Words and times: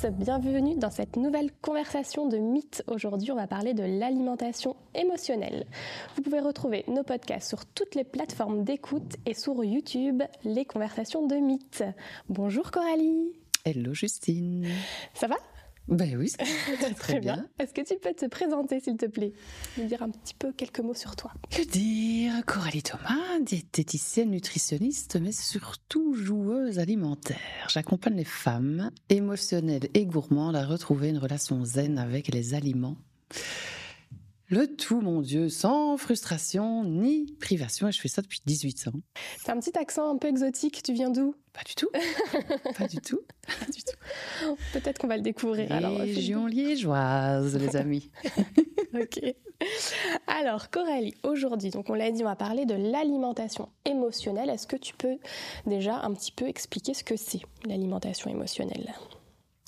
tous, 0.00 0.08
bienvenue 0.08 0.76
dans 0.76 0.90
cette 0.90 1.16
nouvelle 1.16 1.50
conversation 1.62 2.28
de 2.28 2.38
mythes. 2.38 2.82
Aujourd'hui, 2.86 3.32
on 3.32 3.36
va 3.36 3.46
parler 3.46 3.74
de 3.74 3.82
l'alimentation 3.82 4.76
émotionnelle. 4.94 5.66
Vous 6.14 6.22
pouvez 6.22 6.40
retrouver 6.40 6.84
nos 6.88 7.02
podcasts 7.02 7.48
sur 7.48 7.66
toutes 7.66 7.94
les 7.94 8.04
plateformes 8.04 8.64
d'écoute 8.64 9.16
et 9.26 9.34
sur 9.34 9.64
YouTube, 9.64 10.22
les 10.44 10.64
conversations 10.64 11.26
de 11.26 11.36
mythes. 11.36 11.84
Bonjour 12.28 12.70
Coralie. 12.70 13.32
Hello 13.64 13.94
Justine. 13.94 14.68
Ça 15.14 15.26
va? 15.26 15.36
Ben 15.88 16.16
oui, 16.16 16.30
très, 16.78 16.94
très 16.94 17.20
bien. 17.20 17.46
Est-ce 17.58 17.74
que 17.74 17.80
tu 17.80 17.98
peux 17.98 18.14
te 18.14 18.26
présenter, 18.26 18.80
s'il 18.80 18.96
te 18.96 19.06
plaît? 19.06 19.32
Nous 19.76 19.86
dire 19.86 20.02
un 20.02 20.10
petit 20.10 20.34
peu 20.34 20.52
quelques 20.52 20.80
mots 20.80 20.94
sur 20.94 21.16
toi. 21.16 21.32
Que 21.50 21.62
dire? 21.62 22.44
Coralie 22.46 22.82
Thomas, 22.82 23.40
diététicienne 23.40 24.30
nutritionniste, 24.30 25.18
mais 25.20 25.32
surtout 25.32 26.14
joueuse 26.14 26.78
alimentaire. 26.78 27.66
J'accompagne 27.68 28.16
les 28.16 28.24
femmes 28.24 28.90
émotionnelles 29.08 29.88
et 29.94 30.06
gourmandes 30.06 30.56
à 30.56 30.64
retrouver 30.64 31.08
une 31.08 31.18
relation 31.18 31.64
zen 31.64 31.98
avec 31.98 32.28
les 32.28 32.54
aliments. 32.54 32.96
Le 34.50 34.66
tout, 34.66 35.00
mon 35.00 35.20
Dieu, 35.20 35.48
sans 35.48 35.96
frustration 35.96 36.84
ni 36.84 37.36
privation. 37.38 37.86
Et 37.86 37.92
je 37.92 38.00
fais 38.00 38.08
ça 38.08 38.20
depuis 38.20 38.40
18 38.46 38.88
ans. 38.88 38.98
C'est 39.40 39.52
un 39.52 39.60
petit 39.60 39.78
accent 39.78 40.10
un 40.10 40.16
peu 40.18 40.26
exotique. 40.26 40.82
Tu 40.82 40.92
viens 40.92 41.08
d'où? 41.10 41.36
Pas 41.52 41.62
du 41.64 41.76
tout. 41.76 41.88
Pas 42.76 42.88
du 42.88 42.96
tout. 42.96 43.20
Pas 43.46 43.66
du 43.70 43.80
tout. 43.84 44.56
Peut-être 44.72 44.98
qu'on 44.98 45.06
va 45.06 45.16
le 45.16 45.22
découvrir. 45.22 45.68
Région 45.70 46.46
liégeoise, 46.46 47.56
les 47.56 47.76
amis. 47.76 48.10
ok. 48.92 49.20
Alors, 50.26 50.68
Coralie, 50.70 51.14
aujourd'hui, 51.22 51.70
donc 51.70 51.88
on 51.88 51.94
l'a 51.94 52.10
dit, 52.10 52.22
on 52.22 52.26
va 52.26 52.34
parler 52.34 52.66
de 52.66 52.74
l'alimentation 52.74 53.68
émotionnelle. 53.84 54.50
Est-ce 54.50 54.66
que 54.66 54.76
tu 54.76 54.94
peux 54.94 55.18
déjà 55.66 56.00
un 56.02 56.12
petit 56.12 56.32
peu 56.32 56.48
expliquer 56.48 56.92
ce 56.94 57.04
que 57.04 57.14
c'est 57.16 57.42
l'alimentation 57.66 58.28
émotionnelle? 58.28 58.92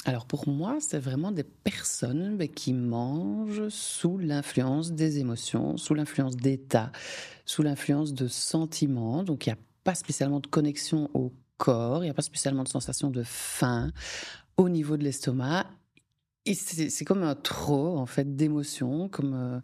Alors 0.05 0.27
pour 0.27 0.49
moi, 0.49 0.79
c'est 0.81 0.99
vraiment 0.99 1.31
des 1.31 1.45
personnes 1.45 2.49
qui 2.49 2.73
mangent 2.73 3.69
sous 3.69 4.19
l'influence 4.19 4.93
des 4.93 5.21
émotions, 5.21 5.77
sous 5.77 5.95
l'influence 5.95 6.37
d'état, 6.37 6.91
sous 7.45 7.63
l'influence 7.63 8.13
de 8.13 8.27
sentiments. 8.27 9.23
Donc 9.23 9.47
il 9.47 9.51
n'y 9.51 9.55
a 9.55 9.63
pas 9.85 9.95
spécialement 9.95 10.41
de 10.41 10.49
connexion 10.49 11.09
au 11.15 11.33
corps, 11.57 12.03
il 12.03 12.07
n'y 12.07 12.11
a 12.11 12.15
pas 12.15 12.23
spécialement 12.23 12.65
de 12.65 12.69
sensation 12.69 13.11
de 13.11 13.23
faim 13.23 13.93
au 14.57 14.69
niveau 14.69 14.97
de 14.97 15.05
l'estomac. 15.05 15.67
Et 16.45 16.55
c'est 16.55 17.05
comme 17.05 17.23
un 17.23 17.37
trop 17.37 17.97
en 17.97 18.07
fait 18.07 18.35
d'émotions, 18.35 19.09
comme 19.09 19.35
euh, 19.35 19.61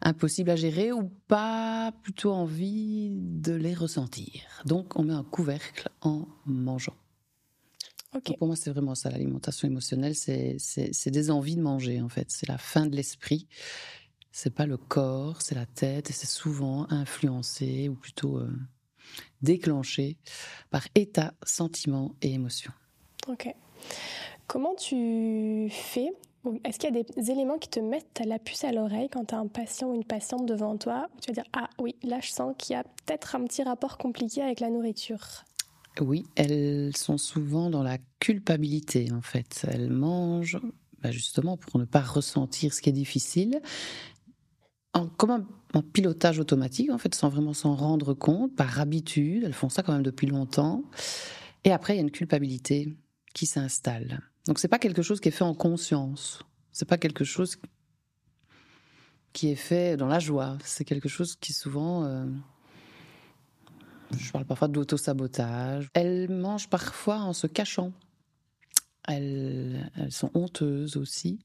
impossible 0.00 0.48
à 0.48 0.56
gérer 0.56 0.90
ou 0.90 1.10
pas 1.28 1.92
plutôt 2.02 2.32
envie 2.32 3.10
de 3.12 3.52
les 3.52 3.74
ressentir. 3.74 4.62
Donc 4.64 4.98
on 4.98 5.02
met 5.02 5.12
un 5.12 5.24
couvercle 5.24 5.90
en 6.00 6.26
mangeant 6.46 6.96
pour 8.38 8.46
moi, 8.46 8.56
c'est 8.56 8.70
vraiment 8.70 8.94
ça, 8.94 9.10
l'alimentation 9.10 9.68
émotionnelle, 9.68 10.14
c'est 10.14 11.10
des 11.10 11.30
envies 11.30 11.56
de 11.56 11.62
manger, 11.62 12.00
en 12.00 12.08
fait. 12.08 12.30
C'est 12.30 12.48
la 12.48 12.58
fin 12.58 12.86
de 12.86 12.96
l'esprit. 12.96 13.46
C'est 14.32 14.54
pas 14.54 14.66
le 14.66 14.76
corps, 14.76 15.42
c'est 15.42 15.54
la 15.54 15.66
tête, 15.66 16.10
et 16.10 16.12
c'est 16.12 16.26
souvent 16.26 16.90
influencé, 16.90 17.88
ou 17.88 17.94
plutôt 17.94 18.38
euh, 18.38 18.50
déclenché, 19.42 20.16
par 20.70 20.88
état, 20.96 21.34
sentiment 21.44 22.16
et 22.20 22.32
émotion. 22.32 22.72
Ok. 23.28 23.54
Comment 24.46 24.74
tu 24.74 25.68
fais? 25.70 26.10
Est-ce 26.64 26.78
qu'il 26.78 26.94
y 26.94 26.98
a 26.98 27.02
des 27.02 27.30
éléments 27.30 27.58
qui 27.58 27.68
te 27.68 27.80
mettent 27.80 28.20
la 28.24 28.38
puce 28.38 28.64
à 28.64 28.72
l'oreille 28.72 29.08
quand 29.08 29.26
tu 29.26 29.34
as 29.34 29.38
un 29.38 29.46
patient 29.46 29.88
ou 29.88 29.94
une 29.94 30.04
patiente 30.04 30.46
devant 30.46 30.76
toi, 30.76 31.08
où 31.16 31.20
tu 31.20 31.28
vas 31.28 31.42
dire 31.42 31.50
Ah 31.54 31.70
oui, 31.78 31.96
là 32.02 32.18
je 32.20 32.30
sens 32.30 32.54
qu'il 32.58 32.74
y 32.74 32.76
a 32.76 32.82
peut-être 32.82 33.36
un 33.36 33.44
petit 33.44 33.62
rapport 33.62 33.96
compliqué 33.96 34.42
avec 34.42 34.60
la 34.60 34.68
nourriture 34.68 35.44
oui, 36.00 36.26
elles 36.34 36.96
sont 36.96 37.18
souvent 37.18 37.70
dans 37.70 37.82
la 37.82 37.98
culpabilité, 38.18 39.12
en 39.12 39.22
fait. 39.22 39.66
Elles 39.68 39.90
mangent, 39.90 40.60
bah, 41.02 41.10
justement, 41.10 41.56
pour 41.56 41.78
ne 41.78 41.84
pas 41.84 42.00
ressentir 42.00 42.72
ce 42.72 42.82
qui 42.82 42.88
est 42.88 42.92
difficile, 42.92 43.60
en, 44.92 45.08
comme 45.08 45.46
un, 45.72 45.82
pilotage 45.92 46.38
automatique, 46.38 46.90
en 46.90 46.98
fait, 46.98 47.14
sans 47.14 47.28
vraiment 47.28 47.52
s'en 47.52 47.74
rendre 47.74 48.14
compte, 48.14 48.54
par 48.54 48.80
habitude. 48.80 49.42
Elles 49.44 49.52
font 49.54 49.68
ça 49.68 49.82
quand 49.82 49.92
même 49.92 50.02
depuis 50.02 50.26
longtemps. 50.26 50.84
Et 51.64 51.72
après, 51.72 51.94
il 51.94 51.96
y 51.96 52.00
a 52.00 52.02
une 52.02 52.12
culpabilité 52.12 52.96
qui 53.34 53.46
s'installe. 53.46 54.20
Donc, 54.46 54.58
c'est 54.58 54.68
pas 54.68 54.78
quelque 54.78 55.02
chose 55.02 55.20
qui 55.20 55.28
est 55.28 55.32
fait 55.32 55.44
en 55.44 55.54
conscience. 55.54 56.40
C'est 56.72 56.88
pas 56.88 56.98
quelque 56.98 57.24
chose 57.24 57.56
qui 59.32 59.48
est 59.48 59.56
fait 59.56 59.96
dans 59.96 60.06
la 60.06 60.20
joie. 60.20 60.56
C'est 60.64 60.84
quelque 60.84 61.08
chose 61.08 61.36
qui 61.36 61.52
souvent 61.52 62.04
euh, 62.04 62.26
je 64.10 64.32
parle 64.32 64.44
parfois 64.44 64.68
d'auto-sabotage. 64.68 65.88
Elles 65.94 66.30
mangent 66.30 66.68
parfois 66.68 67.18
en 67.18 67.32
se 67.32 67.46
cachant. 67.46 67.92
Elles, 69.06 69.90
sont 70.10 70.30
honteuses 70.34 70.96
aussi. 70.96 71.38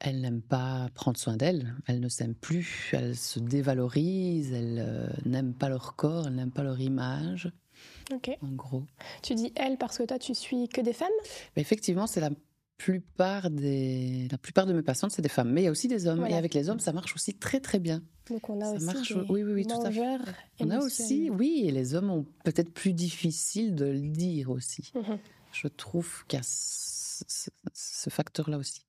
Elles 0.00 0.20
n'aiment 0.20 0.42
pas 0.42 0.88
prendre 0.94 1.18
soin 1.18 1.36
d'elles. 1.36 1.74
Elles 1.86 2.00
ne 2.00 2.08
s'aiment 2.08 2.34
plus. 2.34 2.90
Elles 2.92 3.16
se 3.16 3.38
dévalorisent. 3.38 4.52
Elles 4.52 4.84
euh, 4.86 5.08
n'aiment 5.24 5.54
pas 5.54 5.68
leur 5.68 5.96
corps. 5.96 6.26
Elles 6.26 6.34
n'aiment 6.34 6.52
pas 6.52 6.62
leur 6.62 6.80
image. 6.80 7.50
Ok. 8.12 8.30
En 8.42 8.52
gros. 8.52 8.84
Tu 9.22 9.34
dis 9.34 9.52
elles 9.56 9.78
parce 9.78 9.98
que 9.98 10.04
toi, 10.04 10.18
tu 10.18 10.34
suis 10.34 10.68
que 10.68 10.80
des 10.80 10.92
femmes? 10.92 11.08
Effectivement, 11.56 12.06
c'est 12.06 12.20
la 12.20 12.30
plupart 12.76 13.50
des, 13.50 14.28
la 14.30 14.38
plupart 14.38 14.66
de 14.66 14.72
mes 14.72 14.82
patientes, 14.82 15.12
c'est 15.12 15.22
des 15.22 15.28
femmes. 15.28 15.50
Mais 15.50 15.62
il 15.62 15.64
y 15.64 15.68
a 15.68 15.70
aussi 15.70 15.88
des 15.88 16.06
hommes. 16.06 16.26
Et 16.26 16.34
avec 16.34 16.54
les 16.54 16.68
hommes, 16.68 16.80
ça 16.80 16.92
marche 16.92 17.14
aussi 17.14 17.34
très, 17.34 17.60
très 17.60 17.78
bien. 17.78 18.02
Donc 18.28 18.48
on 18.48 18.60
a 18.60 18.70
aussi 18.72 18.84
marche, 18.84 19.12
des 19.12 19.20
oui, 19.28 19.42
oui, 19.42 19.52
oui, 19.52 19.66
tout 19.66 19.80
à 19.80 19.90
fait. 19.90 20.18
On 20.60 20.70
a 20.70 20.78
aussi, 20.78 21.30
oui, 21.30 21.64
et 21.66 21.70
les 21.70 21.94
hommes 21.94 22.10
ont 22.10 22.26
peut-être 22.44 22.72
plus 22.72 22.92
difficile 22.92 23.74
de 23.74 23.86
le 23.86 24.00
dire 24.00 24.50
aussi. 24.50 24.92
Mhm. 24.94 25.18
Je 25.52 25.68
trouve 25.68 26.24
qu'il 26.26 26.38
y 26.38 26.40
a 26.40 26.44
ce 26.44 28.10
facteur-là 28.10 28.58
aussi. 28.58 28.84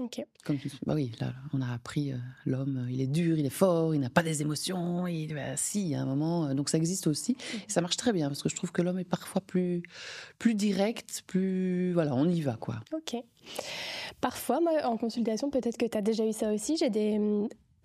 Ok. 0.00 0.24
Comme 0.44 0.58
bah 0.86 0.94
oui, 0.94 1.12
là, 1.20 1.32
on 1.52 1.60
a 1.60 1.72
appris 1.72 2.12
euh, 2.12 2.16
l'homme, 2.46 2.88
il 2.90 3.00
est 3.00 3.06
dur, 3.06 3.38
il 3.38 3.46
est 3.46 3.50
fort, 3.50 3.94
il 3.94 4.00
n'a 4.00 4.10
pas 4.10 4.24
des 4.24 4.42
émotions. 4.42 5.06
Il, 5.06 5.34
bah, 5.34 5.56
si, 5.56 5.94
à 5.94 6.02
un 6.02 6.04
moment, 6.04 6.46
euh, 6.46 6.54
donc 6.54 6.68
ça 6.68 6.78
existe 6.78 7.06
aussi. 7.06 7.32
Mhm. 7.32 7.60
ça 7.68 7.80
marche 7.80 7.96
très 7.96 8.12
bien 8.12 8.28
parce 8.28 8.42
que 8.42 8.48
je 8.48 8.56
trouve 8.56 8.72
que 8.72 8.82
l'homme 8.82 8.98
est 8.98 9.04
parfois 9.04 9.40
plus, 9.40 9.82
plus 10.38 10.54
direct, 10.54 11.22
plus, 11.26 11.92
voilà, 11.92 12.14
on 12.14 12.28
y 12.28 12.40
va 12.40 12.56
quoi. 12.56 12.80
Ok. 12.92 13.22
Parfois, 14.20 14.60
moi, 14.60 14.72
en 14.84 14.96
consultation, 14.96 15.50
peut-être 15.50 15.76
que 15.76 15.86
tu 15.86 15.96
as 15.96 16.02
déjà 16.02 16.26
eu 16.26 16.32
ça 16.32 16.52
aussi. 16.52 16.76
J'ai 16.76 16.90
des 16.90 17.20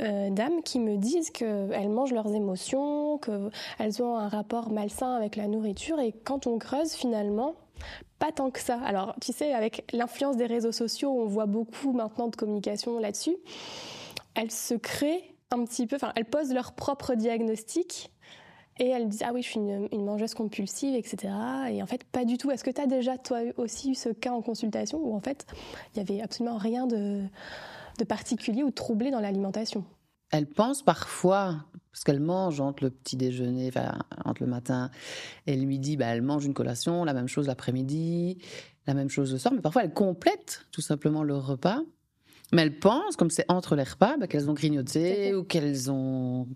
euh, 0.02 0.30
dames 0.30 0.64
qui 0.64 0.80
me 0.80 0.98
disent 0.98 1.30
qu'elles 1.30 1.90
mangent 1.90 2.14
leurs 2.14 2.34
émotions, 2.34 3.20
qu'elles 3.20 4.02
ont 4.02 4.16
un 4.16 4.30
rapport 4.30 4.72
malsain 4.72 5.14
avec 5.14 5.36
la 5.36 5.48
nourriture 5.48 6.00
et 6.00 6.14
quand 6.24 6.48
on 6.48 6.58
creuse 6.58 6.94
finalement, 6.94 7.56
pas 8.20 8.32
tant 8.32 8.52
que 8.52 8.60
ça. 8.60 8.80
Alors, 8.84 9.16
tu 9.22 9.32
sais, 9.34 9.54
avec 9.54 9.90
l'influence 9.94 10.38
des 10.38 10.46
réseaux 10.46 10.72
sociaux, 10.72 11.12
on 11.12 11.26
voit 11.26 11.46
beaucoup 11.46 11.94
maintenant 11.94 12.28
de 12.28 12.36
communication 12.36 13.00
là-dessus. 13.00 13.36
Elles 14.36 14.52
se 14.52 14.74
créent 14.74 15.36
un 15.52 15.64
petit 15.66 15.88
peu, 15.88 15.96
enfin, 15.96 16.12
elles 16.16 16.26
posent 16.26 16.54
leur 16.54 16.74
propre 16.74 17.16
diagnostic 17.16 18.12
et 18.78 18.88
elles 18.88 19.08
disent 19.08 19.24
Ah 19.26 19.32
oui, 19.34 19.42
je 19.42 19.50
suis 19.50 19.60
une, 19.60 20.06
mangeuse 20.06 20.34
compulsive, 20.34 20.96
etc. 20.96 21.34
Et 21.70 21.82
en 21.84 21.86
fait, 21.86 22.04
pas 22.06 22.26
du 22.26 22.38
tout. 22.38 22.52
Est-ce 22.52 22.64
que 22.64 22.72
tu 22.72 22.82
as 22.82 22.88
déjà, 22.88 23.18
toi 23.18 23.40
aussi, 23.58 23.92
eu 23.92 23.96
ce 23.96 24.10
cas 24.10 24.32
en 24.32 24.42
consultation 24.42 25.00
où 25.00 25.16
en 25.16 25.20
fait, 25.20 25.46
il 25.94 26.04
n'y 26.04 26.10
avait 26.10 26.22
absolument 26.22 26.58
rien 26.58 26.88
de, 26.88 27.24
de 27.98 28.04
particulier 28.04 28.64
ou 28.64 28.70
de 28.70 28.76
troublé 28.76 29.12
dans 29.12 29.20
l'alimentation? 29.20 29.84
Elles 30.32 30.48
pensent 30.48 30.84
parfois, 30.84 31.58
parce 31.92 32.04
qu'elles 32.04 32.20
mangent 32.20 32.62
entre 32.62 32.84
le 32.84 32.90
petit 32.90 33.18
déjeuner, 33.18 33.68
enfin, 33.70 33.98
entre 34.26 34.44
le 34.44 34.50
matin 34.50 34.92
et 35.48 35.56
le 35.56 35.66
midi, 35.66 35.98
bah, 35.98 36.08
elles 36.08 36.22
mangent 36.22 36.46
une 36.46 36.54
collation, 36.54 37.04
la 37.04 37.14
même 37.14 37.28
chose 37.28 37.48
l'après-midi, 37.48 38.38
la 38.88 38.94
même 38.94 39.10
chose 39.10 39.32
le 39.32 39.40
soir, 39.40 39.54
mais 39.54 39.62
parfois 39.62 39.84
elles 39.84 39.94
complètent 39.94 40.66
tout 40.72 40.82
simplement 40.82 41.24
leur 41.24 41.46
repas. 41.46 41.82
Mais 42.52 42.64
elles 42.64 42.80
pensent, 42.80 43.16
comme 43.16 43.30
c'est 43.30 43.46
entre 43.48 43.76
les 43.76 43.84
repas, 43.84 44.18
bah, 44.18 44.28
qu'elles 44.28 44.50
ont 44.50 44.54
grignoté 44.54 45.36
ou 45.36 45.44
qu'elles 45.44 45.92
ont 45.92 46.48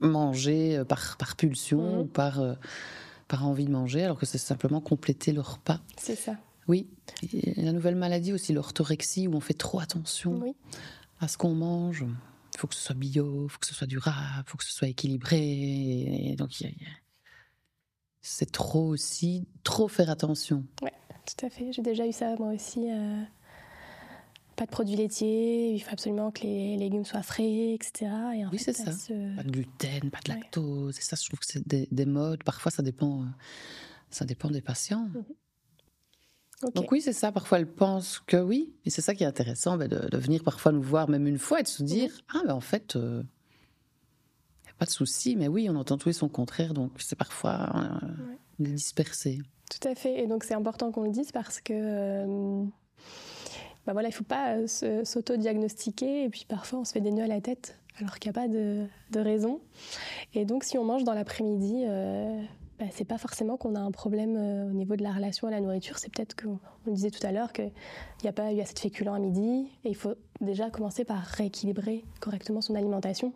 mangé 0.00 0.78
euh, 0.78 0.84
par, 0.84 1.16
par 1.16 1.36
pulsion 1.36 1.96
mmh. 1.96 2.00
ou 2.00 2.04
par, 2.06 2.40
euh, 2.40 2.54
par 3.28 3.46
envie 3.46 3.64
de 3.64 3.70
manger, 3.70 4.04
alors 4.04 4.18
que 4.18 4.26
c'est 4.26 4.38
simplement 4.38 4.80
compléter 4.80 5.32
leur 5.32 5.54
repas. 5.54 5.80
C'est 5.96 6.16
ça. 6.16 6.36
Oui. 6.66 6.86
la 7.56 7.72
nouvelle 7.72 7.96
maladie 7.96 8.32
aussi, 8.32 8.52
l'orthorexie, 8.52 9.26
où 9.26 9.34
on 9.34 9.40
fait 9.40 9.54
trop 9.54 9.80
attention 9.80 10.54
à 11.18 11.26
ce 11.26 11.38
qu'on 11.38 11.54
mange. 11.54 12.04
Il 12.54 12.58
faut 12.58 12.66
que 12.66 12.74
ce 12.74 12.80
soit 12.80 12.94
bio, 12.94 13.44
il 13.46 13.50
faut 13.50 13.58
que 13.58 13.66
ce 13.66 13.74
soit 13.74 13.86
durable, 13.86 14.44
il 14.46 14.50
faut 14.50 14.58
que 14.58 14.64
ce 14.64 14.72
soit 14.72 14.88
équilibré. 14.88 15.38
Et 15.40 16.36
donc, 16.36 16.50
c'est 18.20 18.50
trop 18.50 18.88
aussi, 18.88 19.48
trop 19.64 19.88
faire 19.88 20.10
attention. 20.10 20.64
Oui, 20.82 20.90
tout 21.26 21.46
à 21.46 21.50
fait. 21.50 21.72
J'ai 21.72 21.82
déjà 21.82 22.06
eu 22.06 22.12
ça 22.12 22.34
moi 22.36 22.52
aussi. 22.52 22.90
Euh, 22.90 23.22
pas 24.58 24.66
de 24.66 24.70
produits 24.70 24.96
laitiers, 24.96 25.72
il 25.72 25.78
faut 25.78 25.92
absolument 25.92 26.32
que 26.32 26.42
les 26.42 26.76
légumes 26.76 27.04
soient 27.04 27.22
frais, 27.22 27.74
etc. 27.74 28.10
Et 28.34 28.44
oui, 28.46 28.58
c'est 28.58 28.72
ça. 28.72 28.90
Pas 29.36 29.44
de 29.44 29.50
gluten, 29.50 30.10
pas 30.10 30.18
de 30.24 30.32
lactose. 30.32 30.98
Et 30.98 31.00
ça, 31.00 31.14
je 31.14 31.26
trouve 31.26 31.38
que 31.38 31.46
c'est 31.46 31.66
des, 31.66 32.06
modes. 32.06 32.42
Parfois, 32.42 32.72
ça 32.72 32.82
dépend, 32.82 33.24
ça 34.10 34.24
dépend 34.24 34.50
des 34.50 34.60
patients. 34.60 35.08
Donc 36.74 36.90
oui, 36.90 37.00
c'est 37.00 37.12
ça. 37.12 37.30
Parfois, 37.30 37.58
elles 37.58 37.72
pensent 37.72 38.20
que 38.26 38.36
oui. 38.36 38.72
Et 38.84 38.90
c'est 38.90 39.02
ça 39.02 39.14
qui 39.14 39.22
est 39.22 39.26
intéressant, 39.26 39.76
ben, 39.76 39.88
de, 39.88 40.16
venir 40.18 40.42
parfois 40.42 40.72
nous 40.72 40.82
voir 40.82 41.08
même 41.08 41.26
une 41.26 41.38
fois 41.38 41.60
et 41.60 41.62
de 41.62 41.68
se 41.68 41.82
dire, 41.82 42.10
ah 42.34 42.40
ben 42.46 42.54
en 42.54 42.60
fait, 42.60 42.92
il 42.94 43.00
euh, 43.00 43.22
n'y 44.64 44.70
a 44.70 44.74
pas 44.78 44.86
de 44.86 44.90
souci. 44.90 45.36
Mais 45.36 45.48
oui, 45.48 45.68
on 45.70 45.76
entend 45.76 45.98
tout 45.98 46.08
et 46.08 46.12
son 46.12 46.28
contraire. 46.28 46.74
Donc 46.74 46.92
c'est 46.98 47.16
parfois 47.16 47.70
euh, 47.76 48.08
dispersé. 48.58 49.38
Tout 49.70 49.86
à 49.86 49.94
fait. 49.94 50.22
Et 50.22 50.26
donc 50.26 50.44
c'est 50.44 50.54
important 50.54 50.90
qu'on 50.90 51.04
le 51.04 51.10
dise 51.10 51.32
parce 51.32 51.60
que... 51.60 51.72
Euh, 51.74 52.64
bah 53.86 53.92
voilà, 53.94 54.08
il 54.08 54.12
ne 54.12 54.16
faut 54.16 54.24
pas 54.24 54.56
euh, 54.56 55.04
s'auto-diagnostiquer 55.04 56.24
et 56.24 56.28
puis 56.28 56.44
parfois 56.46 56.80
on 56.80 56.84
se 56.84 56.92
fait 56.92 57.00
des 57.00 57.10
nœuds 57.10 57.24
à 57.24 57.28
la 57.28 57.40
tête 57.40 57.78
alors 57.98 58.18
qu'il 58.18 58.30
n'y 58.30 58.36
a 58.36 58.42
pas 58.42 58.48
de, 58.48 58.86
raison. 59.18 59.60
Et 60.34 60.44
donc 60.44 60.64
si 60.64 60.76
on 60.76 60.84
mange 60.84 61.04
dans 61.04 61.14
l'après-midi, 61.14 61.84
bah, 62.78 62.86
c'est 62.92 63.04
pas 63.04 63.18
forcément 63.18 63.56
qu'on 63.56 63.74
a 63.74 63.80
un 63.80 63.90
problème 63.90 64.36
euh, 64.36 64.70
au 64.70 64.72
niveau 64.72 64.94
de 64.94 65.02
la 65.02 65.12
relation 65.12 65.48
à 65.48 65.50
la 65.50 65.60
nourriture, 65.60 65.98
c'est 65.98 66.12
peut-être 66.12 66.40
qu'on 66.40 66.60
on 66.86 66.92
disait 66.92 67.10
tout 67.10 67.24
à 67.26 67.32
l'heure 67.32 67.52
qu'il 67.52 67.72
n'y 68.22 68.28
a 68.28 68.32
pas 68.32 68.52
eu 68.52 68.60
assez 68.60 68.74
de 68.74 68.78
féculents 68.78 69.14
à 69.14 69.18
midi 69.18 69.68
et 69.84 69.88
il 69.88 69.96
faut 69.96 70.14
déjà 70.40 70.70
commencer 70.70 71.04
par 71.04 71.22
rééquilibrer 71.22 72.04
correctement 72.20 72.60
son 72.60 72.74
alimentation. 72.76 73.32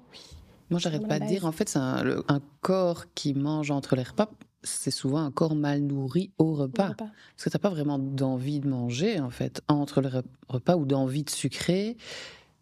Moi, 0.70 0.78
j'arrête 0.78 1.06
pas 1.06 1.18
de 1.18 1.26
dire, 1.26 1.44
en 1.44 1.52
fait, 1.52 1.68
c'est 1.68 1.78
un, 1.78 2.40
corps 2.62 3.12
qui 3.14 3.34
mange 3.34 3.70
entre 3.70 3.94
les 3.94 4.04
repas, 4.04 4.30
c'est 4.62 4.92
souvent 4.92 5.18
un 5.18 5.30
corps 5.30 5.54
mal 5.54 5.80
nourri 5.80 6.30
au 6.38 6.54
repas. 6.54 6.94
Parce 6.96 7.12
que 7.44 7.50
tu 7.50 7.56
n'as 7.56 7.60
pas 7.60 7.68
vraiment 7.68 7.98
d'envie 7.98 8.60
de 8.60 8.68
manger, 8.68 9.20
en 9.20 9.28
fait, 9.28 9.60
entre 9.68 10.00
les 10.00 10.08
repas 10.48 10.76
ou 10.76 10.86
d'envie 10.86 11.24
de 11.24 11.30
sucrer 11.30 11.96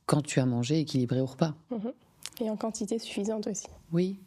quand 0.06 0.22
tu 0.22 0.40
as 0.40 0.46
mangé 0.46 0.80
équilibré 0.80 1.20
au 1.20 1.26
repas. 1.26 1.54
Mhm. 1.70 1.92
Et 2.40 2.50
en 2.50 2.56
quantité 2.56 2.98
suffisante 2.98 3.46
aussi. 3.46 3.66
Oui, 3.92 4.18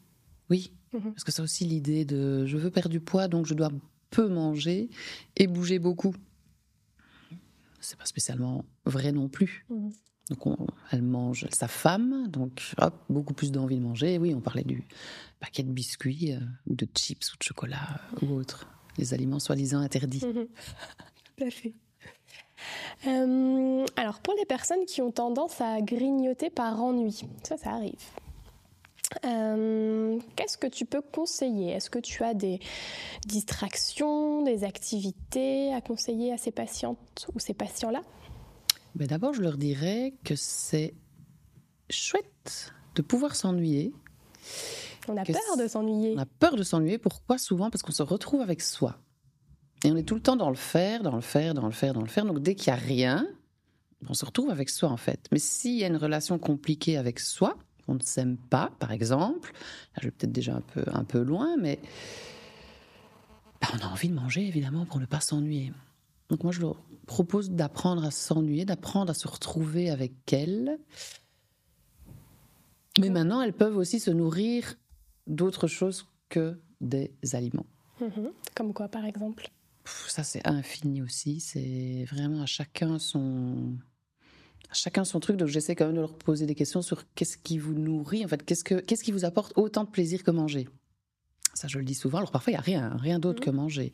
oui. 0.50 0.71
Mhm. 0.93 1.13
Parce 1.13 1.23
que 1.23 1.31
c'est 1.31 1.41
aussi 1.41 1.65
l'idée 1.65 2.05
de 2.05 2.45
je 2.45 2.57
veux 2.57 2.69
perdre 2.69 2.89
du 2.89 2.99
poids, 2.99 3.27
donc 3.27 3.45
je 3.45 3.53
dois 3.53 3.69
peu 4.09 4.27
manger 4.27 4.89
et 5.35 5.47
bouger 5.47 5.79
beaucoup. 5.79 6.15
C'est 7.79 7.97
pas 7.97 8.05
spécialement 8.05 8.63
vrai 8.85 9.11
non 9.11 9.27
plus. 9.27 9.65
Mhm. 9.69 9.91
Donc 10.29 10.57
elle 10.91 11.01
mange 11.01 11.47
sa 11.51 11.67
femme, 11.67 12.27
donc 12.29 12.73
hop, 12.77 12.93
beaucoup 13.09 13.33
plus 13.33 13.51
d'envie 13.51 13.75
de 13.75 13.81
manger. 13.81 14.17
Oui, 14.17 14.33
on 14.33 14.39
parlait 14.39 14.63
du 14.63 14.85
paquet 15.39 15.63
de 15.63 15.71
biscuits 15.71 16.33
euh, 16.33 16.39
ou 16.67 16.75
de 16.75 16.87
chips 16.95 17.33
ou 17.33 17.37
de 17.37 17.43
chocolat 17.43 17.99
euh, 18.21 18.25
ou 18.25 18.33
autre, 18.35 18.69
les 18.97 19.13
aliments 19.13 19.39
soi-disant 19.39 19.79
interdits. 19.79 20.25
Mhm. 20.25 20.47
Tout 21.37 21.43
à 21.43 21.49
fait. 21.49 21.73
Euh, 23.07 23.85
alors 23.97 24.21
pour 24.21 24.33
les 24.35 24.45
personnes 24.45 24.85
qui 24.85 25.01
ont 25.01 25.11
tendance 25.11 25.59
à 25.59 25.81
grignoter 25.81 26.49
par 26.49 26.81
ennui, 26.81 27.23
ça 27.43 27.57
ça 27.57 27.71
arrive. 27.71 27.99
Qu'est-ce 29.21 30.57
que 30.57 30.68
tu 30.68 30.86
peux 30.86 31.01
conseiller? 31.01 31.71
Est-ce 31.71 31.89
que 31.89 32.00
tu 32.00 32.24
as 32.24 32.33
des 32.33 32.60
distractions, 33.25 34.44
des 34.44 34.63
activités 34.63 35.74
à 35.74 35.81
conseiller 35.81 36.33
à 36.33 36.38
ces 36.38 36.51
patientes 36.51 37.27
ou 37.33 37.39
ces 37.39 37.54
patients-là? 37.54 38.01
Ben 38.95 39.07
D'abord, 39.07 39.33
je 39.33 39.42
leur 39.42 39.57
dirais 39.57 40.13
que 40.24 40.36
c'est 40.36 40.94
chouette 41.89 42.74
de 42.95 43.01
pouvoir 43.01 43.36
s'ennuyer. 43.36 43.94
On 45.07 45.18
a 45.18 45.25
peur 45.25 45.57
de 45.57 45.68
s'ennuyer. 45.68 46.13
On 46.15 46.19
a 46.19 46.25
peur 46.25 46.56
de 46.56 46.63
s'ennuyer. 46.63 46.98
Pourquoi? 46.98 47.38
Souvent 47.38 47.69
parce 47.69 47.81
qu'on 47.81 47.92
se 47.92 48.04
retrouve 48.04 48.42
avec 48.42 48.62
soi. 48.62 48.98
Et 49.83 49.92
on 49.92 49.98
est 49.98 50.04
tout 50.04 50.15
le 50.15 50.21
temps 50.21 50.36
dans 50.36 50.50
le 50.50 50.56
faire, 50.56 51.04
dans 51.04 51.15
le 51.15 51.21
faire, 51.21 51.54
dans 51.54 51.65
le 51.65 51.71
faire, 51.71 51.94
dans 51.94 52.01
le 52.01 52.07
faire. 52.07 52.25
Donc 52.25 52.39
dès 52.39 52.56
qu'il 52.56 52.71
n'y 52.71 52.80
a 52.80 52.81
rien, 52.81 53.27
on 54.07 54.13
se 54.13 54.25
retrouve 54.25 54.50
avec 54.50 54.69
soi 54.69 54.89
en 54.89 54.98
fait. 54.98 55.27
Mais 55.31 55.39
s'il 55.39 55.77
y 55.77 55.83
a 55.83 55.88
une 55.88 55.98
relation 55.98 56.39
compliquée 56.39 56.98
avec 56.98 57.19
soi, 57.19 57.57
on 57.88 57.95
ne 57.95 58.01
s'aime 58.01 58.38
pas, 58.38 58.71
par 58.80 58.91
exemple, 58.91 59.51
là, 59.53 60.01
je 60.01 60.07
vais 60.07 60.12
peut-être 60.12 60.31
déjà 60.31 60.56
un 60.56 60.62
peu, 60.62 60.83
un 60.88 61.03
peu 61.03 61.21
loin, 61.21 61.57
mais 61.57 61.80
ben, 63.62 63.68
on 63.75 63.85
a 63.85 63.89
envie 63.89 64.09
de 64.09 64.13
manger 64.13 64.47
évidemment 64.47 64.85
pour 64.85 65.00
ne 65.00 65.06
pas 65.06 65.19
s'ennuyer. 65.19 65.74
Donc 66.30 66.44
moi 66.44 66.51
je 66.51 66.62
leur 66.62 66.75
propose 67.06 67.51
d'apprendre 67.51 68.03
à 68.03 68.12
s'ennuyer, 68.12 68.65
d'apprendre 68.65 69.12
à 69.12 69.13
se 69.13 69.27
retrouver 69.27 69.89
avec 69.89 70.31
elles. 70.31 70.80
Mais 73.00 73.09
maintenant, 73.09 73.41
elles 73.41 73.53
peuvent 73.53 73.77
aussi 73.77 74.00
se 74.00 74.12
nourrir 74.12 74.75
d'autres 75.27 75.68
choses 75.68 76.07
que 76.29 76.59
des 76.79 77.12
aliments. 77.33 77.65
Mhm. 78.00 78.31
Comme 78.56 78.74
quoi, 78.74 78.88
par 78.88 79.06
exemple? 79.06 79.50
Ça, 79.86 80.24
c'est 80.24 80.47
infini 80.47 81.01
aussi. 81.01 81.39
C'est 81.39 82.06
vraiment 82.09 82.41
à 82.41 82.45
chacun 82.45 83.00
son, 83.00 83.77
chacun 84.71 85.04
son 85.04 85.19
truc. 85.19 85.38
Donc, 85.38 85.48
j'essaie 85.50 85.75
quand 85.75 85.86
même 85.86 85.95
de 85.95 86.01
leur 86.01 86.18
poser 86.18 86.45
des 86.45 86.56
questions 86.56 86.81
sur 86.81 87.04
qu'est-ce 87.15 87.38
qui 87.38 87.57
vous 87.57 87.74
nourrit, 87.74 88.24
en 88.25 88.27
fait, 88.27 88.44
qu'est-ce, 88.44 88.63
que, 88.63 88.75
qu'est-ce 88.75 89.04
qui 89.04 89.12
vous 89.12 89.25
apporte 89.25 89.54
autant 89.56 89.83
de 89.83 89.89
plaisir 89.89 90.24
que 90.24 90.31
manger. 90.31 90.68
Ça, 91.54 91.68
je 91.68 91.77
le 91.77 91.86
dis 91.86 91.94
souvent. 91.94 92.19
Alors, 92.19 92.31
parfois, 92.31 92.51
il 92.51 92.56
n'y 92.56 92.60
a 92.60 92.62
rien, 92.62 92.98
rien 92.98 93.19
d'autre 93.19 93.42
mhm. 93.42 93.45
que 93.45 93.51
manger. 93.51 93.94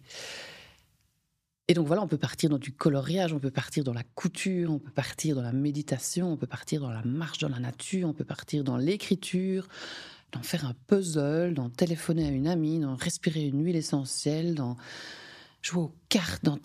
Et 1.69 1.75
donc 1.75 1.85
voilà, 1.85 2.01
on 2.01 2.07
peut 2.07 2.17
partir 2.17 2.49
dans 2.49 2.57
du 2.57 2.71
coloriage, 2.71 3.31
on 3.31 3.37
peut 3.37 3.51
partir 3.51 3.83
dans 3.83 3.93
la 3.93 4.01
couture, 4.01 4.71
on 4.71 4.79
peut 4.79 4.89
partir 4.89 5.35
dans 5.35 5.43
la 5.43 5.51
méditation, 5.51 6.33
on 6.33 6.35
peut 6.35 6.47
partir 6.47 6.81
dans 6.81 6.89
la 6.89 7.03
marche 7.03 7.37
dans 7.37 7.47
la 7.47 7.59
nature, 7.59 8.09
on 8.09 8.13
peut 8.13 8.23
partir 8.23 8.63
dans 8.63 8.75
l'écriture, 8.75 9.67
dans 10.31 10.41
faire 10.41 10.65
un 10.65 10.73
puzzle, 10.87 11.53
dans 11.53 11.69
téléphoner 11.69 12.25
à 12.25 12.31
une 12.31 12.47
amie, 12.47 12.79
dans 12.79 12.95
respirer 12.95 13.45
une 13.45 13.63
huile 13.63 13.75
essentielle, 13.75 14.55
dans 14.55 14.77
jouer 15.61 15.83
aux 15.83 15.95
cartes, 16.09 16.43
dans 16.43 16.57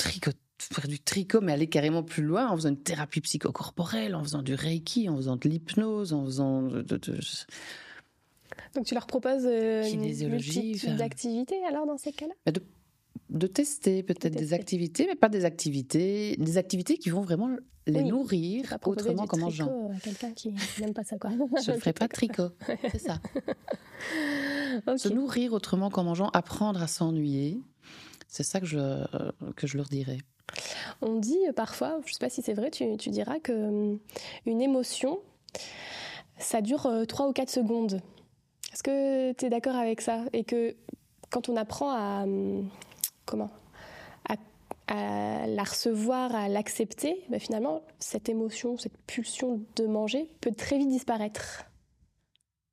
faire 0.72 0.88
du 0.88 1.00
tricot, 1.00 1.40
mais 1.40 1.52
aller 1.52 1.66
carrément 1.66 2.02
plus 2.02 2.22
loin 2.22 2.48
en 2.48 2.56
faisant 2.56 2.70
une 2.70 2.82
thérapie 2.82 3.20
psychocorporelle, 3.20 4.14
en 4.14 4.22
faisant 4.22 4.42
du 4.42 4.54
reiki, 4.54 5.08
en 5.08 5.16
faisant 5.16 5.36
de 5.36 5.48
l'hypnose, 5.48 6.12
en 6.12 6.24
faisant 6.24 6.62
de, 6.62 6.82
Donc 8.74 8.86
tu 8.86 8.94
leur 8.94 9.06
proposes 9.06 9.46
euh, 9.46 9.82
une 9.84 10.00
multitude 10.00 10.96
d'activités 10.96 11.62
alors 11.68 11.86
dans 11.86 11.98
ces 11.98 12.12
cas-là? 12.12 12.34
Bah, 12.46 12.52
de 13.30 13.46
tester 13.46 14.02
peut-être 14.02 14.36
des 14.36 14.52
activités, 14.52 15.06
mais 15.06 15.16
pas 15.16 15.28
des 15.28 15.44
activités, 15.44 16.36
des 16.36 16.58
activités 16.58 16.98
qui 16.98 17.10
vont 17.10 17.22
vraiment 17.22 17.50
les 17.86 18.02
nourrir 18.02 18.76
autrement 18.84 19.26
qu'en 19.26 19.38
mangeant. 19.38 19.90
Quelqu'un 20.02 20.32
qui 20.32 20.54
n'aime 20.80 20.94
pas 20.94 21.04
ça, 21.04 21.18
quoi. 21.18 21.30
Je 21.30 21.72
ne 21.72 21.76
ferai 21.76 21.92
pas 21.92 22.06
de 22.06 22.12
tricot, 22.12 22.50
c'est 22.92 23.00
ça. 23.00 23.20
Se 24.96 25.08
nourrir 25.08 25.52
autrement 25.52 25.90
qu'en 25.90 26.04
mangeant, 26.04 26.30
apprendre 26.30 26.82
à 26.82 26.86
s'ennuyer, 26.86 27.60
c'est 28.34 28.42
ça 28.42 28.58
que 28.58 28.66
je, 28.66 29.04
que 29.54 29.68
je 29.68 29.76
leur 29.76 29.86
dirais. 29.86 30.18
On 31.02 31.20
dit 31.20 31.38
parfois, 31.54 32.00
je 32.04 32.10
ne 32.10 32.12
sais 32.14 32.18
pas 32.18 32.28
si 32.28 32.42
c'est 32.42 32.52
vrai, 32.52 32.72
tu, 32.72 32.96
tu 32.96 33.10
diras 33.10 33.38
que 33.38 33.52
hum, 33.52 34.00
une 34.44 34.60
émotion, 34.60 35.20
ça 36.38 36.60
dure 36.60 36.90
3 37.06 37.26
euh, 37.26 37.28
ou 37.28 37.32
4 37.32 37.48
secondes. 37.48 38.00
Est-ce 38.72 38.82
que 38.82 39.32
tu 39.34 39.44
es 39.44 39.50
d'accord 39.50 39.76
avec 39.76 40.00
ça? 40.00 40.24
Et 40.32 40.42
que 40.42 40.74
quand 41.30 41.48
on 41.48 41.56
apprend 41.56 41.90
à, 41.90 42.24
hum, 42.24 42.68
comment? 43.24 43.50
À, 44.28 45.46
la 45.46 45.62
recevoir, 45.62 46.34
à 46.34 46.48
l'accepter, 46.48 47.24
ben 47.30 47.40
finalement, 47.40 47.82
cette 48.00 48.28
émotion, 48.28 48.76
cette 48.76 48.98
pulsion 49.06 49.62
de 49.76 49.86
manger 49.86 50.28
peut 50.42 50.52
très 50.52 50.76
vite 50.76 50.90
disparaître. 50.90 51.64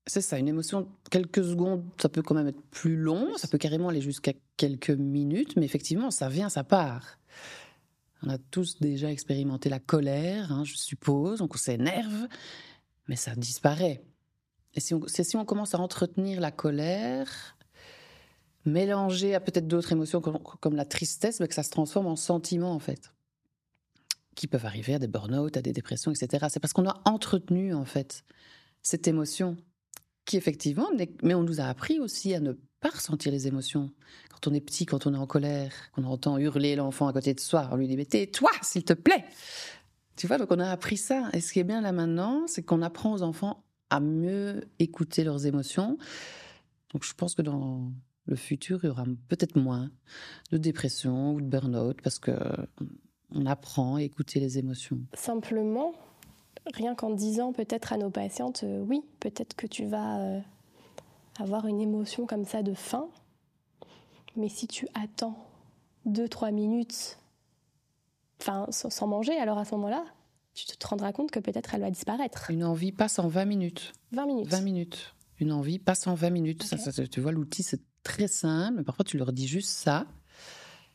C'est 0.07 0.21
ça, 0.21 0.39
une 0.39 0.47
émotion, 0.47 0.87
quelques 1.11 1.43
secondes, 1.43 1.83
ça 2.01 2.09
peut 2.09 2.23
quand 2.23 2.33
même 2.33 2.47
être 2.47 2.61
plus 2.71 2.95
long, 2.95 3.37
ça 3.37 3.47
peut 3.47 3.59
carrément 3.59 3.89
aller 3.89 4.01
jusqu'à 4.01 4.33
quelques 4.57 4.89
minutes, 4.89 5.55
mais 5.57 5.65
effectivement, 5.65 6.09
ça 6.09 6.27
vient, 6.27 6.49
ça 6.49 6.63
part. 6.63 7.19
On 8.23 8.29
a 8.29 8.37
tous 8.37 8.79
déjà 8.79 9.11
expérimenté 9.11 9.69
la 9.69 9.79
colère, 9.79 10.51
hein, 10.51 10.63
je 10.63 10.75
suppose, 10.75 11.39
donc 11.39 11.53
on 11.53 11.57
s'énerve, 11.57 12.27
mais 13.07 13.15
ça 13.15 13.35
disparaît. 13.35 14.03
Et 14.73 14.79
si 14.79 14.93
on, 14.93 15.01
si 15.07 15.35
on 15.35 15.45
commence 15.45 15.75
à 15.75 15.79
entretenir 15.79 16.39
la 16.39 16.51
colère, 16.51 17.57
mélangé 18.65 19.35
à 19.35 19.39
peut-être 19.39 19.67
d'autres 19.67 19.91
émotions 19.91 20.21
comme, 20.21 20.75
la 20.75 20.85
tristesse, 20.85 21.39
mais 21.39 21.47
que 21.47 21.55
ça 21.55 21.63
se 21.63 21.69
transforme 21.71 22.07
en 22.07 22.15
sentiments 22.15 22.73
en 22.73 22.79
fait, 22.79 23.13
qui 24.35 24.47
peuvent 24.47 24.65
arriver 24.65 24.95
à 24.95 24.99
des 24.99 25.07
burn-out, 25.07 25.57
à 25.57 25.61
des 25.61 25.73
dépressions, 25.73 26.11
etc. 26.11 26.47
C'est 26.49 26.59
parce 26.59 26.73
qu'on 26.73 26.87
a 26.87 27.01
entretenu 27.05 27.73
en 27.73 27.85
fait 27.85 28.23
cette 28.81 29.07
émotion 29.07 29.57
effectivement, 30.37 30.89
mais 31.23 31.33
on 31.33 31.43
nous 31.43 31.61
a 31.61 31.65
appris 31.65 31.99
aussi 31.99 32.33
à 32.33 32.39
ne 32.39 32.53
pas 32.79 32.89
ressentir 32.89 33.31
les 33.31 33.47
émotions. 33.47 33.91
Quand 34.29 34.47
on 34.47 34.53
est 34.53 34.61
petit, 34.61 34.85
quand 34.85 35.05
on 35.07 35.13
est 35.13 35.17
en 35.17 35.27
colère, 35.27 35.71
qu'on 35.93 36.03
entend 36.03 36.37
hurler 36.37 36.75
l'enfant 36.75 37.07
à 37.07 37.13
côté 37.13 37.33
de 37.33 37.39
soi, 37.39 37.69
on 37.71 37.75
lui 37.75 37.87
dit 37.87 37.95
mais 37.95 38.05
tais-toi 38.05 38.49
s'il 38.61 38.83
te 38.83 38.93
plaît. 38.93 39.25
Tu 40.15 40.27
vois, 40.27 40.37
donc 40.37 40.51
on 40.51 40.59
a 40.59 40.69
appris 40.69 40.97
ça. 40.97 41.29
Et 41.33 41.41
ce 41.41 41.53
qui 41.53 41.59
est 41.59 41.63
bien 41.63 41.81
là 41.81 41.91
maintenant, 41.91 42.45
c'est 42.47 42.63
qu'on 42.63 42.81
apprend 42.81 43.13
aux 43.13 43.21
enfants 43.21 43.63
à 43.89 43.99
mieux 43.99 44.63
écouter 44.79 45.23
leurs 45.23 45.45
émotions. 45.45 45.97
Donc 46.93 47.03
je 47.03 47.13
pense 47.13 47.35
que 47.35 47.41
dans 47.41 47.91
le 48.25 48.35
futur, 48.35 48.79
il 48.83 48.87
y 48.87 48.89
aura 48.89 49.05
peut-être 49.27 49.57
moins 49.57 49.89
de 50.51 50.57
dépression 50.57 51.33
ou 51.33 51.41
de 51.41 51.47
burn-out 51.47 52.01
parce 52.01 52.19
que 52.19 52.31
on 53.33 53.45
apprend 53.45 53.95
à 53.95 54.01
écouter 54.01 54.39
les 54.39 54.57
émotions. 54.57 54.99
Simplement, 55.13 55.93
rien 56.73 56.95
qu'en 56.95 57.09
disant 57.09 57.53
peut-être 57.53 57.93
à 57.93 57.97
nos 57.97 58.09
patientes, 58.09 58.63
euh, 58.63 58.83
oui, 58.87 59.03
peut-être 59.19 59.55
que 59.55 59.67
tu 59.67 59.85
vas 59.85 60.19
euh, 60.19 60.39
avoir 61.39 61.67
une 61.67 61.81
émotion 61.81 62.25
comme 62.25 62.45
ça 62.45 62.63
de 62.63 62.73
faim, 62.73 63.07
mais 64.35 64.49
si 64.49 64.67
tu 64.67 64.87
attends 64.93 65.37
2-3 66.07 66.51
minutes 66.51 67.17
enfin, 68.41 68.65
sans, 68.71 69.07
manger, 69.07 69.37
alors 69.37 69.57
à 69.57 69.65
ce 69.65 69.75
moment-là, 69.75 70.03
tu 70.53 70.65
te 70.65 70.87
rendras 70.87 71.13
compte 71.13 71.31
que 71.31 71.39
peut-être 71.39 71.73
elle 71.73 71.81
va 71.81 71.91
disparaître. 71.91 72.49
Une 72.49 72.63
envie 72.63 72.91
passe 72.91 73.19
en 73.19 73.27
20 73.27 73.45
minutes. 73.45 73.93
20 74.11 74.25
minutes. 74.25 74.47
20 74.49 74.61
minutes. 74.61 75.15
Une 75.39 75.51
envie 75.51 75.79
passe 75.79 76.07
en 76.07 76.13
20 76.13 76.29
minutes. 76.29 76.63
Ça, 76.63 76.91
tu 76.91 77.21
vois, 77.21 77.31
l'outil, 77.31 77.63
c'est 77.63 77.81
très 78.03 78.27
simple, 78.27 78.83
parfois 78.83 79.05
tu 79.05 79.17
leur 79.17 79.31
dis 79.31 79.47
juste 79.47 79.69
ça. 79.69 80.07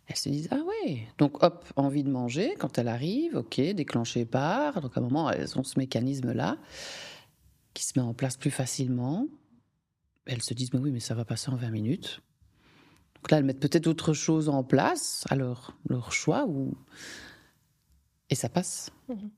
Elles 0.07 0.17
se 0.17 0.29
disent 0.29 0.49
Ah 0.51 0.61
ouais 0.63 1.07
Donc 1.19 1.43
hop, 1.43 1.65
envie 1.77 2.05
de 2.05 2.11
manger, 2.11 2.55
quand 2.59 2.79
elle 2.79 2.89
arrive, 2.89 3.37
ok, 3.37 3.61
déclenché 3.61 4.25
par. 4.25 4.81
Donc 4.81 4.97
à 4.97 5.01
un 5.01 5.03
moment, 5.03 5.31
elles 5.31 5.59
ont 5.59 5.65
ce 5.65 5.79
mécanisme-là 5.79 6.59
qui 7.75 7.85
se 7.85 7.99
met 7.99 8.05
en 8.05 8.15
place 8.15 8.37
plus 8.37 8.51
facilement. 8.51 9.27
Elles 10.27 10.43
se 10.43 10.55
disent 10.55 10.73
Mais 10.73 10.81
oui, 10.81 10.91
mais 10.91 11.01
ça 11.01 11.15
va 11.15 11.25
passer 11.25 11.51
en 11.51 11.57
20 11.57 11.71
minutes. 11.71 12.21
Donc 13.17 13.31
là, 13.31 13.39
elles 13.39 13.45
mettent 13.45 13.61
peut-être 13.61 13.87
autre 13.89 14.13
chose 14.13 14.49
en 14.49 14.63
place, 14.63 15.25
alors 15.31 15.75
leur 15.89 16.13
choix, 16.13 16.47
ou 16.47 16.75
Et 18.31 18.35
ça 18.35 18.49
passe. 18.49 18.91
Mhm. 19.09 19.31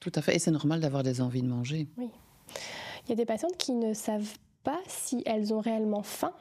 Tout 0.00 0.12
à 0.14 0.22
fait. 0.22 0.36
Et 0.36 0.38
c'est 0.38 0.50
normal 0.50 0.80
d'avoir 0.80 1.02
des 1.02 1.20
envies 1.20 1.42
de 1.42 1.48
manger. 1.48 1.88
Oui. 1.96 2.10
Il 3.04 3.10
y 3.10 3.12
a 3.12 3.16
des 3.16 3.26
patientes 3.26 3.56
qui 3.56 3.72
ne 3.72 3.94
savent 3.94 4.36
pas 4.62 4.80
si 4.86 5.22
elles 5.26 5.52
ont 5.54 5.60
réellement 5.60 6.02
faim 6.02 6.32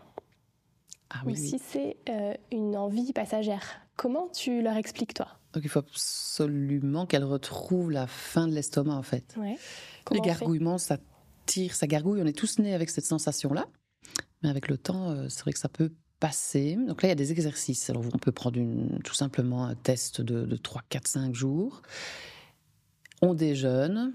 Ah 1.09 1.21
ou 1.25 1.27
oui, 1.27 1.37
si 1.37 1.59
c'est 1.59 1.97
euh, 2.09 2.33
une 2.51 2.75
envie 2.75 3.13
passagère. 3.13 3.63
Comment 3.95 4.27
tu 4.27 4.61
leur 4.61 4.75
expliques, 4.77 5.13
toi? 5.13 5.27
Donc 5.53 5.63
il 5.63 5.69
faut 5.69 5.79
absolument 5.79 7.05
qu'elle 7.05 7.23
retrouve 7.23 7.91
la 7.91 8.07
faim 8.07 8.47
de 8.47 8.53
l'estomac, 8.53 8.95
en 8.95 9.03
fait. 9.03 9.35
ouais. 9.37 9.57
Les 10.11 10.19
gargouillements, 10.21 10.77
ça 10.77 10.97
tire, 11.45 11.73
ça 11.75 11.87
gargouille. 11.87 12.21
On 12.21 12.25
est 12.25 12.37
tous 12.37 12.59
nés 12.59 12.73
avec 12.73 12.89
cette 12.89 13.05
sensation-là. 13.05 13.65
Mais 14.43 14.49
avec 14.49 14.67
le 14.67 14.77
temps, 14.77 15.09
euh, 15.09 15.27
c'est 15.29 15.41
vrai 15.41 15.53
que 15.53 15.59
ça 15.59 15.69
peut 15.69 15.91
passer. 16.19 16.75
Donc 16.87 17.01
là, 17.01 17.07
il 17.07 17.09
y 17.09 17.11
a 17.11 17.15
des 17.15 17.31
exercices. 17.31 17.89
Alors, 17.89 18.03
on 18.13 18.17
peut 18.17 18.31
prendre 18.31 18.57
une, 18.57 18.99
tout 19.03 19.13
simplement 19.13 19.65
un 19.65 19.75
test 19.75 20.21
de, 20.21 20.45
de 20.45 20.55
3, 20.55 20.83
4, 20.89 21.07
5 21.07 21.33
jours. 21.35 21.81
On 23.21 23.33
déjeune. 23.33 24.13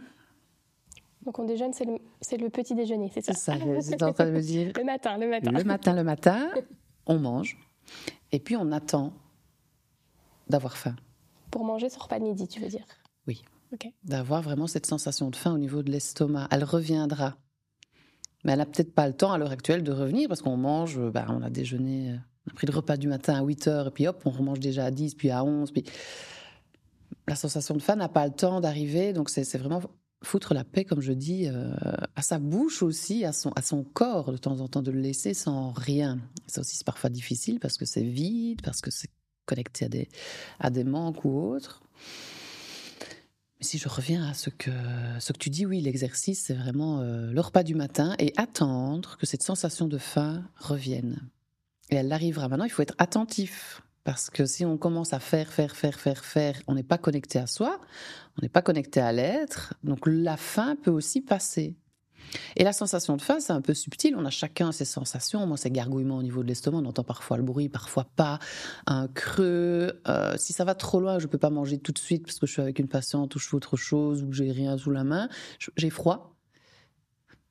Donc 1.25 1.39
on 1.39 1.45
déjeune, 1.45 1.73
c'est 1.73 1.85
le, 1.85 1.99
c'est 2.21 2.37
le 2.37 2.51
petit 2.51 2.75
déjeuner, 2.75 3.11
c'est 3.15 3.21
ça? 3.25 3.33
C'est 3.33 3.41
ça, 3.41 3.57
j'étais 3.81 4.03
en 4.03 4.13
train 4.13 4.27
de 4.27 4.33
me 4.33 4.41
dire. 4.41 4.73
Le 4.77 4.85
matin, 4.85 5.19
le 5.19 5.29
matin. 5.29 5.51
Le 5.53 5.65
matin, 5.65 5.95
le 5.95 6.03
matin, 6.05 6.51
on 7.07 7.19
mange. 7.19 7.59
Et 8.31 8.39
puis, 8.39 8.57
on 8.57 8.73
attend 8.73 9.13
d'avoir 10.49 10.77
faim. 10.77 10.97
Pour 11.51 11.65
manger 11.65 11.89
son 11.91 12.01
repas 12.01 12.19
de 12.19 12.25
midi, 12.25 12.49
tu 12.49 12.61
veux 12.61 12.69
dire? 12.69 12.85
Oui. 13.27 13.43
Ok. 13.73 13.91
D'avoir 14.05 14.43
vraiment 14.43 14.67
cette 14.67 14.87
sensation 14.87 15.31
de 15.31 15.37
faim 15.37 15.53
au 15.53 15.59
niveau 15.59 15.83
de 15.83 15.91
l'estomac. 15.91 16.49
Elle 16.51 16.65
reviendra. 16.65 17.37
Mais 18.45 18.53
elle 18.53 18.59
n'a 18.59 18.67
peut-être 18.67 18.95
pas 18.95 19.07
le 19.07 19.15
temps 19.15 19.33
à 19.33 19.39
l'heure 19.39 19.53
actuelle 19.53 19.83
de 19.83 19.93
revenir 19.93 20.29
parce 20.29 20.43
qu'on 20.43 20.57
mange, 20.57 20.99
euh, 20.99 21.11
bah, 21.11 21.27
on 21.29 21.43
a 21.43 21.51
déjeuné, 21.51 22.11
euh, 22.11 22.17
on 22.47 22.51
a 22.51 22.55
pris 22.55 22.67
le 22.67 22.75
repas 22.75 22.97
du 22.97 23.07
matin 23.07 23.35
à 23.35 23.43
8 23.43 23.69
heures 23.69 23.87
et 23.87 23.91
puis 23.91 24.09
hop, 24.09 24.21
on 24.25 24.31
remange 24.31 24.59
déjà 24.59 24.85
à 24.87 24.91
10, 24.91 25.15
puis 25.15 25.31
à 25.31 25.45
11. 25.45 25.71
Puis... 25.73 25.85
La 27.29 27.37
sensation 27.37 27.77
de 27.77 27.83
faim 27.83 27.95
n'a 27.95 28.09
pas 28.09 28.27
le 28.27 28.33
temps 28.33 28.61
d'arriver. 28.61 29.13
Donc, 29.13 29.31
c'est 29.31 29.57
vraiment 29.57 29.81
foutre 30.23 30.55
la 30.55 30.65
paix, 30.65 30.85
comme 30.85 31.01
je 31.01 31.13
dis, 31.13 31.49
euh, 31.49 31.75
à 32.17 32.23
sa 32.23 32.39
bouche 32.39 32.83
aussi, 32.83 33.25
à 33.25 33.33
son, 33.33 33.51
à 33.51 33.63
son 33.63 33.85
corps, 33.85 34.33
de 34.33 34.37
temps 34.37 34.61
en 34.61 34.69
temps, 34.69 34.83
de 34.83 34.91
le 34.91 35.01
laisser 35.01 35.35
sans 35.35 35.73
rien. 35.73 36.19
Ça 36.47 36.61
aussi, 36.61 36.77
c'est 36.77 36.87
parfois 36.87 37.11
difficile 37.11 37.61
parce 37.61 37.77
que 37.77 37.85
c'est 37.85 38.03
vide, 38.03 38.63
parce 38.63 38.81
que 38.81 38.91
c'est 38.91 39.11
connecté 39.47 39.87
à 39.87 39.89
des, 39.89 40.09
à 40.61 40.71
des 40.71 40.85
manques 40.85 41.25
ou 41.25 41.39
autres. 41.39 41.83
Mais 43.59 43.67
si 43.67 43.79
je 43.79 43.89
reviens 43.89 44.29
à 44.29 44.35
ce 44.35 44.51
que, 44.51 44.71
ce 45.21 45.33
que 45.33 45.39
tu 45.39 45.51
dis, 45.51 45.67
oui, 45.67 45.81
l'exercice, 45.81 46.45
c'est 46.45 46.55
vraiment 46.55 47.01
euh, 47.01 47.31
le 47.31 47.41
repas 47.41 47.63
du 47.63 47.75
matin 47.75 48.15
et 48.19 48.33
attendre 48.37 49.17
que 49.19 49.27
cette 49.27 49.43
sensation 49.43 49.89
de 49.89 49.99
faim 49.99 50.45
revienne. 50.57 51.29
Et 51.91 51.97
elle 51.97 52.13
arrivera 52.13 52.49
maintenant, 52.49 52.65
il 52.65 52.71
faut 52.71 52.83
être 52.83 52.95
attentif. 52.99 53.83
Parce 54.05 54.31
que 54.31 54.47
si 54.47 54.65
on 54.65 54.79
commence 54.79 55.13
à 55.13 55.21
faire, 55.21 55.53
faire, 55.53 55.77
faire, 55.77 55.99
faire, 56.01 56.25
faire, 56.25 56.61
on 56.67 56.75
n'est 56.75 56.83
pas 56.83 56.99
connecté 56.99 57.39
à 57.39 57.47
soi, 57.47 57.81
on 58.37 58.43
n'est 58.43 58.49
pas 58.49 58.63
connecté 58.63 59.01
à 59.01 59.13
l'être, 59.13 59.75
donc 59.85 60.01
la 60.07 60.37
faim 60.37 60.77
peut 60.83 60.91
aussi 60.91 61.21
passer. 61.21 61.77
Et 62.57 62.65
la 62.65 62.73
sensation 62.73 63.17
de 63.17 63.23
faim, 63.23 63.39
c'est 63.41 63.53
un 63.53 63.61
peu 63.61 63.75
subtil, 63.75 64.17
on 64.17 64.25
a 64.25 64.31
chacun 64.31 64.73
ses 64.73 64.85
sensations. 64.85 65.47
Moi, 65.47 65.57
c'est 65.57 65.71
gargouillement 65.71 66.17
au 66.17 66.23
niveau 66.23 66.43
de 66.43 66.49
l'estomac, 66.49 66.79
on 66.79 66.85
entend 66.85 67.05
parfois 67.05 67.37
le 67.37 67.43
bruit, 67.43 67.69
parfois 67.69 68.07
pas, 68.17 68.39
un 68.87 69.07
creux. 69.09 70.01
Euh, 70.09 70.35
si 70.37 70.53
ça 70.53 70.65
va 70.65 70.75
trop 70.75 71.01
loin, 71.01 71.19
je 71.19 71.27
peux 71.27 71.39
pas 71.39 71.51
manger 71.51 71.79
tout 71.79 71.93
de 71.93 71.99
suite 71.99 72.25
parce 72.25 72.39
que 72.39 72.47
je 72.47 72.53
suis 72.53 72.63
avec 72.63 72.79
une 72.79 72.89
patiente 72.89 73.35
ou 73.35 73.39
je 73.39 73.49
fais 73.49 73.55
autre 73.55 73.77
chose 73.77 74.23
ou 74.23 74.29
que 74.29 74.35
j'ai 74.35 74.51
rien 74.51 74.77
sous 74.79 74.91
la 74.91 75.05
main, 75.05 75.29
j'ai 75.77 75.91
froid. 75.91 76.35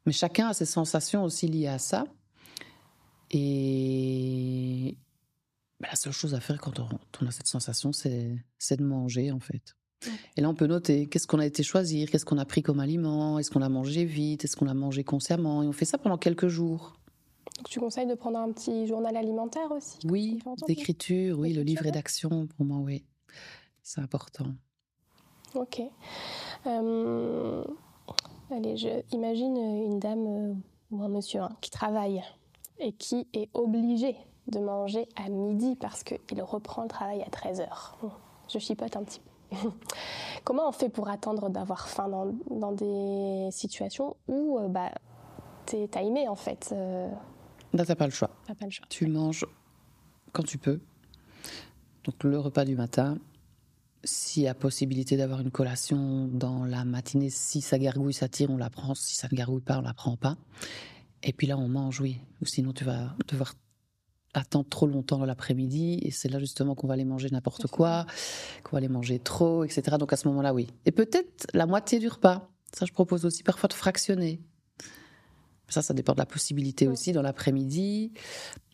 Mais 0.06 0.12
chacun 0.12 0.48
a 0.48 0.54
ses 0.54 0.66
sensations 0.66 1.24
aussi 1.24 1.48
liées 1.48 1.68
à 1.68 1.78
ça. 1.78 2.06
Et 3.30 4.98
ben, 5.82 5.88
la 5.90 5.96
seule 5.96 6.14
chose 6.14 6.36
à 6.36 6.40
faire 6.40 6.60
quand 6.62 6.80
on, 6.80 6.88
on 7.22 7.28
a 7.28 7.32
cette 7.32 7.48
sensation, 7.48 7.92
c'est 7.92 8.78
de 8.78 8.84
manger 8.84 9.32
en 9.32 9.40
fait. 9.40 9.76
Et 10.36 10.42
là, 10.42 10.50
on 10.50 10.56
peut 10.56 10.68
noter 10.68 11.08
qu'est-ce 11.08 11.28
qu'on 11.28 11.40
a 11.40 11.46
été 11.46 11.64
choisir, 11.64 12.10
qu'est-ce 12.10 12.26
qu'on 12.26 12.38
a 12.38 12.46
pris 12.46 12.62
comme 12.64 12.80
aliment, 12.80 13.38
est-ce 13.40 13.52
qu'on 13.52 13.62
a 13.62 13.70
mangé 13.70 14.06
vite, 14.06 14.44
est-ce 14.44 14.56
qu'on 14.56 14.68
a 14.68 14.74
mangé 14.74 15.04
consciemment. 15.04 15.62
Et 15.64 15.68
on 15.68 15.72
fait 15.74 15.86
ça 15.86 15.98
pendant 15.98 16.18
quelques 16.18 16.48
jours. 16.48 16.94
Donc 17.58 17.70
tu 17.70 17.80
conseilles 17.80 18.08
de 18.08 18.16
prendre 18.16 18.40
un 18.40 18.52
petit 18.52 18.88
journal 18.88 19.16
alimentaire 19.16 19.72
aussi 19.72 19.98
Oui, 20.06 20.40
d'écriture, 20.68 21.40
oui, 21.40 21.54
le 21.54 21.64
ouais. 21.64 21.92
d'action, 21.92 22.48
pour 22.48 22.66
moi, 22.66 22.78
oui. 22.78 23.04
C'est 23.84 24.02
important. 24.02 24.48
Ok. 25.54 25.82
Euh, 26.66 27.64
allez, 28.52 28.78
je 28.78 29.02
imagine 29.12 29.58
une 29.58 30.00
dame 30.00 30.26
euh, 30.28 30.54
ou 30.92 31.04
un 31.04 31.10
monsieur 31.10 31.42
hein, 31.42 31.56
qui 31.62 31.70
travaille 31.70 32.24
et 32.80 32.94
qui 32.94 33.28
est 33.34 33.50
obligé 33.54 34.16
de 34.52 34.60
manger 34.60 35.08
à 35.16 35.30
midi 35.30 35.76
parce 35.76 36.04
qu'il 36.04 36.42
reprend 36.42 36.84
le 36.84 36.90
travail 36.90 37.24
à 37.24 37.30
13h. 37.30 37.68
Je 38.48 38.60
chipote 38.60 38.96
un 38.96 39.04
petit 39.04 39.20
peu. 39.20 39.58
Comment 40.44 40.70
on 40.70 40.72
fait 40.72 40.90
pour 40.90 41.10
attendre 41.10 41.50
d'avoir 41.50 41.88
faim 41.88 42.08
dans, 42.08 42.34
dans 42.50 42.72
des 42.72 43.50
situations 43.52 44.16
où 44.28 44.60
euh, 44.60 44.68
bah, 44.68 44.92
t'es 45.66 45.88
timé 45.88 46.28
en 46.28 46.36
fait 46.36 46.70
euh, 46.72 47.10
Là, 47.74 47.86
t'as 47.86 47.96
pas 47.96 48.06
le 48.06 48.12
choix. 48.12 48.30
T'as 48.46 48.56
pas 48.56 48.66
le 48.66 48.72
choix. 48.72 48.86
Tu 48.90 49.08
manges 49.08 49.46
quand 50.34 50.44
tu 50.44 50.58
peux. 50.58 50.80
Donc 52.04 52.24
le 52.24 52.40
repas 52.40 52.66
du 52.66 52.76
matin. 52.76 53.18
S'il 54.04 54.44
y 54.44 54.48
a 54.48 54.56
possibilité 54.56 55.16
d'avoir 55.16 55.42
une 55.42 55.52
collation 55.52 56.28
dans 56.28 56.66
la 56.66 56.86
matinée, 56.86 57.30
si 57.30 57.62
ça 57.62 57.78
gargouille, 57.78 58.16
ça 58.16 58.28
tire, 58.28 58.50
on 58.50 58.58
la 58.58 58.72
prend. 58.72 58.96
Si 58.96 59.16
ça 59.16 59.28
ne 59.32 59.38
gargouille 59.38 59.62
pas, 59.62 59.78
on 59.78 59.82
la 59.82 59.94
prend 59.94 60.18
pas. 60.18 60.38
Et 61.22 61.34
puis 61.34 61.46
là, 61.46 61.56
on 61.56 61.68
mange, 61.68 62.02
oui. 62.02 62.18
Ou 62.42 62.48
sinon, 62.48 62.74
tu 62.74 62.84
vas 62.84 63.16
devoir 63.28 63.54
attendre 64.34 64.68
trop 64.70 64.88
longtemps 64.88 65.18
dans 65.18 65.26
l'après-midi. 65.26 66.00
Et 66.04 66.12
c'est 66.12 66.30
là 66.30 66.40
justement 66.40 66.76
qu'on 66.76 66.88
va 66.88 66.94
aller 66.94 67.06
manger 67.06 67.30
n'importe 67.32 67.68
quoi, 67.68 68.06
qu'on 68.64 68.72
va 68.72 68.78
aller 68.78 68.88
manger 68.88 69.20
trop, 69.20 69.64
etc. 69.64 69.98
Donc 70.00 70.14
à 70.14 70.18
ce 70.18 70.28
moment-là, 70.30 70.54
oui. 70.54 70.68
Et 70.86 70.92
peut-être 70.92 71.48
la 71.54 71.66
moitié 71.66 72.00
du 72.00 72.08
repas. 72.08 72.50
Ça, 72.74 72.86
je 72.86 72.94
propose 72.94 73.26
aussi 73.26 73.44
parfois 73.44 73.68
de 73.68 73.74
fractionner. 73.74 74.40
Ça, 75.68 75.82
ça 75.82 75.94
dépend 75.94 76.14
de 76.14 76.20
la 76.20 76.26
possibilité 76.26 76.88
Ouais. 76.88 76.94
aussi 76.94 77.12
dans 77.12 77.22
l'après-midi. 77.22 78.12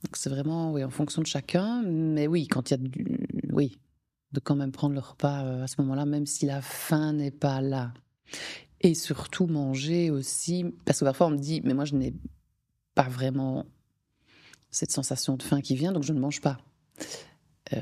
Donc 0.04 0.16
c'est 0.16 0.30
vraiment 0.30 0.72
oui, 0.72 0.84
en 0.84 0.90
fonction 0.90 1.22
de 1.22 1.28
chacun. 1.28 1.84
Mais 1.84 2.28
oui, 2.28 2.48
quand 2.48 2.70
il 2.70 2.74
y 2.74 2.76
a 2.76 2.78
du. 2.78 3.28
Oui, 3.52 3.78
de 4.32 4.40
quand 4.40 4.56
même 4.56 4.72
prendre 4.72 4.94
le 4.94 5.00
repas 5.00 5.44
euh, 5.46 5.64
à 5.64 5.68
ce 5.68 5.76
moment-là, 5.82 6.06
même 6.06 6.26
si 6.26 6.46
la 6.46 6.62
faim 6.62 7.14
n'est 7.14 7.32
pas 7.32 7.62
là. 7.62 7.94
Et 8.82 8.94
surtout 8.94 9.48
manger 9.48 10.12
aussi. 10.12 10.66
Parce 10.86 11.00
que 11.00 11.06
parfois 11.06 11.28
on 11.28 11.32
me 11.32 11.38
dit, 11.38 11.62
mais 11.64 11.74
moi 11.74 11.86
je 11.86 11.96
n'ai 11.96 12.14
pas 12.94 13.08
vraiment 13.10 13.66
cette 14.70 14.92
sensation 14.92 15.36
de 15.38 15.44
faim 15.44 15.62
qui 15.62 15.76
vient, 15.76 15.92
donc 15.92 16.04
je 16.04 16.14
ne 16.14 16.20
mange 16.20 16.42
pas. 16.42 16.58
Euh, 17.74 17.82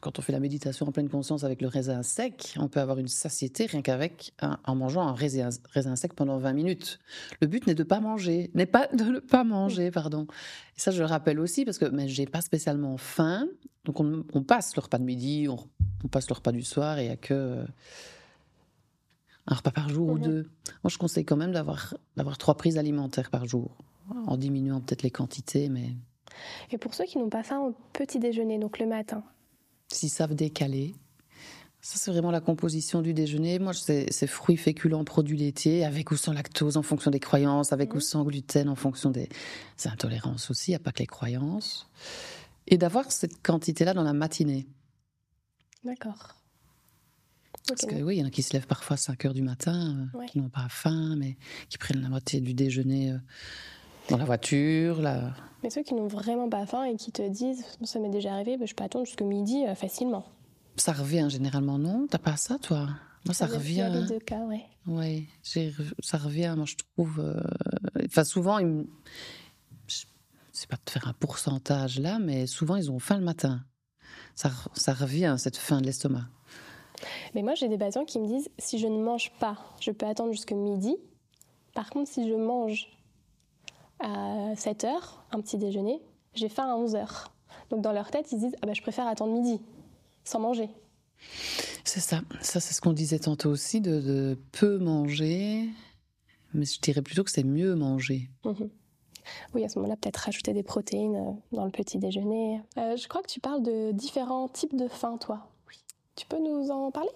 Quand 0.00 0.18
on 0.18 0.22
fait 0.22 0.32
la 0.32 0.40
méditation 0.40 0.86
en 0.86 0.92
pleine 0.92 1.08
conscience 1.08 1.44
avec 1.44 1.62
le 1.62 1.68
raisin 1.68 2.02
sec, 2.02 2.54
on 2.58 2.68
peut 2.68 2.80
avoir 2.80 2.98
une 2.98 3.08
satiété 3.08 3.64
rien 3.66 3.80
qu'avec 3.80 4.34
en 4.42 4.74
mangeant 4.74 5.02
un 5.06 5.14
raisin, 5.14 5.48
raisin 5.70 5.96
sec 5.96 6.12
pendant 6.14 6.36
20 6.36 6.52
minutes. 6.52 6.98
Le 7.40 7.46
but 7.46 7.66
n'est 7.66 7.74
de 7.76 7.84
pas 7.84 8.00
manger, 8.00 8.50
n'est 8.54 8.66
pas 8.66 8.86
de 8.88 9.04
ne 9.04 9.18
pas 9.20 9.44
manger, 9.44 9.90
pardon. 9.90 10.26
Et 10.76 10.80
ça, 10.80 10.90
je 10.90 10.98
le 11.00 11.06
rappelle 11.06 11.38
aussi 11.40 11.64
parce 11.64 11.78
que 11.78 11.86
mais 11.86 12.06
j'ai 12.08 12.26
pas 12.26 12.42
spécialement 12.42 12.98
faim, 12.98 13.46
donc 13.86 13.98
on, 14.00 14.24
on 14.34 14.42
passe 14.42 14.76
le 14.76 14.82
repas 14.82 14.98
de 14.98 15.04
midi, 15.04 15.46
on, 15.48 15.56
on 16.04 16.08
passe 16.08 16.28
le 16.28 16.34
repas 16.34 16.52
du 16.52 16.62
soir 16.62 16.98
et 16.98 17.04
il 17.04 17.08
y 17.08 17.12
a 17.12 17.16
que 17.16 17.32
euh, 17.32 17.64
un 19.46 19.54
repas 19.54 19.70
par 19.70 19.88
jour 19.88 20.08
ou 20.08 20.16
Mhm. 20.18 20.22
deux. 20.24 20.50
Moi, 20.82 20.90
je 20.90 20.98
conseille 20.98 21.24
quand 21.24 21.36
même 21.36 21.52
d'avoir 21.52 21.94
d'avoir 22.16 22.36
trois 22.36 22.56
prises 22.56 22.76
alimentaires 22.78 23.30
par 23.30 23.46
jour, 23.46 23.78
en 24.26 24.36
diminuant 24.36 24.80
peut-être 24.80 25.02
les 25.02 25.10
quantités, 25.10 25.68
mais 25.68 25.92
Et 26.70 26.78
pour 26.78 26.94
ceux 26.94 27.04
qui 27.04 27.18
n'ont 27.18 27.28
pas 27.30 27.42
faim 27.42 27.60
au 27.60 27.74
petit 27.92 28.18
déjeuner, 28.18 28.58
donc 28.58 28.78
le 28.78 28.86
matin, 28.86 29.22
s'ils 29.92 30.10
savent 30.10 30.34
décaler. 30.34 30.94
Ça, 31.80 31.98
c'est 31.98 32.10
vraiment 32.10 32.30
la 32.30 32.40
composition 32.40 33.02
du 33.02 33.12
déjeuner. 33.12 33.58
Moi, 33.58 33.74
c'est 33.74 34.26
fruits, 34.26 34.56
féculents, 34.56 35.04
produits 35.04 35.36
laitiers, 35.36 35.84
avec 35.84 36.10
ou 36.12 36.16
sans 36.16 36.32
lactose 36.32 36.78
en 36.78 36.82
fonction 36.82 37.10
des 37.10 37.20
croyances, 37.20 37.74
avec 37.74 37.92
ou 37.92 37.96
Mhm. 37.96 38.00
sans 38.02 38.24
gluten 38.24 38.68
en 38.70 38.74
fonction 38.74 39.10
des, 39.10 39.28
intolérances 39.84 40.50
aussi, 40.50 40.70
il 40.70 40.72
n'y 40.72 40.76
a 40.76 40.78
pas 40.78 40.92
que 40.92 41.00
les 41.00 41.06
croyances. 41.06 41.86
Et 42.68 42.78
d'avoir 42.78 43.12
cette 43.12 43.42
quantité-là 43.42 43.92
dans 43.92 44.02
la 44.02 44.14
matinée. 44.14 44.66
d'accord. 45.84 46.34
Parce 47.68 47.84
que 47.86 47.94
oui, 48.02 48.16
il 48.16 48.20
y 48.20 48.22
en 48.22 48.26
a 48.26 48.30
qui 48.30 48.42
se 48.42 48.52
lèvent 48.54 48.66
parfois 48.66 48.94
à 48.94 48.96
5 48.98 49.24
heures 49.26 49.34
du 49.34 49.42
matin, 49.42 50.08
euh, 50.14 50.18
Ouais. 50.18 50.26
qui 50.26 50.38
n'ont 50.38 50.48
pas 50.48 50.68
faim, 50.70 51.16
mais 51.18 51.36
qui 51.68 51.76
prennent 51.78 52.00
la 52.00 52.08
moitié 52.08 52.40
du 52.40 52.54
déjeuner 52.54 53.12
euh, 53.12 53.18
dans 54.10 54.16
la 54.16 54.24
voiture. 54.24 55.00
Là. 55.00 55.34
Mais 55.62 55.70
ceux 55.70 55.82
qui 55.82 55.94
n'ont 55.94 56.06
vraiment 56.06 56.48
pas 56.48 56.66
faim 56.66 56.84
et 56.84 56.96
qui 56.96 57.12
te 57.12 57.26
disent, 57.26 57.64
ça 57.82 57.98
m'est 57.98 58.10
déjà 58.10 58.32
arrivé, 58.34 58.56
bah, 58.56 58.66
je 58.66 58.74
peux 58.74 58.84
attendre 58.84 59.06
jusqu'à 59.06 59.24
midi 59.24 59.64
euh, 59.66 59.74
facilement. 59.74 60.24
Ça 60.76 60.92
revient 60.92 61.28
généralement, 61.30 61.78
non? 61.78 62.06
T'as 62.10 62.18
pas 62.18 62.36
ça, 62.36 62.58
toi? 62.58 62.88
Moi, 63.24 63.32
ça, 63.32 63.46
Il 63.46 63.50
y 63.50 63.54
a- 63.54 63.56
revient. 63.58 63.80
A 63.82 63.88
les 64.00 64.06
deux 64.06 64.18
cas, 64.18 64.40
ouais. 64.46 64.64
Oui, 64.86 65.28
ça 65.42 66.18
revient, 66.18 66.52
moi 66.56 66.66
je 66.66 66.74
trouve. 66.76 67.18
euh, 67.20 67.40
Enfin, 68.04 68.22
souvent, 68.24 68.58
ils 68.58 68.66
me- 68.66 68.86
je- 69.86 70.04
c'est 70.52 70.68
pas 70.68 70.76
de 70.84 70.90
faire 70.90 71.08
un 71.08 71.14
pourcentage 71.14 71.98
là, 71.98 72.18
mais 72.18 72.46
souvent 72.46 72.76
ils 72.76 72.90
ont 72.90 72.98
faim 72.98 73.16
le 73.16 73.24
matin. 73.24 73.64
Ça, 74.34 74.50
ça 74.74 74.92
revient, 74.92 75.36
cette 75.38 75.56
faim 75.56 75.80
de 75.80 75.86
l'estomac. 75.86 76.26
Mais 77.34 77.42
moi, 77.42 77.54
j'ai 77.54 77.68
des 77.68 77.78
patients 77.78 78.04
qui 78.04 78.18
me 78.20 78.26
disent, 78.26 78.50
si 78.58 78.78
je 78.78 78.86
ne 78.86 79.02
mange 79.02 79.32
pas, 79.40 79.56
je 79.80 79.90
peux 79.90 80.06
attendre 80.06 80.32
jusqu'à 80.32 80.54
midi. 80.54 80.96
Par 81.74 81.88
contre, 81.90 82.10
si 82.10 82.28
je 82.28 82.34
mange 82.34 82.88
à 84.00 84.54
7 84.56 84.84
heures, 84.84 85.24
un 85.30 85.40
petit 85.40 85.58
déjeuner, 85.58 86.00
j'ai 86.34 86.48
faim 86.48 86.64
à 86.64 86.76
11 86.76 86.94
heures. 86.96 87.32
Donc 87.70 87.80
dans 87.82 87.92
leur 87.92 88.10
tête, 88.10 88.30
ils 88.32 88.36
se 88.36 88.44
disent, 88.44 88.56
ah 88.62 88.66
bah, 88.66 88.72
je 88.74 88.82
préfère 88.82 89.06
attendre 89.06 89.32
midi, 89.32 89.60
sans 90.24 90.40
manger. 90.40 90.68
C'est 91.84 92.00
ça. 92.00 92.22
Ça, 92.40 92.60
c'est 92.60 92.74
ce 92.74 92.80
qu'on 92.80 92.92
disait 92.92 93.18
tantôt 93.18 93.50
aussi, 93.50 93.80
de, 93.80 94.38
peu 94.52 94.78
manger. 94.78 95.68
Mais 96.52 96.64
je 96.64 96.80
dirais 96.80 97.02
plutôt 97.02 97.24
que 97.24 97.30
c'est 97.30 97.44
mieux 97.44 97.74
manger. 97.74 98.30
Mhm. 98.44 98.70
Oui, 99.54 99.64
à 99.64 99.68
ce 99.68 99.78
moment-là, 99.78 99.96
peut-être 99.96 100.18
rajouter 100.18 100.52
des 100.52 100.62
protéines 100.62 101.16
euh, 101.16 101.32
dans 101.52 101.64
le 101.64 101.70
petit 101.70 101.98
déjeuner. 101.98 102.60
Euh, 102.76 102.96
je 102.96 103.08
crois 103.08 103.22
que 103.22 103.30
tu 103.30 103.40
parles 103.40 103.62
de 103.62 103.90
différents 103.92 104.48
types 104.48 104.76
de 104.76 104.86
faim, 104.86 105.16
toi. 105.18 105.48
Oui. 105.68 105.76
Tu 106.14 106.26
peux 106.26 106.38
nous 106.38 106.70
en 106.70 106.90
parler? 106.90 107.10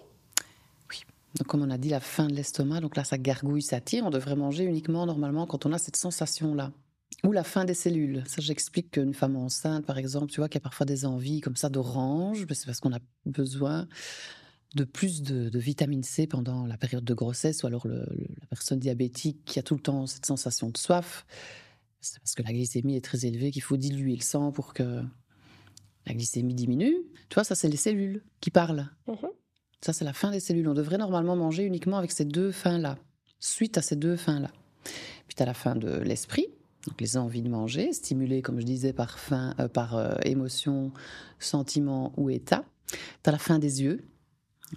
Donc, 1.37 1.47
comme 1.47 1.61
on 1.61 1.69
a 1.69 1.77
dit, 1.77 1.89
la 1.89 1.99
faim 1.99 2.27
de 2.27 2.33
l'estomac, 2.33 2.81
donc 2.81 2.95
là, 2.95 3.03
ça 3.03 3.17
gargouille, 3.17 3.61
ça 3.61 3.79
tire. 3.81 4.05
On 4.05 4.09
devrait 4.09 4.35
manger 4.35 4.63
uniquement 4.63 5.05
normalement 5.05 5.45
quand 5.45 5.65
on 5.65 5.73
a 5.73 5.77
cette 5.77 5.95
sensation-là. 5.95 6.71
Ou 7.23 7.31
la 7.31 7.43
faim 7.43 7.65
des 7.65 7.73
cellules. 7.73 8.23
Ça, 8.27 8.41
j'explique 8.41 8.91
qu'une 8.91 9.13
femme 9.13 9.35
enceinte, 9.35 9.85
par 9.85 9.97
exemple, 9.97 10.31
tu 10.31 10.39
vois, 10.39 10.49
qui 10.49 10.57
a 10.57 10.61
parfois 10.61 10.85
des 10.85 11.05
envies 11.05 11.41
comme 11.41 11.55
ça 11.55 11.69
d'orange, 11.69 12.45
c'est 12.53 12.65
parce 12.65 12.79
qu'on 12.79 12.93
a 12.93 12.99
besoin 13.25 13.87
de 14.75 14.83
plus 14.83 15.21
de, 15.21 15.57
vitamine 15.57 16.03
C 16.03 16.27
pendant 16.27 16.65
la 16.65 16.77
période 16.77 17.03
de 17.03 17.13
grossesse, 17.13 17.63
ou 17.63 17.67
alors 17.67 17.87
la 17.87 18.05
personne 18.49 18.79
diabétique 18.79 19.43
qui 19.45 19.59
a 19.59 19.63
tout 19.63 19.75
le 19.75 19.81
temps 19.81 20.05
cette 20.05 20.25
sensation 20.25 20.69
de 20.69 20.77
soif. 20.77 21.25
C'est 22.01 22.19
parce 22.19 22.35
que 22.35 22.43
la 22.43 22.53
glycémie 22.53 22.95
est 22.95 23.03
très 23.03 23.25
élevée 23.25 23.51
qu'il 23.51 23.63
faut 23.63 23.77
diluer 23.77 24.15
le 24.15 24.21
sang 24.21 24.51
pour 24.51 24.73
que 24.73 25.03
la 26.05 26.13
glycémie 26.13 26.53
diminue. 26.53 26.95
Tu 27.29 27.35
vois, 27.35 27.43
ça, 27.43 27.55
c'est 27.55 27.67
les 27.67 27.77
cellules 27.77 28.23
qui 28.39 28.51
parlent. 28.51 28.89
Mm-hmm. 29.07 29.29
Ça, 29.81 29.93
c'est 29.93 30.05
la 30.05 30.13
faim 30.13 30.31
des 30.31 30.39
cellules. 30.39 30.67
On 30.67 30.73
devrait 30.73 30.97
normalement 30.97 31.35
manger 31.35 31.63
uniquement 31.63 31.97
avec 31.97 32.11
ces 32.11 32.25
deux 32.25 32.51
fins-là, 32.51 32.97
suite 33.39 33.77
à 33.77 33.81
ces 33.81 33.95
deux 33.95 34.17
fins-là. 34.17 34.51
Puis 35.27 35.35
tu 35.35 35.43
as 35.43 35.45
la 35.45 35.53
faim 35.53 35.75
de 35.75 35.99
l'esprit, 35.99 36.47
donc 36.87 36.99
les 36.99 37.17
envies 37.17 37.41
de 37.41 37.49
manger, 37.49 37.93
stimulées, 37.93 38.41
comme 38.41 38.59
je 38.59 38.65
disais, 38.65 38.93
par, 38.93 39.19
faim, 39.19 39.53
euh, 39.59 39.67
par 39.67 39.95
euh, 39.95 40.15
émotion, 40.23 40.91
sentiment 41.39 42.13
ou 42.17 42.29
état. 42.29 42.65
Tu 42.87 43.29
as 43.29 43.31
la 43.31 43.37
faim 43.37 43.59
des 43.59 43.83
yeux. 43.83 44.03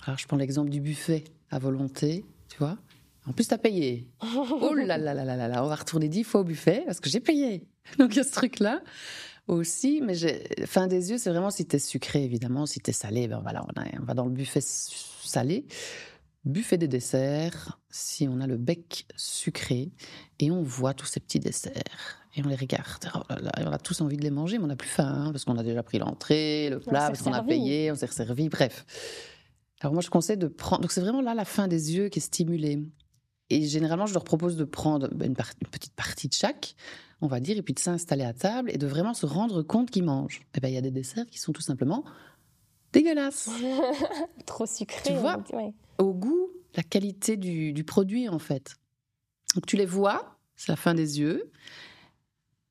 Alors 0.06 0.18
je 0.18 0.26
prends 0.26 0.37
l'exemple 0.37 0.71
du 0.71 0.80
buffet 0.80 1.25
à 1.50 1.59
volonté, 1.59 2.25
tu 2.49 2.59
vois. 2.59 2.78
En 3.26 3.32
plus, 3.32 3.47
tu 3.47 3.54
as 3.54 3.59
payé. 3.59 4.09
Oh 4.37 4.75
là 4.75 4.99
là 4.99 5.14
là 5.14 5.25
là 5.25 5.49
là 5.49 5.64
on 5.64 5.68
va 5.68 5.76
retourner 5.76 6.09
dix 6.09 6.25
fois 6.25 6.40
au 6.40 6.44
buffet 6.44 6.82
parce 6.87 7.00
que 7.00 7.11
j'ai 7.11 7.21
payé. 7.21 7.66
Donc 7.99 8.14
il 8.14 8.18
y 8.18 8.21
a 8.21 8.25
ce 8.25 8.32
truc-là 8.32 8.82
aussi. 9.54 10.02
Mais 10.02 10.14
faim 10.66 10.87
des 10.87 11.11
yeux, 11.11 11.18
c'est 11.18 11.30
vraiment 11.30 11.50
si 11.50 11.66
tu 11.66 11.76
es 11.76 11.78
sucré, 11.78 12.25
évidemment. 12.25 12.66
Si 12.66 12.80
tu 12.80 12.90
es 12.90 12.92
salé, 12.92 13.28
ben 13.28 13.40
voilà, 13.40 13.64
on, 14.00 14.04
va 14.04 14.14
dans 14.14 14.25
le 14.25 14.30
buffet 14.30 14.61
salé. 14.62 15.66
Buffet 16.44 16.76
des 16.76 16.88
desserts, 16.88 17.78
si 17.88 18.26
on 18.28 18.40
a 18.40 18.49
le 18.49 18.56
bec 18.56 19.06
sucré 19.16 19.92
et 20.40 20.50
on 20.50 20.62
voit 20.62 20.92
tous 20.92 21.06
ces 21.06 21.21
petits 21.21 21.38
desserts 21.38 22.18
et 22.35 22.42
on 22.44 22.49
les 22.49 22.56
regarde. 22.56 23.09
Oh 23.14 23.21
on 23.59 23.71
a 23.71 23.78
tous 23.78 24.00
envie 24.00 24.16
de 24.16 24.23
les 24.23 24.30
manger, 24.30 24.59
mais 24.59 24.64
on 24.64 24.68
n'a 24.68 24.76
plus 24.76 24.88
faim 24.88 25.26
hein, 25.26 25.32
parce 25.32 25.44
qu'on 25.44 25.56
a 25.56 25.62
déjà 25.62 25.85
pris 25.85 25.99
l'entrée, 25.99 26.68
le 26.71 26.80
plat, 26.80 27.09
parce 27.09 27.23
qu'on 27.23 27.32
a 27.32 27.42
payé, 27.42 27.92
on 27.92 27.94
s'est 27.94 28.09
servi, 28.09 28.49
bref. 28.49 28.85
Alors 29.82 29.92
moi, 29.92 30.02
je 30.02 30.11
conseille 30.11 30.37
de 30.37 30.49
prendre. 30.49 30.82
Donc 30.82 30.92
c'est 30.92 31.00
vraiment 31.00 31.23
là 31.23 31.35
la 31.35 31.44
fin 31.44 31.68
des 31.68 31.94
yeux 31.94 32.09
qui 32.09 32.18
est 32.18 32.23
stimulée. 32.23 32.80
Et 33.52 33.66
généralement, 33.66 34.06
je 34.06 34.14
leur 34.14 34.25
propose 34.25 34.56
de 34.56 34.64
prendre 34.64 35.11
une, 35.23 35.35
petite 35.35 35.92
partie 35.94 36.28
de 36.28 36.32
chaque, 36.32 36.75
on 37.21 37.26
va 37.26 37.38
dire, 37.38 37.59
et 37.59 37.62
puis 37.62 37.75
de 37.75 37.78
s'installer 37.78 38.25
à 38.25 38.32
table 38.32 38.71
et 38.73 38.78
de 38.78 38.87
vraiment 38.87 39.12
se 39.12 39.26
rendre 39.26 39.62
compte 39.62 39.90
qu'ils 39.90 40.04
mangent. 40.04 40.40
Et 40.40 40.56
eh 40.56 40.61
ben, 40.61 40.68
il 40.68 40.75
y 40.75 40.78
a 40.78 40.80
des 40.80 40.90
desserts 40.90 41.26
qui 41.26 41.38
sont 41.38 41.52
tout 41.52 41.61
simplement 41.61 42.02
dégueulasses. 42.92 43.50
Trop 44.47 44.64
sucrés. 44.64 45.12
Tu 45.12 45.12
vois, 45.14 45.42
au 45.99 46.14
goût, 46.14 46.49
la 46.75 46.82
qualité 46.82 47.37
du, 47.37 47.75
du 47.75 47.85
produit, 47.85 48.28
en 48.28 48.38
fait. 48.38 48.76
Donc 49.54 49.66
tu 49.66 49.76
les 49.76 49.87
vois, 49.87 50.38
c'est 50.56 50.68
la 50.68 50.76
fin 50.76 50.94
des 50.94 51.21
yeux, 51.21 51.50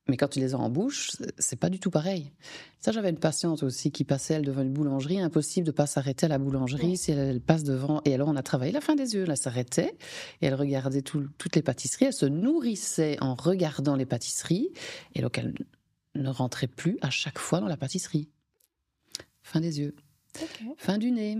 mais 0.08 0.16
quand 0.16 0.28
tu 0.28 0.40
les 0.40 0.54
as 0.54 0.58
en 0.58 0.68
bouche, 0.68 1.12
c'est 1.38 1.58
pas 1.58 1.70
du 1.70 1.78
tout 1.78 1.90
pareil. 1.90 2.32
Ça, 2.80 2.90
j'avais 2.90 3.10
une 3.10 3.18
patiente 3.18 3.62
aussi 3.62 3.92
qui 3.92 4.02
passait, 4.02 4.34
elle, 4.34 4.44
devant 4.44 4.62
une 4.62 4.72
boulangerie. 4.72 5.20
Impossible 5.20 5.66
de 5.66 5.70
pas 5.70 5.86
s'arrêter 5.86 6.26
à 6.26 6.28
la 6.28 6.38
boulangerie 6.38 6.96
si 6.96 7.12
elle, 7.12 7.40
passe 7.40 7.62
devant. 7.62 8.02
Et 8.04 8.14
alors, 8.14 8.28
on 8.28 8.34
a 8.34 8.42
travaillé 8.42 8.72
la 8.72 8.80
fin 8.80 8.96
des 8.96 9.14
yeux. 9.14 9.24
Elle 9.28 9.36
s'arrêtait 9.36 9.96
et 10.40 10.46
elle 10.46 10.54
regardait 10.54 11.02
toutes 11.02 11.54
les 11.54 11.62
pâtisseries. 11.62 12.06
Elle 12.06 12.12
se 12.12 12.26
nourrissait 12.26 13.16
en 13.20 13.34
regardant 13.34 13.94
les 13.94 14.06
pâtisseries. 14.06 14.70
Et 15.14 15.22
donc, 15.22 15.38
elle 15.38 15.54
ne 16.16 16.28
rentrait 16.28 16.66
plus 16.66 16.98
à 17.00 17.10
chaque 17.10 17.38
fois 17.38 17.60
dans 17.60 17.68
la 17.68 17.76
pâtisserie. 17.76 18.28
Fin 19.42 19.60
des 19.60 19.78
yeux. 19.78 19.94
Fin 20.78 20.98
du 20.98 21.12
nez 21.12 21.38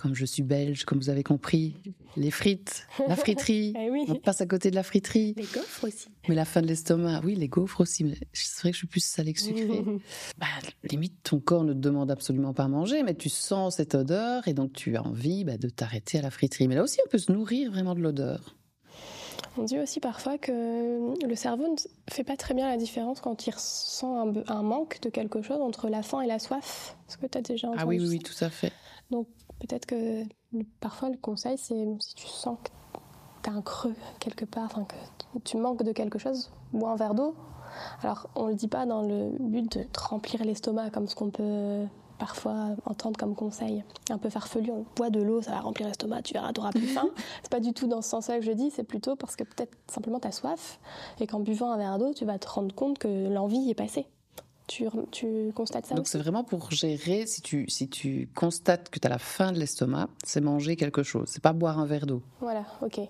comme 0.00 0.14
je 0.14 0.24
suis 0.24 0.42
belge, 0.42 0.84
comme 0.84 0.98
vous 0.98 1.10
avez 1.10 1.22
compris, 1.22 1.74
les 2.16 2.30
frites, 2.30 2.86
la 3.06 3.16
friterie. 3.16 3.74
Eh 3.80 4.10
on 4.10 4.14
passe 4.16 4.40
à 4.40 4.46
côté 4.46 4.70
de 4.70 4.74
la 4.74 4.82
friterie. 4.82 5.34
Les 5.36 5.44
gaufres 5.44 5.84
aussi. 5.84 6.08
Mais 6.28 6.34
la 6.34 6.44
fin 6.44 6.62
de 6.62 6.66
l'estomac, 6.66 7.20
oui, 7.24 7.34
les 7.34 7.48
gaufres 7.48 7.80
aussi. 7.80 8.04
Mais 8.04 8.14
c'est 8.32 8.60
vrai 8.60 8.70
que 8.70 8.74
je 8.74 8.78
suis 8.78 8.86
plus 8.86 9.04
salée 9.04 9.32
que 9.32 9.40
sucrée. 9.40 9.84
bah, 10.38 10.46
limite, 10.84 11.14
ton 11.22 11.38
corps 11.38 11.64
ne 11.64 11.72
te 11.72 11.78
demande 11.78 12.10
absolument 12.10 12.54
pas 12.54 12.64
à 12.64 12.68
manger, 12.68 13.02
mais 13.02 13.14
tu 13.14 13.28
sens 13.28 13.76
cette 13.76 13.94
odeur 13.94 14.48
et 14.48 14.54
donc 14.54 14.72
tu 14.72 14.96
as 14.96 15.02
envie 15.02 15.44
bah, 15.44 15.56
de 15.56 15.68
t'arrêter 15.68 16.18
à 16.18 16.22
la 16.22 16.30
friterie. 16.30 16.68
Mais 16.68 16.74
là 16.74 16.82
aussi, 16.82 16.98
on 17.06 17.08
peut 17.10 17.18
se 17.18 17.32
nourrir 17.32 17.70
vraiment 17.70 17.94
de 17.94 18.00
l'odeur. 18.00 18.56
On 19.58 19.64
dit 19.64 19.78
aussi 19.78 20.00
parfois 20.00 20.38
que 20.38 21.26
le 21.26 21.34
cerveau 21.34 21.68
ne 21.68 21.76
fait 22.12 22.24
pas 22.24 22.36
très 22.36 22.54
bien 22.54 22.68
la 22.68 22.76
différence 22.76 23.20
quand 23.20 23.46
il 23.46 23.50
ressent 23.50 24.32
un, 24.46 24.62
manque 24.62 25.00
de 25.02 25.10
quelque 25.10 25.42
chose 25.42 25.60
entre 25.60 25.88
la 25.88 26.02
faim 26.02 26.20
et 26.22 26.26
la 26.26 26.38
soif. 26.38 26.96
Est-ce 27.08 27.18
que 27.18 27.26
tu 27.26 27.38
as 27.38 27.42
déjà 27.42 27.68
entendu 27.68 27.82
Ah 27.82 27.86
oui, 27.86 27.98
oui, 28.00 28.08
oui, 28.08 28.18
tout 28.20 28.44
à 28.44 28.48
fait. 28.48 28.72
Donc 29.10 29.26
peut-être 29.60 29.86
que 29.86 30.24
parfois 30.80 31.10
le 31.10 31.16
conseil, 31.16 31.56
c'est 31.58 31.86
si 32.00 32.14
tu 32.14 32.26
sens 32.26 32.58
que 32.62 32.70
tu 33.42 33.50
as 33.50 33.52
un 33.52 33.62
creux 33.62 33.94
quelque 34.18 34.44
part, 34.44 34.64
enfin 34.64 34.84
que 34.84 35.38
tu 35.44 35.56
manques 35.56 35.82
de 35.82 35.92
quelque 35.92 36.18
chose, 36.18 36.50
bois 36.72 36.90
un 36.90 36.96
verre 36.96 37.14
d'eau. 37.14 37.34
Alors 38.02 38.28
on 38.34 38.46
ne 38.46 38.50
le 38.50 38.56
dit 38.56 38.68
pas 38.68 38.86
dans 38.86 39.02
le 39.02 39.30
but 39.38 39.78
de 39.78 39.86
remplir 39.96 40.44
l'estomac 40.44 40.90
comme 40.90 41.06
ce 41.06 41.14
qu'on 41.14 41.30
peut 41.30 41.86
parfois 42.18 42.76
entendre 42.84 43.18
comme 43.18 43.34
conseil 43.34 43.82
un 44.10 44.18
peu 44.18 44.28
farfelu, 44.28 44.70
on 44.70 44.84
boit 44.94 45.08
de 45.10 45.22
l'eau, 45.22 45.40
ça 45.40 45.52
va 45.52 45.60
remplir 45.60 45.88
l'estomac, 45.88 46.22
tu 46.22 46.34
verras, 46.34 46.52
tu 46.52 46.60
auras 46.60 46.70
plus 46.70 46.86
faim. 46.94 47.08
c'est 47.42 47.50
pas 47.50 47.60
du 47.60 47.72
tout 47.72 47.86
dans 47.86 48.02
ce 48.02 48.10
sens-là 48.10 48.38
que 48.38 48.44
je 48.44 48.52
dis, 48.52 48.70
c'est 48.70 48.84
plutôt 48.84 49.16
parce 49.16 49.36
que 49.36 49.44
peut-être 49.44 49.72
simplement 49.90 50.20
tu 50.20 50.28
as 50.28 50.32
soif 50.32 50.78
et 51.18 51.26
qu'en 51.26 51.40
buvant 51.40 51.72
un 51.72 51.78
verre 51.78 51.98
d'eau, 51.98 52.12
tu 52.12 52.24
vas 52.26 52.38
te 52.38 52.48
rendre 52.48 52.74
compte 52.74 52.98
que 52.98 53.28
l'envie 53.28 53.70
est 53.70 53.74
passée. 53.74 54.06
Tu, 54.70 55.52
constates 55.52 55.86
ça 55.86 55.96
Donc 55.96 56.06
c'est 56.06 56.18
vraiment 56.18 56.44
pour 56.44 56.70
gérer, 56.70 57.26
si 57.26 57.42
tu, 57.42 57.68
si 57.68 57.88
tu 57.88 58.28
constates 58.36 58.88
que 58.88 59.00
tu 59.00 59.06
as 59.06 59.10
la 59.10 59.18
faim 59.18 59.50
de 59.50 59.58
l'estomac, 59.58 60.08
c'est 60.24 60.40
manger 60.40 60.76
quelque 60.76 61.02
chose, 61.02 61.28
c'est 61.28 61.42
pas 61.42 61.52
boire 61.52 61.80
un 61.80 61.86
verre 61.86 62.06
d'eau. 62.06 62.22
Voilà, 62.40 62.64
ok. 62.80 63.00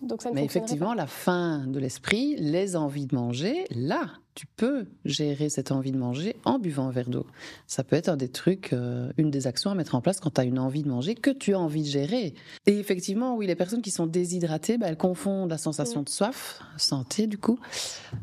Donc 0.00 0.22
ça 0.22 0.30
ne 0.30 0.34
Mais 0.34 0.44
effectivement, 0.44 0.94
la 0.94 1.06
faim 1.06 1.66
de 1.66 1.78
l'esprit, 1.78 2.36
les 2.36 2.76
envies 2.76 3.06
de 3.06 3.14
manger, 3.14 3.64
là, 3.70 4.08
tu 4.34 4.46
peux 4.46 4.86
gérer 5.04 5.50
cette 5.50 5.70
envie 5.70 5.92
de 5.92 5.98
manger 5.98 6.36
en 6.46 6.58
buvant 6.58 6.88
un 6.88 6.90
verre 6.90 7.10
d'eau. 7.10 7.26
Ça 7.66 7.84
peut 7.84 7.96
être 7.96 8.08
un 8.08 8.16
des 8.16 8.30
trucs, 8.30 8.72
euh, 8.72 9.12
une 9.18 9.30
des 9.30 9.46
actions 9.46 9.70
à 9.70 9.74
mettre 9.74 9.94
en 9.94 10.00
place 10.00 10.18
quand 10.18 10.30
tu 10.30 10.40
as 10.40 10.44
une 10.44 10.58
envie 10.58 10.82
de 10.82 10.88
manger 10.88 11.14
que 11.14 11.30
tu 11.30 11.54
as 11.54 11.60
envie 11.60 11.82
de 11.82 11.88
gérer. 11.88 12.32
Et 12.64 12.78
effectivement, 12.78 13.36
oui, 13.36 13.46
les 13.46 13.54
personnes 13.54 13.82
qui 13.82 13.90
sont 13.90 14.06
déshydratées, 14.06 14.78
bah, 14.78 14.86
elles 14.88 14.96
confondent 14.96 15.50
la 15.50 15.58
sensation 15.58 16.02
de 16.02 16.08
soif, 16.08 16.60
santé 16.78 17.26
du 17.26 17.36
coup, 17.36 17.58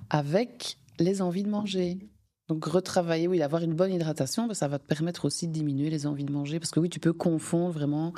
avec 0.10 0.78
les 1.00 1.22
envies 1.22 1.44
de 1.44 1.50
manger. 1.50 2.00
Donc 2.54 2.66
retravailler, 2.66 3.28
oui, 3.28 3.42
avoir 3.42 3.64
une 3.64 3.74
bonne 3.74 3.92
hydratation, 3.92 4.46
ben, 4.46 4.54
ça 4.54 4.68
va 4.68 4.78
te 4.78 4.86
permettre 4.86 5.26
aussi 5.26 5.48
de 5.48 5.52
diminuer 5.52 5.90
les 5.90 6.06
envies 6.06 6.24
de 6.24 6.32
manger. 6.32 6.60
Parce 6.60 6.70
que 6.70 6.80
oui, 6.80 6.88
tu 6.88 7.00
peux 7.00 7.12
confondre 7.12 7.74
vraiment 7.74 8.14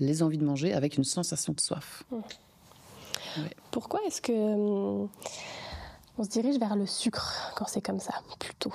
les 0.00 0.24
envies 0.24 0.38
de 0.38 0.44
manger 0.44 0.72
avec 0.72 0.96
une 0.96 1.04
sensation 1.04 1.52
de 1.52 1.60
soif. 1.60 2.02
Mmh. 2.10 2.20
Pourquoi 3.70 4.00
est-ce 4.04 4.20
que 4.20 4.32
hum, 4.32 5.08
on 6.18 6.24
se 6.24 6.28
dirige 6.28 6.58
vers 6.58 6.74
le 6.74 6.86
sucre 6.86 7.52
quand 7.54 7.66
c'est 7.68 7.80
comme 7.80 8.00
ça, 8.00 8.14
plutôt? 8.40 8.72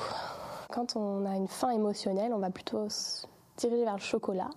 Quand 0.72 0.96
on 0.96 1.26
a 1.26 1.36
une 1.36 1.50
faim 1.50 1.72
émotionnelle, 1.72 2.32
on 2.34 2.40
va 2.40 2.50
plutôt 2.50 2.88
se 2.88 3.28
diriger 3.58 3.84
vers 3.84 3.96
le 3.96 4.02
chocolat 4.02 4.52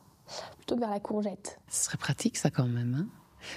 plutôt 0.58 0.76
que 0.76 0.80
vers 0.80 0.90
la 0.90 1.00
courgette. 1.00 1.58
Ce 1.68 1.86
serait 1.86 1.98
pratique 1.98 2.36
ça 2.36 2.52
quand 2.52 2.68
même. 2.68 2.94
Hein? 2.94 3.08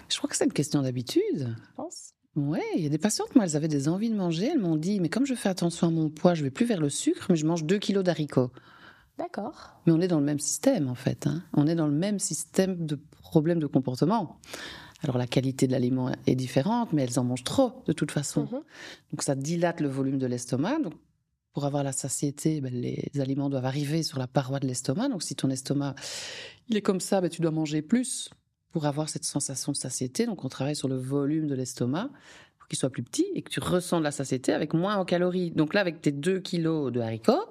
Je 0.09 0.17
crois 0.17 0.27
que 0.27 0.35
c'est 0.35 0.45
une 0.45 0.53
question 0.53 0.81
d'habitude. 0.81 1.55
Je 1.55 1.75
pense. 1.75 2.15
Ouais, 2.35 2.63
il 2.75 2.81
y 2.81 2.85
a 2.87 2.89
des 2.89 2.97
patientes, 2.97 3.35
moi, 3.35 3.45
elles 3.45 3.55
avaient 3.55 3.67
des 3.67 3.87
envies 3.87 4.09
de 4.09 4.15
manger. 4.15 4.47
Elles 4.47 4.59
m'ont 4.59 4.75
dit, 4.75 4.99
mais 4.99 5.09
comme 5.09 5.25
je 5.25 5.35
fais 5.35 5.49
attention 5.49 5.87
à 5.87 5.91
mon 5.91 6.09
poids, 6.09 6.33
je 6.33 6.43
vais 6.43 6.49
plus 6.49 6.65
vers 6.65 6.81
le 6.81 6.89
sucre, 6.89 7.27
mais 7.29 7.35
je 7.35 7.45
mange 7.45 7.63
2 7.63 7.77
kilos 7.77 8.03
d'haricots. 8.03 8.51
D'accord. 9.19 9.79
Mais 9.85 9.93
on 9.93 10.01
est 10.01 10.07
dans 10.07 10.19
le 10.19 10.25
même 10.25 10.39
système, 10.39 10.87
en 10.87 10.95
fait. 10.95 11.27
Hein. 11.27 11.43
On 11.53 11.67
est 11.67 11.75
dans 11.75 11.85
le 11.85 11.93
même 11.93 12.17
système 12.17 12.85
de 12.85 12.99
problèmes 13.21 13.59
de 13.59 13.67
comportement. 13.67 14.39
Alors 15.03 15.17
la 15.17 15.27
qualité 15.27 15.67
de 15.67 15.73
l'aliment 15.73 16.11
est 16.27 16.35
différente, 16.35 16.93
mais 16.93 17.03
elles 17.03 17.19
en 17.19 17.23
mangent 17.23 17.43
trop, 17.43 17.83
de 17.85 17.93
toute 17.93 18.11
façon. 18.11 18.43
Mhm. 18.43 18.61
Donc 19.11 19.21
ça 19.21 19.35
dilate 19.35 19.81
le 19.81 19.89
volume 19.89 20.17
de 20.17 20.25
l'estomac. 20.25 20.79
Donc 20.79 20.93
pour 21.51 21.65
avoir 21.65 21.83
la 21.83 21.91
satiété, 21.91 22.61
ben, 22.61 22.73
les 22.73 23.09
aliments 23.19 23.49
doivent 23.49 23.65
arriver 23.65 24.01
sur 24.01 24.17
la 24.17 24.27
paroi 24.27 24.59
de 24.59 24.67
l'estomac. 24.67 25.09
Donc 25.09 25.21
si 25.21 25.35
ton 25.35 25.49
estomac 25.49 25.95
il 26.69 26.77
est 26.77 26.81
comme 26.81 27.01
ça, 27.01 27.21
ben, 27.21 27.29
tu 27.29 27.41
dois 27.41 27.51
manger 27.51 27.81
plus 27.81 28.29
pour 28.73 28.87
avoir 28.87 29.07
cette 29.07 29.23
sensation 29.23 29.71
de 29.71 29.77
satiété. 29.77 30.25
Donc, 30.25 30.43
on 30.43 30.49
travaille 30.49 30.75
sur 30.75 30.89
le 30.89 30.97
volume 30.97 31.47
de 31.47 31.55
l'estomac 31.55 32.09
pour 32.57 32.67
qu'il 32.67 32.77
soit 32.77 32.89
plus 32.89 33.03
petit 33.03 33.27
et 33.35 33.43
que 33.43 33.49
tu 33.49 33.59
ressens 33.59 33.99
de 33.99 34.03
la 34.03 34.11
satiété 34.11 34.51
avec 34.51 34.73
moins 34.73 34.97
en 34.97 35.05
calories. 35.05 35.51
Donc 35.51 35.73
là, 35.73 35.81
avec 35.81 36.01
tes 36.01 36.11
2 36.11 36.39
kilos 36.39 36.91
de 36.91 36.99
haricots, 36.99 37.45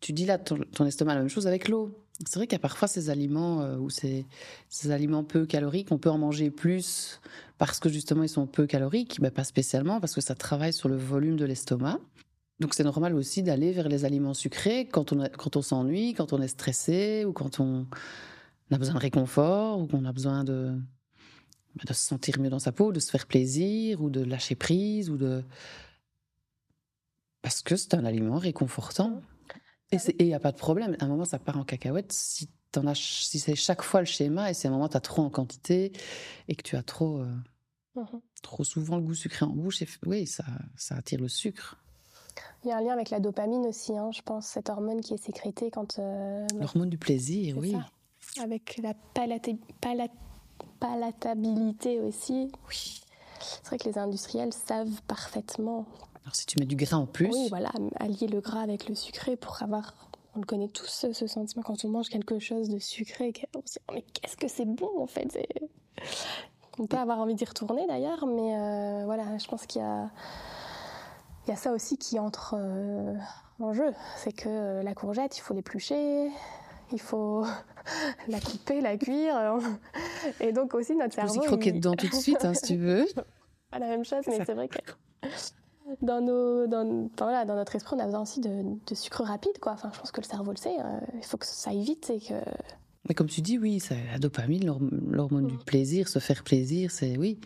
tu 0.00 0.12
dilates 0.12 0.44
ton, 0.44 0.58
ton 0.72 0.84
estomac. 0.84 1.14
La 1.14 1.20
même 1.20 1.28
chose 1.28 1.46
avec 1.46 1.68
l'eau. 1.68 1.90
C'est 2.26 2.36
vrai 2.38 2.46
qu'il 2.46 2.54
y 2.54 2.60
a 2.60 2.60
parfois 2.60 2.86
ces 2.86 3.10
aliments 3.10 3.62
euh, 3.62 3.76
ou 3.76 3.90
ces, 3.90 4.26
ces, 4.68 4.90
aliments 4.90 5.24
peu 5.24 5.46
caloriques, 5.46 5.92
on 5.92 5.98
peut 5.98 6.10
en 6.10 6.18
manger 6.18 6.50
plus 6.50 7.20
parce 7.58 7.78
que 7.78 7.88
justement 7.88 8.24
ils 8.24 8.28
sont 8.28 8.46
peu 8.46 8.66
caloriques, 8.66 9.20
mais 9.20 9.30
pas 9.30 9.44
spécialement 9.44 10.00
parce 10.00 10.14
que 10.14 10.20
ça 10.20 10.34
travaille 10.34 10.72
sur 10.72 10.88
le 10.88 10.96
volume 10.96 11.36
de 11.36 11.44
l'estomac. 11.44 12.00
Donc 12.58 12.74
c'est 12.74 12.82
normal 12.82 13.14
aussi 13.14 13.44
d'aller 13.44 13.70
vers 13.70 13.88
les 13.88 14.04
aliments 14.04 14.34
sucrés 14.34 14.86
quand 14.86 15.12
on, 15.12 15.28
quand 15.38 15.56
on 15.56 15.62
s'ennuie, 15.62 16.12
quand 16.12 16.32
on 16.32 16.42
est 16.42 16.48
stressé 16.48 17.24
ou 17.24 17.32
quand 17.32 17.60
on, 17.60 17.86
on 18.70 18.74
a 18.74 18.78
besoin 18.78 18.94
de 18.94 19.00
réconfort 19.00 19.80
ou 19.80 19.86
qu'on 19.86 20.04
a 20.04 20.12
besoin 20.12 20.44
de, 20.44 20.78
bah, 21.76 21.82
de 21.86 21.92
se 21.92 22.02
sentir 22.02 22.38
mieux 22.40 22.50
dans 22.50 22.58
sa 22.58 22.72
peau, 22.72 22.92
de 22.92 23.00
se 23.00 23.10
faire 23.10 23.26
plaisir 23.26 24.02
ou 24.02 24.10
de 24.10 24.22
lâcher 24.22 24.54
prise 24.54 25.10
ou 25.10 25.16
de. 25.16 25.44
Parce 27.42 27.62
que 27.62 27.76
c'est 27.76 27.94
un 27.94 28.04
aliment 28.04 28.38
réconfortant. 28.38 29.10
Mmh. 29.10 29.20
Et 29.92 29.98
il 30.18 30.26
n'y 30.26 30.34
a 30.34 30.40
pas 30.40 30.52
de 30.52 30.58
problème. 30.58 30.96
À 31.00 31.04
un 31.04 31.08
moment, 31.08 31.24
ça 31.24 31.38
part 31.38 31.56
en 31.56 31.64
cacahuète 31.64 32.12
si, 32.12 32.50
en 32.76 32.86
as, 32.86 32.94
si 32.94 33.38
c'est 33.38 33.54
chaque 33.54 33.82
fois 33.82 34.00
le 34.00 34.06
schéma 34.06 34.50
et 34.50 34.54
c'est 34.54 34.68
un 34.68 34.70
moment, 34.70 34.88
tu 34.88 34.96
as 34.96 35.00
trop 35.00 35.22
en 35.22 35.30
quantité 35.30 35.92
et 36.48 36.56
que 36.56 36.62
tu 36.62 36.76
as 36.76 36.82
trop, 36.82 37.20
euh, 37.20 37.34
mmh 37.94 38.18
trop 38.42 38.62
souvent 38.62 38.96
le 38.96 39.02
goût 39.02 39.14
sucré 39.14 39.44
en 39.44 39.50
bouche. 39.50 39.82
Et, 39.82 39.88
oui, 40.06 40.26
ça, 40.26 40.44
ça 40.76 40.96
attire 40.96 41.20
le 41.20 41.28
sucre. 41.28 41.76
Il 42.64 42.68
y 42.68 42.72
a 42.72 42.76
un 42.76 42.80
lien 42.80 42.92
avec 42.92 43.10
la 43.10 43.18
dopamine 43.18 43.66
aussi, 43.66 43.96
hein, 43.96 44.10
je 44.12 44.22
pense, 44.22 44.46
cette 44.46 44.68
hormone 44.68 45.00
qui 45.00 45.14
est 45.14 45.24
sécrétée 45.24 45.70
quand. 45.70 45.98
Euh, 45.98 46.46
L'hormone 46.58 46.88
du 46.88 46.98
plaisir, 46.98 47.56
oui. 47.58 47.74
Avec 48.40 48.80
la 48.82 48.94
palatabilité 50.78 52.00
aussi. 52.00 52.50
Oui. 52.68 53.00
C'est 53.40 53.66
vrai 53.66 53.78
que 53.78 53.88
les 53.88 53.98
industriels 53.98 54.52
savent 54.52 55.00
parfaitement. 55.06 55.86
Alors 56.22 56.34
si 56.34 56.46
tu 56.46 56.58
mets 56.58 56.66
du 56.66 56.76
gras 56.76 56.96
en 56.96 57.06
plus. 57.06 57.30
Oui, 57.32 57.46
voilà, 57.48 57.70
allier 57.96 58.26
le 58.26 58.40
gras 58.40 58.60
avec 58.60 58.88
le 58.88 58.94
sucré 58.94 59.36
pour 59.36 59.62
avoir. 59.62 59.94
On 60.34 60.40
le 60.40 60.46
connaît 60.46 60.68
tous, 60.68 61.06
ce 61.12 61.26
sentiment 61.26 61.62
quand 61.62 61.84
on 61.84 61.88
mange 61.88 62.08
quelque 62.08 62.38
chose 62.38 62.68
de 62.68 62.78
sucré. 62.78 63.32
On 63.56 63.60
se 63.64 63.74
dit, 63.74 63.78
oh, 63.88 63.92
mais 63.94 64.02
qu'est-ce 64.02 64.36
que 64.36 64.48
c'est 64.48 64.66
bon 64.66 64.90
en 65.00 65.06
fait 65.06 65.26
On 66.78 66.86
peut 66.86 66.98
avoir 66.98 67.18
envie 67.18 67.34
d'y 67.34 67.44
retourner 67.44 67.86
d'ailleurs, 67.88 68.24
mais 68.26 68.56
euh, 68.56 69.04
voilà, 69.04 69.36
je 69.38 69.48
pense 69.48 69.66
qu'il 69.66 69.80
y 69.80 69.84
a 69.84 70.10
il 71.48 71.52
y 71.52 71.54
a 71.54 71.56
ça 71.56 71.72
aussi 71.72 71.96
qui 71.96 72.18
entre 72.18 72.56
euh, 72.58 73.14
en 73.58 73.72
jeu. 73.72 73.94
C'est 74.18 74.32
que 74.32 74.48
euh, 74.48 74.82
la 74.82 74.94
courgette, 74.94 75.38
il 75.38 75.40
faut 75.40 75.54
l'éplucher, 75.54 76.30
il 76.92 77.00
faut 77.00 77.44
la 78.28 78.40
couper, 78.40 78.80
la 78.80 78.96
cuire. 78.96 79.36
Euh, 79.36 79.60
et 80.40 80.52
donc 80.52 80.74
aussi 80.74 80.94
notre 80.94 81.14
cerveau. 81.14 81.34
Tu 81.34 81.40
peux 81.40 81.46
croquer 81.46 81.72
dedans 81.72 81.94
tout 81.94 82.08
de 82.08 82.14
suite, 82.14 82.44
hein, 82.44 82.54
si 82.54 82.62
tu 82.62 82.76
veux. 82.76 83.06
Pas 83.70 83.78
la 83.78 83.88
même 83.88 84.04
chose, 84.04 84.24
mais 84.26 84.44
c'est 84.44 84.54
vrai 84.54 84.68
que 84.68 84.78
dans, 86.00 86.20
nos, 86.22 86.66
dans, 86.66 87.10
voilà, 87.18 87.44
dans 87.44 87.54
notre 87.54 87.76
esprit, 87.76 87.96
on 87.96 87.98
a 87.98 88.06
besoin 88.06 88.22
aussi 88.22 88.40
de, 88.40 88.94
sucre 88.94 89.24
rapide. 89.24 89.58
Quoi. 89.60 89.72
Enfin, 89.72 89.90
je 89.92 89.98
pense 89.98 90.10
que 90.10 90.20
le 90.20 90.26
cerveau 90.26 90.52
le 90.52 90.56
sait. 90.56 90.74
il 91.14 91.24
faut 91.24 91.36
que 91.36 91.46
ça 91.46 91.70
aille 91.70 91.82
vite 91.82 92.10
et 92.10 92.20
que. 92.20 92.34
Mais 93.08 93.14
comme 93.14 93.26
tu 93.26 93.42
dis, 93.42 93.58
oui, 93.58 93.82
la 94.10 94.18
dopamine, 94.18 94.64
l'hormone 95.10 95.46
du 95.46 95.54
mm. 95.54 95.64
plaisir, 95.64 96.08
se 96.08 96.18
faire 96.18 96.44
plaisir, 96.44 96.90
c'est 96.90 97.18
oui, 97.18 97.40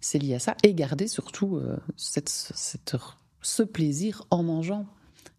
c'est 0.00 0.18
lié 0.18 0.34
à 0.34 0.38
ça. 0.38 0.56
Et 0.62 0.74
garder 0.74 1.08
surtout 1.08 1.60
cette, 1.96 2.28
cette 2.28 2.96
ce 3.46 3.62
plaisir 3.62 4.24
en 4.30 4.42
mangeant. 4.42 4.86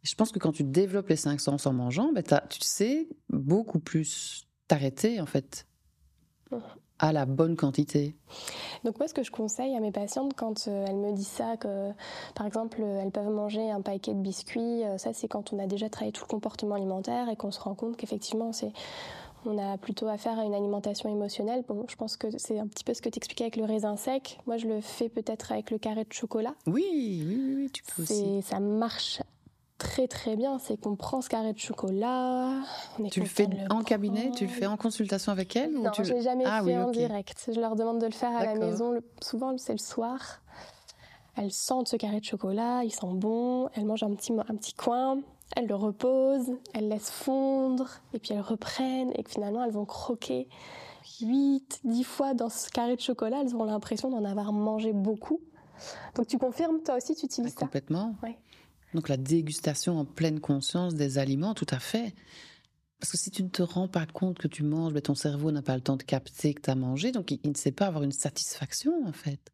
Je 0.04 0.16
pense 0.16 0.32
que 0.32 0.40
quand 0.40 0.52
tu 0.52 0.64
développes 0.64 1.10
les 1.10 1.16
cinq 1.16 1.40
sens 1.40 1.66
en 1.66 1.74
mangeant, 1.74 2.12
ben 2.14 2.24
tu 2.24 2.62
sais 2.62 3.08
beaucoup 3.30 3.80
plus 3.80 4.48
t'arrêter 4.68 5.20
en 5.22 5.26
fait 5.26 5.68
à 7.00 7.14
la 7.14 7.26
bonne 7.26 7.56
quantité. 7.56 8.16
Donc 8.84 8.98
moi, 8.98 9.08
ce 9.08 9.14
que 9.14 9.24
je 9.24 9.32
conseille 9.32 9.76
à 9.76 9.80
mes 9.80 9.92
patientes 9.92 10.34
quand 10.36 10.68
euh, 10.68 10.86
elles 10.88 10.98
me 10.98 11.14
disent 11.14 11.28
ça, 11.28 11.58
que 11.58 11.92
par 12.34 12.46
exemple, 12.46 12.82
elles 12.82 13.12
peuvent 13.12 13.30
manger 13.30 13.70
un 13.70 13.82
paquet 13.82 14.14
de 14.14 14.20
biscuits, 14.20 14.84
euh, 14.84 14.98
ça 14.98 15.14
c'est 15.14 15.28
quand 15.28 15.54
on 15.54 15.60
a 15.60 15.68
déjà 15.68 15.90
travaillé 15.90 16.12
tout 16.12 16.24
le 16.24 16.30
comportement 16.30 16.76
alimentaire 16.76 17.30
et 17.30 17.36
qu'on 17.36 17.52
se 17.52 17.60
rend 17.60 17.76
compte 17.76 17.98
qu'effectivement, 17.98 18.52
c'est 18.52 18.72
on 19.46 19.58
a 19.58 19.78
plutôt 19.78 20.08
affaire 20.08 20.40
à 20.40 20.44
une 20.44 20.56
alimentation 20.56 21.10
émotionnelle. 21.10 21.64
Bon, 21.68 21.86
je 21.88 21.96
pense 21.96 22.18
que 22.18 22.28
c'est 22.38 22.60
un 22.60 22.68
petit 22.68 22.84
peu 22.84 22.94
ce 22.94 23.02
que 23.02 23.10
tu 23.10 23.18
expliquais 23.18 23.46
avec 23.46 23.56
le 23.56 23.64
raisin 23.64 23.96
sec. 23.96 24.40
Moi, 24.46 24.58
je 24.58 24.68
le 24.68 24.82
fais 24.82 25.10
peut-être 25.10 25.52
avec 25.52 25.72
le 25.72 25.78
carré 25.78 26.04
de 26.04 26.12
chocolat. 26.12 26.56
Oui, 26.66 27.24
oui, 27.26 27.54
oui, 27.56 27.70
tu 27.72 27.84
peux 27.84 28.02
aussi. 28.02 28.42
Ça 28.42 28.60
marche 28.60 29.22
très 29.78 30.08
très 30.08 30.36
bien, 30.36 30.60
c'est 30.60 30.80
qu'on 30.80 30.96
prend 30.96 31.22
ce 31.22 31.30
carré 31.30 31.54
de 31.54 31.60
chocolat. 31.60 32.52
tu 33.12 33.20
le 33.20 33.26
fais 33.26 33.48
en 33.70 33.84
cabinet, 33.84 34.32
tu 34.32 34.46
le 34.46 34.50
fais 34.52 34.66
en 34.66 34.78
consultation 34.78 35.32
avec 35.32 35.56
elle 35.56 35.74
Non, 35.74 35.92
tu 35.92 36.04
je 36.04 36.14
l'ai 36.14 36.22
jamais 36.22 36.44
ah 36.46 36.62
fait 36.64 36.78
en 36.78 36.92
direct. 36.92 37.52
Je 37.54 37.60
leur 37.60 37.76
demande 37.76 38.00
de 38.00 38.06
le 38.06 38.12
faire 38.12 38.36
à 38.36 38.46
la 38.46 38.56
maison. 38.56 39.00
Souvent, 39.22 39.58
c'est 39.58 39.74
le 39.74 39.80
soir. 39.80 40.42
Elles 41.36 41.52
sentent 41.52 41.88
ce 41.88 41.96
carré 41.96 42.20
de 42.20 42.26
chocolat, 42.26 42.84
il 42.84 42.92
sent 42.92 43.14
bon. 43.14 43.70
Elles 43.76 43.86
mangent 43.86 44.04
un 44.04 44.14
petit, 44.16 44.34
un 44.34 44.56
petit 44.56 44.74
coin. 44.74 45.20
Elles 45.56 45.68
le 45.68 45.76
reposent, 45.76 46.52
elles 46.74 46.90
laissent 46.90 47.10
fondre, 47.10 47.88
et 48.14 48.20
puis 48.20 48.34
elles 48.34 48.42
reprennent, 48.42 49.12
et 49.16 49.24
finalement 49.24 49.64
elles 49.64 49.72
vont 49.72 49.86
croquer 49.86 50.50
8, 51.22 51.82
10 51.86 52.04
fois 52.04 52.34
dans 52.34 52.50
ce 52.50 52.70
carré 52.70 52.96
de 52.96 53.02
chocolat, 53.02 53.42
elles 53.42 53.56
auront 53.56 53.66
l'impression 53.66 54.10
d'en 54.10 54.26
avoir 54.26 54.52
mangé 54.52 54.92
beaucoup. 54.92 55.40
Donc 56.16 56.28
tu 56.28 56.38
confirmes, 56.38 56.82
toi 56.82 56.98
aussi 56.98 57.16
tu 57.16 57.26
utilises 57.26 57.54
ça? 57.54 57.60
Complètement. 57.62 58.16
Donc 58.98 59.10
la 59.10 59.18
dégustation 59.18 60.00
en 60.00 60.06
pleine 60.06 60.40
conscience 60.40 60.96
des 60.96 61.20
aliments, 61.20 61.54
tout 61.54 61.68
à 61.70 61.78
fait. 61.78 62.16
Parce 63.00 63.12
que 63.12 63.18
si 63.20 63.30
tu 63.30 63.44
ne 63.44 63.50
te 63.50 63.62
rends 63.62 63.88
pas 63.88 64.08
compte 64.08 64.40
que 64.40 64.48
tu 64.48 64.64
manges, 64.64 64.92
mais 64.92 65.02
ton 65.02 65.14
cerveau 65.14 65.52
n'a 65.52 65.62
pas 65.62 65.76
le 65.76 65.82
temps 65.82 65.98
de 65.98 66.04
capter 66.04 66.56
que 66.56 66.62
tu 66.64 66.72
as 66.72 66.76
mangé, 66.76 67.12
donc 67.12 67.30
il, 67.30 67.40
ne 67.48 67.54
sait 67.54 67.72
pas 67.72 67.86
avoir 67.86 68.04
une 68.04 68.12
satisfaction 68.12 69.06
en 69.06 69.12
fait. 69.12 69.52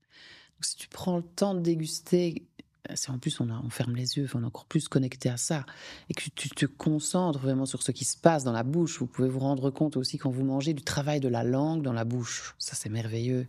Donc 0.56 0.64
si 0.64 0.78
tu 0.78 0.88
prends 0.88 1.18
le 1.18 1.24
temps 1.24 1.56
de 1.56 1.60
déguster 1.60 2.48
c'est 2.96 3.10
en 3.10 3.20
plus 3.20 3.38
on, 3.42 3.70
ferme 3.70 3.98
les 3.98 4.18
yeux, 4.18 4.30
on 4.34 4.44
est 4.44 4.46
encore 4.46 4.64
plus 4.64 4.88
connecté 4.88 5.28
à 5.28 5.36
ça, 5.36 5.66
et 6.10 6.14
que 6.14 6.24
tu 6.34 6.50
te 6.50 6.66
concentres 6.66 7.40
vraiment 7.40 7.66
sur 7.66 7.84
ce 7.84 7.92
qui 7.92 8.06
se 8.06 8.16
passe 8.16 8.46
dans 8.46 8.54
la 8.54 8.64
bouche. 8.64 9.00
Vous 9.00 9.08
pouvez 9.08 9.28
vous 9.28 9.40
rendre 9.40 9.72
compte 9.72 9.98
aussi 9.98 10.18
quand 10.18 10.32
vous 10.32 10.46
mangez 10.46 10.74
du 10.74 10.84
travail 10.84 11.20
de 11.20 11.28
la 11.28 11.44
langue 11.44 11.82
dans 11.82 11.92
la 11.92 12.06
bouche. 12.06 12.56
Ça, 12.60 12.76
c'est 12.76 12.90
merveilleux. 12.90 13.48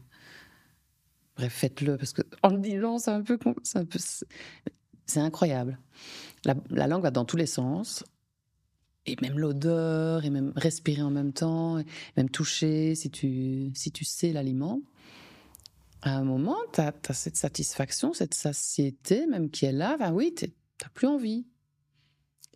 Bref, 1.37 1.53
faites-le 1.53 1.97
parce 1.97 2.13
que 2.13 2.23
en 2.43 2.49
le 2.49 2.59
disant, 2.59 2.99
c'est 2.99 3.13
un 3.13 3.23
c'est 3.63 3.79
un 3.79 3.85
peu, 3.85 3.99
c'est 5.07 5.21
incroyable. 5.21 5.79
La, 6.45 6.55
la, 6.71 6.87
langue 6.87 7.03
va 7.03 7.11
dans 7.11 7.25
tous 7.25 7.37
les 7.37 7.47
sens. 7.47 8.05
Et 9.07 9.17
même 9.21 9.39
l'odeur, 9.39 10.25
et 10.25 10.31
même 10.31 10.53
respirer 10.57 11.03
en 11.03 11.11
même 11.11 11.33
temps, 11.33 11.79
et 11.79 11.85
même 12.17 12.31
toucher 12.31 12.95
si 12.95 13.11
tu, 13.11 13.71
si 13.75 13.93
tu 13.93 14.05
sais 14.05 14.33
l'aliment 14.33 14.81
à 16.05 16.17
un 16.17 16.25
moment, 16.25 16.57
tu 16.73 16.81
as, 16.81 16.93
cette 17.13 17.37
satisfaction, 17.37 18.13
cette 18.13 18.35
satiété 18.35 19.27
même 19.27 19.51
qui 19.51 19.65
est 19.65 19.73
là, 19.73 19.97
ben 19.99 20.13
oui, 20.13 20.35
tu 20.37 20.45
n'as 20.45 20.89
plus 20.93 21.07
envie. 21.07 21.47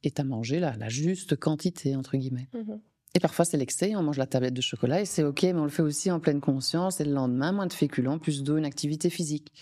Et 0.04 0.10
tu 0.12 0.20
as 0.20 0.24
mangé 0.24 0.60
la, 0.60 0.76
la 0.76 0.88
juste 0.88 1.34
quantité, 1.36 1.96
entre 1.96 2.16
guillemets. 2.16 2.48
Mmh 2.54 2.74
et 3.14 3.20
parfois, 3.20 3.46
c'est 3.46 3.56
l'excès, 3.56 3.96
on 3.96 4.02
mange 4.02 4.18
la 4.18 4.26
tablette 4.26 4.52
de 4.52 4.60
chocolat 4.60 5.00
et 5.00 5.06
c'est 5.06 5.24
OK, 5.24 5.42
mais 5.42 5.54
on 5.54 5.64
le 5.64 5.70
fait 5.70 5.82
aussi 5.82 6.10
en 6.10 6.20
pleine 6.20 6.42
conscience. 6.42 7.00
Et 7.00 7.04
le 7.04 7.12
lendemain, 7.12 7.52
moins 7.52 7.66
de 7.66 7.72
féculents, 7.72 8.18
plus 8.18 8.42
d'eau, 8.42 8.58
une 8.58 8.66
activité 8.66 9.08
physique. 9.08 9.54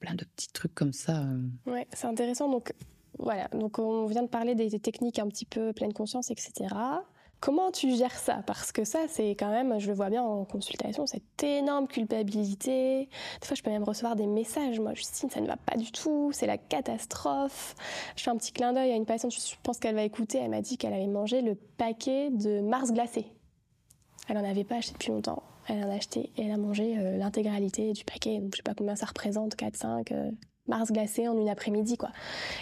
Plein 0.00 0.14
de 0.14 0.24
petits 0.24 0.52
trucs 0.52 0.74
comme 0.74 0.92
ça. 0.92 1.18
Euh. 1.18 1.70
Ouais, 1.70 1.86
c'est 1.92 2.06
intéressant. 2.06 2.48
Donc, 2.48 2.72
voilà. 3.18 3.48
Donc, 3.48 3.78
on 3.78 4.06
vient 4.06 4.22
de 4.22 4.28
parler 4.28 4.54
des 4.54 4.78
techniques 4.80 5.18
un 5.18 5.28
petit 5.28 5.44
peu 5.44 5.72
pleine 5.72 5.92
conscience, 5.92 6.30
etc. 6.30 6.74
Comment 7.40 7.70
tu 7.70 7.96
gères 7.96 8.18
ça? 8.18 8.42
Parce 8.46 8.70
que 8.70 8.84
ça, 8.84 8.98
c'est 9.08 9.30
quand 9.30 9.50
même, 9.50 9.78
je 9.78 9.88
le 9.88 9.94
vois 9.94 10.10
bien 10.10 10.22
en 10.22 10.44
consultation, 10.44 11.06
cette 11.06 11.42
énorme 11.42 11.88
culpabilité. 11.88 13.08
Des 13.40 13.46
fois, 13.46 13.54
je 13.54 13.62
peux 13.62 13.70
même 13.70 13.82
recevoir 13.82 14.14
des 14.14 14.26
messages. 14.26 14.78
Moi, 14.78 14.92
Justine, 14.92 15.30
ça 15.30 15.40
ne 15.40 15.46
va 15.46 15.56
pas 15.56 15.78
du 15.78 15.90
tout, 15.90 16.32
c'est 16.34 16.46
la 16.46 16.58
catastrophe. 16.58 17.74
Je 18.14 18.24
fais 18.24 18.30
un 18.30 18.36
petit 18.36 18.52
clin 18.52 18.74
d'œil 18.74 18.92
à 18.92 18.94
une 18.94 19.06
patiente, 19.06 19.32
je 19.32 19.54
pense 19.62 19.78
qu'elle 19.78 19.94
va 19.94 20.02
écouter. 20.02 20.36
Elle 20.36 20.50
m'a 20.50 20.60
dit 20.60 20.76
qu'elle 20.76 20.92
avait 20.92 21.06
mangé 21.06 21.40
le 21.40 21.54
paquet 21.54 22.30
de 22.30 22.60
Mars 22.60 22.92
glacé. 22.92 23.24
Elle 24.28 24.36
n'en 24.36 24.44
avait 24.44 24.64
pas 24.64 24.76
acheté 24.76 24.92
depuis 24.92 25.10
longtemps. 25.10 25.42
Elle 25.70 25.84
en 25.84 25.90
a 25.90 25.94
acheté 25.94 26.30
et 26.36 26.44
elle 26.44 26.52
a 26.52 26.56
mangé 26.56 26.98
euh, 26.98 27.16
l'intégralité 27.16 27.92
du 27.92 28.04
paquet. 28.04 28.38
Donc, 28.38 28.52
je 28.52 28.56
sais 28.58 28.62
pas 28.62 28.74
combien 28.74 28.96
ça 28.96 29.06
représente, 29.06 29.54
4, 29.56 29.76
5, 29.76 30.12
Mars 30.70 30.92
glacé 30.92 31.26
en 31.26 31.36
une 31.36 31.48
après-midi, 31.48 31.96
quoi. 31.96 32.10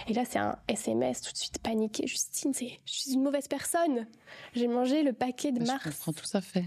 Et 0.08 0.14
là, 0.14 0.24
c'est 0.28 0.38
un 0.38 0.56
SMS 0.66 1.20
tout 1.20 1.32
de 1.32 1.36
suite 1.36 1.58
paniqué. 1.58 2.06
Justine, 2.06 2.54
c'est, 2.54 2.80
je 2.86 2.92
suis 2.92 3.12
une 3.12 3.22
mauvaise 3.22 3.46
personne. 3.48 4.06
J'ai 4.54 4.66
mangé 4.66 5.02
le 5.02 5.12
paquet 5.12 5.52
de 5.52 5.62
Mars. 5.64 5.82
Je 5.84 5.90
comprends 5.90 6.12
tout 6.12 6.24
ça 6.24 6.40
fait. 6.40 6.64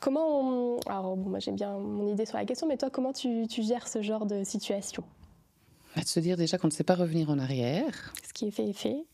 Comment 0.00 0.80
Alors, 0.86 1.16
bon, 1.16 1.28
moi, 1.28 1.38
j'ai 1.40 1.52
bien 1.52 1.78
mon 1.78 2.06
idée 2.08 2.24
sur 2.24 2.38
la 2.38 2.46
question, 2.46 2.66
mais 2.66 2.78
toi, 2.78 2.90
comment 2.90 3.12
tu, 3.12 3.46
gères 3.50 3.86
ce 3.86 4.00
genre 4.02 4.24
de 4.24 4.44
situation? 4.44 5.04
Bah, 5.94 6.02
De 6.02 6.08
se 6.08 6.20
dire 6.20 6.36
déjà 6.36 6.56
qu'on 6.56 6.68
ne 6.68 6.72
sait 6.72 6.84
pas 6.84 6.94
revenir 6.94 7.28
en 7.28 7.38
arrière. 7.38 8.14
Ce 8.26 8.32
qui 8.32 8.48
est 8.48 8.50
fait 8.50 8.70
est 8.70 8.72
fait. 8.72 9.04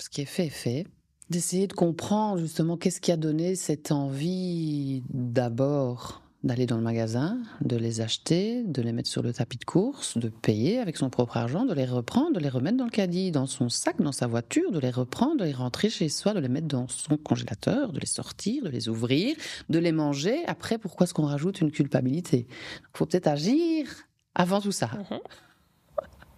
Ce 0.00 0.10
qui 0.10 0.22
est 0.22 0.26
fait 0.26 0.46
est 0.46 0.50
fait. 0.50 0.86
D'essayer 1.32 1.66
de 1.66 1.72
comprendre 1.72 2.36
justement 2.36 2.76
qu'est-ce 2.76 3.00
qui 3.00 3.10
a 3.10 3.16
donné 3.16 3.54
cette 3.54 3.90
envie 3.90 5.02
d'abord 5.08 6.20
d'aller 6.44 6.66
dans 6.66 6.76
le 6.76 6.82
magasin, 6.82 7.38
de 7.62 7.74
les 7.76 8.02
acheter, 8.02 8.64
de 8.64 8.82
les 8.82 8.92
mettre 8.92 9.08
sur 9.08 9.22
le 9.22 9.32
tapis 9.32 9.56
de 9.56 9.64
course, 9.64 10.18
de 10.18 10.28
payer 10.28 10.78
avec 10.78 10.98
son 10.98 11.08
propre 11.08 11.38
argent, 11.38 11.64
de 11.64 11.72
les 11.72 11.86
reprendre, 11.86 12.34
de 12.34 12.38
les 12.38 12.50
remettre 12.50 12.76
dans 12.76 12.84
le 12.84 12.90
caddie, 12.90 13.30
dans 13.30 13.46
son 13.46 13.70
sac, 13.70 14.02
dans 14.02 14.12
sa 14.12 14.26
voiture, 14.26 14.70
de 14.72 14.78
les 14.78 14.90
reprendre, 14.90 15.38
de 15.38 15.44
les 15.44 15.54
rentrer 15.54 15.88
chez 15.88 16.10
soi, 16.10 16.34
de 16.34 16.40
les 16.40 16.50
mettre 16.50 16.68
dans 16.68 16.86
son 16.86 17.16
congélateur, 17.16 17.94
de 17.94 17.98
les 17.98 18.06
sortir, 18.06 18.64
de 18.64 18.68
les 18.68 18.90
ouvrir, 18.90 19.34
de 19.70 19.78
les 19.78 19.92
manger. 19.92 20.44
Après, 20.48 20.76
pourquoi 20.76 21.04
est-ce 21.04 21.14
qu'on 21.14 21.24
rajoute 21.24 21.62
une 21.62 21.70
culpabilité 21.70 22.46
Il 22.46 22.98
faut 22.98 23.06
peut-être 23.06 23.28
agir 23.28 23.86
avant 24.34 24.60
tout 24.60 24.72
ça. 24.72 24.88
Mm-hmm. 24.88 25.20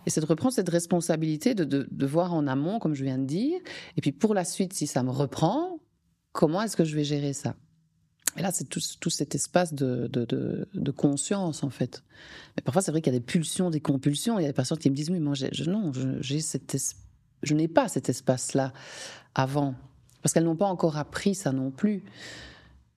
Et 0.07 0.11
c'est 0.11 0.21
de 0.21 0.27
reprendre 0.27 0.55
cette 0.55 0.69
responsabilité 0.69 1.55
de, 1.55 1.65
de 1.65 2.07
voir 2.07 2.35
en 2.35 2.47
amont, 2.47 2.79
comme 2.79 2.95
je 2.95 3.05
viens 3.05 3.19
de 3.19 3.25
dire. 3.25 3.59
Et 3.97 4.01
puis 4.01 4.13
pour 4.13 4.35
la 4.35 4.45
suite, 4.45 4.73
si 4.73 4.87
ça 4.87 5.03
me 5.03 5.11
reprend, 5.11 5.79
comment 6.33 6.63
est-ce 6.63 6.77
que 6.77 6.85
je 6.85 6.95
vais 6.95 7.05
gérer 7.05 7.33
ça? 7.33 7.55
Et 8.37 8.43
là, 8.43 8.51
c'est 8.53 8.69
tout, 8.69 9.11
cet 9.11 9.35
espace 9.35 9.75
de, 9.75 10.09
de, 10.09 10.91
conscience, 10.91 11.63
en 11.63 11.71
fait. 11.71 12.03
Mais 12.57 12.63
parfois, 12.63 12.83
c'est 12.83 12.91
vrai 12.91 13.01
qu'il 13.01 13.13
y 13.13 13.17
a 13.17 13.19
des 13.19 13.25
pulsions, 13.25 13.71
des 13.71 13.81
compulsions. 13.81 14.39
Il 14.39 14.43
y 14.43 14.45
a 14.45 14.49
des 14.49 14.55
patients 14.55 14.77
qui 14.77 14.91
me 14.91 14.95
disent, 14.95 15.11
oui, 15.11 15.21
moi, 15.21 15.35
je, 15.35 15.71
non, 15.71 15.93
j'ai 16.21 16.41
cette 16.41 16.77
je 17.43 17.55
n'ai 17.55 17.69
pas 17.69 17.89
cet 17.89 18.09
espace-là 18.09 18.73
avant. 19.35 19.75
Parce 20.23 20.33
qu'elles 20.33 20.45
n'ont 20.45 20.57
pas 20.57 20.67
encore 20.67 20.97
appris 20.97 21.35
ça 21.35 21.53
non 21.53 21.71
plus. 21.71 22.03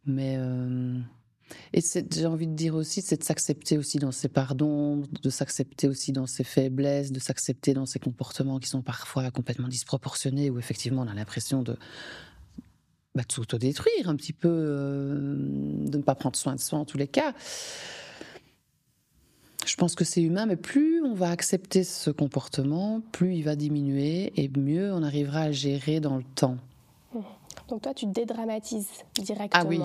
Mais 0.06 0.36
euh, 0.38 0.98
et 1.74 1.82
j'ai 1.82 2.26
envie 2.26 2.48
de 2.48 2.54
dire 2.54 2.76
aussi, 2.76 3.02
c'est 3.02 3.18
de 3.18 3.24
s'accepter 3.24 3.78
aussi 3.78 4.00
dans 4.00 4.12
ses 4.12 4.28
pardons, 4.28 5.04
de 5.22 5.30
s'accepter 5.30 5.88
aussi 5.88 6.12
dans 6.12 6.26
ses 6.26 6.44
faiblesses, 6.44 7.12
de 7.12 7.20
s'accepter 7.20 7.74
dans 7.74 7.86
ses 7.86 8.00
comportements 8.00 8.60
qui 8.60 8.70
sont 8.70 8.82
parfois 8.82 9.30
complètement 9.32 9.68
disproportionnés, 9.68 10.50
où 10.50 10.60
effectivement 10.60 11.04
on 11.04 11.08
a 11.08 11.14
l'impression 11.14 11.64
de, 11.64 11.78
bah, 13.16 13.24
de 13.28 13.32
s'autodétruire 13.32 14.10
un 14.10 14.16
petit 14.16 14.34
peu, 14.34 14.50
euh, 14.50 15.36
de 15.88 15.98
ne 15.98 16.04
pas 16.04 16.16
prendre 16.16 16.36
soin 16.36 16.56
de 16.56 16.60
soi 16.60 16.80
en 16.80 16.86
tous 16.86 16.98
les 16.98 17.08
cas. 17.08 17.34
Je 19.66 19.76
pense 19.76 19.96
que 19.96 20.06
c'est 20.06 20.22
humain, 20.22 20.46
mais 20.46 20.56
plus 20.56 21.04
on 21.04 21.14
va 21.14 21.30
accepter 21.30 21.84
ce 21.84 22.10
comportement, 22.10 23.02
plus 23.12 23.36
il 23.36 23.44
va 23.44 23.56
diminuer 23.56 24.32
et 24.42 24.50
mieux 24.50 24.94
on 24.94 25.04
arrivera 25.04 25.42
à 25.42 25.52
gérer 25.52 26.00
dans 26.00 26.16
le 26.16 26.24
temps. 26.24 26.58
Donc 27.68 27.82
toi, 27.82 27.94
tu 27.94 28.06
dédramatises 28.06 28.90
directement. 29.16 29.64
Ah 29.64 29.68
oui, 29.68 29.82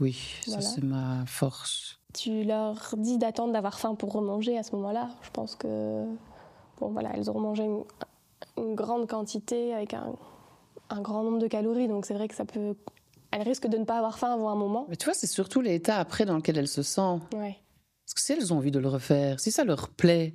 oui, 0.00 0.18
ça 0.46 0.60
c'est 0.60 0.82
ma 0.82 1.24
force. 1.26 1.98
Tu 2.12 2.44
leur 2.44 2.94
dis 2.98 3.16
d'attendre 3.16 3.54
d'avoir 3.54 3.78
faim 3.78 3.94
pour 3.94 4.12
remanger 4.12 4.58
à 4.58 4.62
ce 4.62 4.76
moment-là. 4.76 5.08
Je 5.22 5.30
pense 5.30 5.54
que, 5.54 6.04
bon 6.78 6.88
voilà, 6.90 7.10
elles 7.14 7.30
auront 7.30 7.40
mangé 7.40 7.64
une, 7.64 8.74
grande 8.74 9.08
quantité 9.08 9.72
avec 9.72 9.94
un, 9.94 10.14
grand 11.00 11.22
nombre 11.22 11.38
de 11.38 11.46
calories, 11.46 11.88
donc 11.88 12.04
c'est 12.04 12.14
vrai 12.14 12.28
que 12.28 12.34
ça 12.34 12.44
peut... 12.44 12.76
Elles 13.30 13.42
risquent 13.42 13.68
de 13.68 13.78
ne 13.78 13.84
pas 13.84 13.96
avoir 13.96 14.18
faim 14.18 14.34
avant 14.34 14.50
un 14.50 14.56
moment. 14.56 14.84
Mais 14.90 14.96
tu 14.96 15.06
vois, 15.06 15.14
c'est 15.14 15.26
surtout 15.26 15.62
l'état 15.62 15.96
après 15.96 16.26
dans 16.26 16.36
lequel 16.36 16.58
elles 16.58 16.68
se 16.68 16.82
sentent. 16.82 17.32
Ouais. 17.32 17.56
Parce 18.04 18.14
que 18.14 18.20
si 18.20 18.32
elles 18.32 18.52
ont 18.52 18.58
envie 18.58 18.70
de 18.70 18.78
le 18.78 18.88
refaire, 18.88 19.40
si 19.40 19.50
ça 19.50 19.64
leur 19.64 19.88
plaît, 19.88 20.34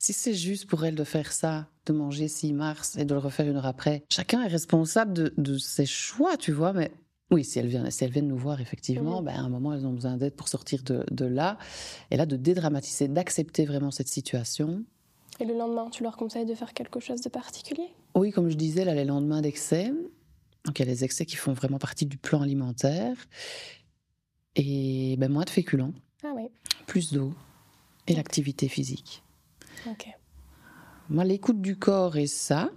si 0.00 0.14
c'est 0.14 0.34
juste 0.34 0.66
pour 0.66 0.84
elles 0.84 0.94
de 0.94 1.04
faire 1.04 1.30
ça, 1.30 1.68
de 1.84 1.92
manger 1.92 2.26
6 2.26 2.54
mars 2.54 2.96
et 2.96 3.04
de 3.04 3.12
le 3.12 3.20
refaire 3.20 3.46
une 3.46 3.56
heure 3.56 3.66
après, 3.66 4.02
chacun 4.08 4.42
est 4.42 4.48
responsable 4.48 5.12
de, 5.36 5.58
ses 5.58 5.84
choix, 5.84 6.38
tu 6.38 6.52
vois, 6.52 6.72
mais 6.72 6.90
oui, 7.30 7.44
si 7.44 7.58
elles 7.58 7.66
viennent, 7.66 7.90
si 7.90 8.02
elles 8.02 8.10
viennent 8.10 8.26
nous 8.26 8.38
voir, 8.38 8.62
effectivement, 8.62 9.22
ben, 9.22 9.34
à 9.34 9.40
un 9.40 9.50
moment, 9.50 9.74
elles 9.74 9.86
ont 9.86 9.92
besoin 9.92 10.16
d'aide 10.16 10.34
pour 10.34 10.48
sortir 10.48 10.82
de, 10.82 11.24
là. 11.26 11.58
Et 12.10 12.16
là, 12.16 12.24
de 12.24 12.36
dédramatiser, 12.36 13.08
d'accepter 13.08 13.66
vraiment 13.66 13.90
cette 13.90 14.08
situation. 14.08 14.84
Et 15.38 15.44
le 15.44 15.54
lendemain, 15.54 15.90
tu 15.90 16.02
leur 16.02 16.16
conseilles 16.16 16.46
de 16.46 16.54
faire 16.54 16.72
quelque 16.72 16.98
chose 16.98 17.20
de 17.20 17.28
particulier? 17.28 17.88
Oui, 18.16 18.32
comme 18.32 18.48
je 18.48 18.56
disais, 18.56 18.84
là, 18.84 18.94
les 18.94 19.04
lendemains 19.04 19.42
d'excès. 19.42 19.92
Donc, 20.64 20.78
il 20.78 20.84
y 20.84 20.88
a 20.88 20.90
les 20.90 21.04
excès 21.04 21.24
qui 21.24 21.36
font 21.36 21.52
vraiment 21.52 21.78
partie 21.78 22.06
du 22.06 22.16
plan 22.16 22.40
alimentaire. 22.40 23.16
Et 24.56 25.16
ben, 25.18 25.30
moins 25.30 25.44
de 25.44 25.50
féculents. 25.50 25.92
Ah 26.24 26.32
oui. 26.34 26.48
Plus 26.86 27.12
d'eau. 27.12 27.32
Et 28.08 28.14
l'activité 28.14 28.66
physique. 28.66 29.22
Ok. 29.86 30.08
Moi, 31.08 31.24
l'écoute 31.24 31.60
du 31.60 31.76
corps 31.76 32.16
et 32.16 32.26
ça, 32.26 32.70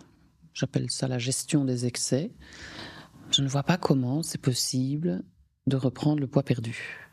j'appelle 0.54 0.90
ça 0.90 1.08
la 1.08 1.20
gestion 1.20 1.66
des 1.66 1.86
excès. 1.86 2.32
Je 3.32 3.42
ne 3.42 3.48
vois 3.48 3.64
pas 3.64 3.78
comment 3.78 4.24
c'est 4.24 4.42
possible 4.42 5.24
de 5.68 5.78
reprendre 5.78 6.20
le 6.20 6.28
poids 6.28 6.44
perdu. 6.44 7.10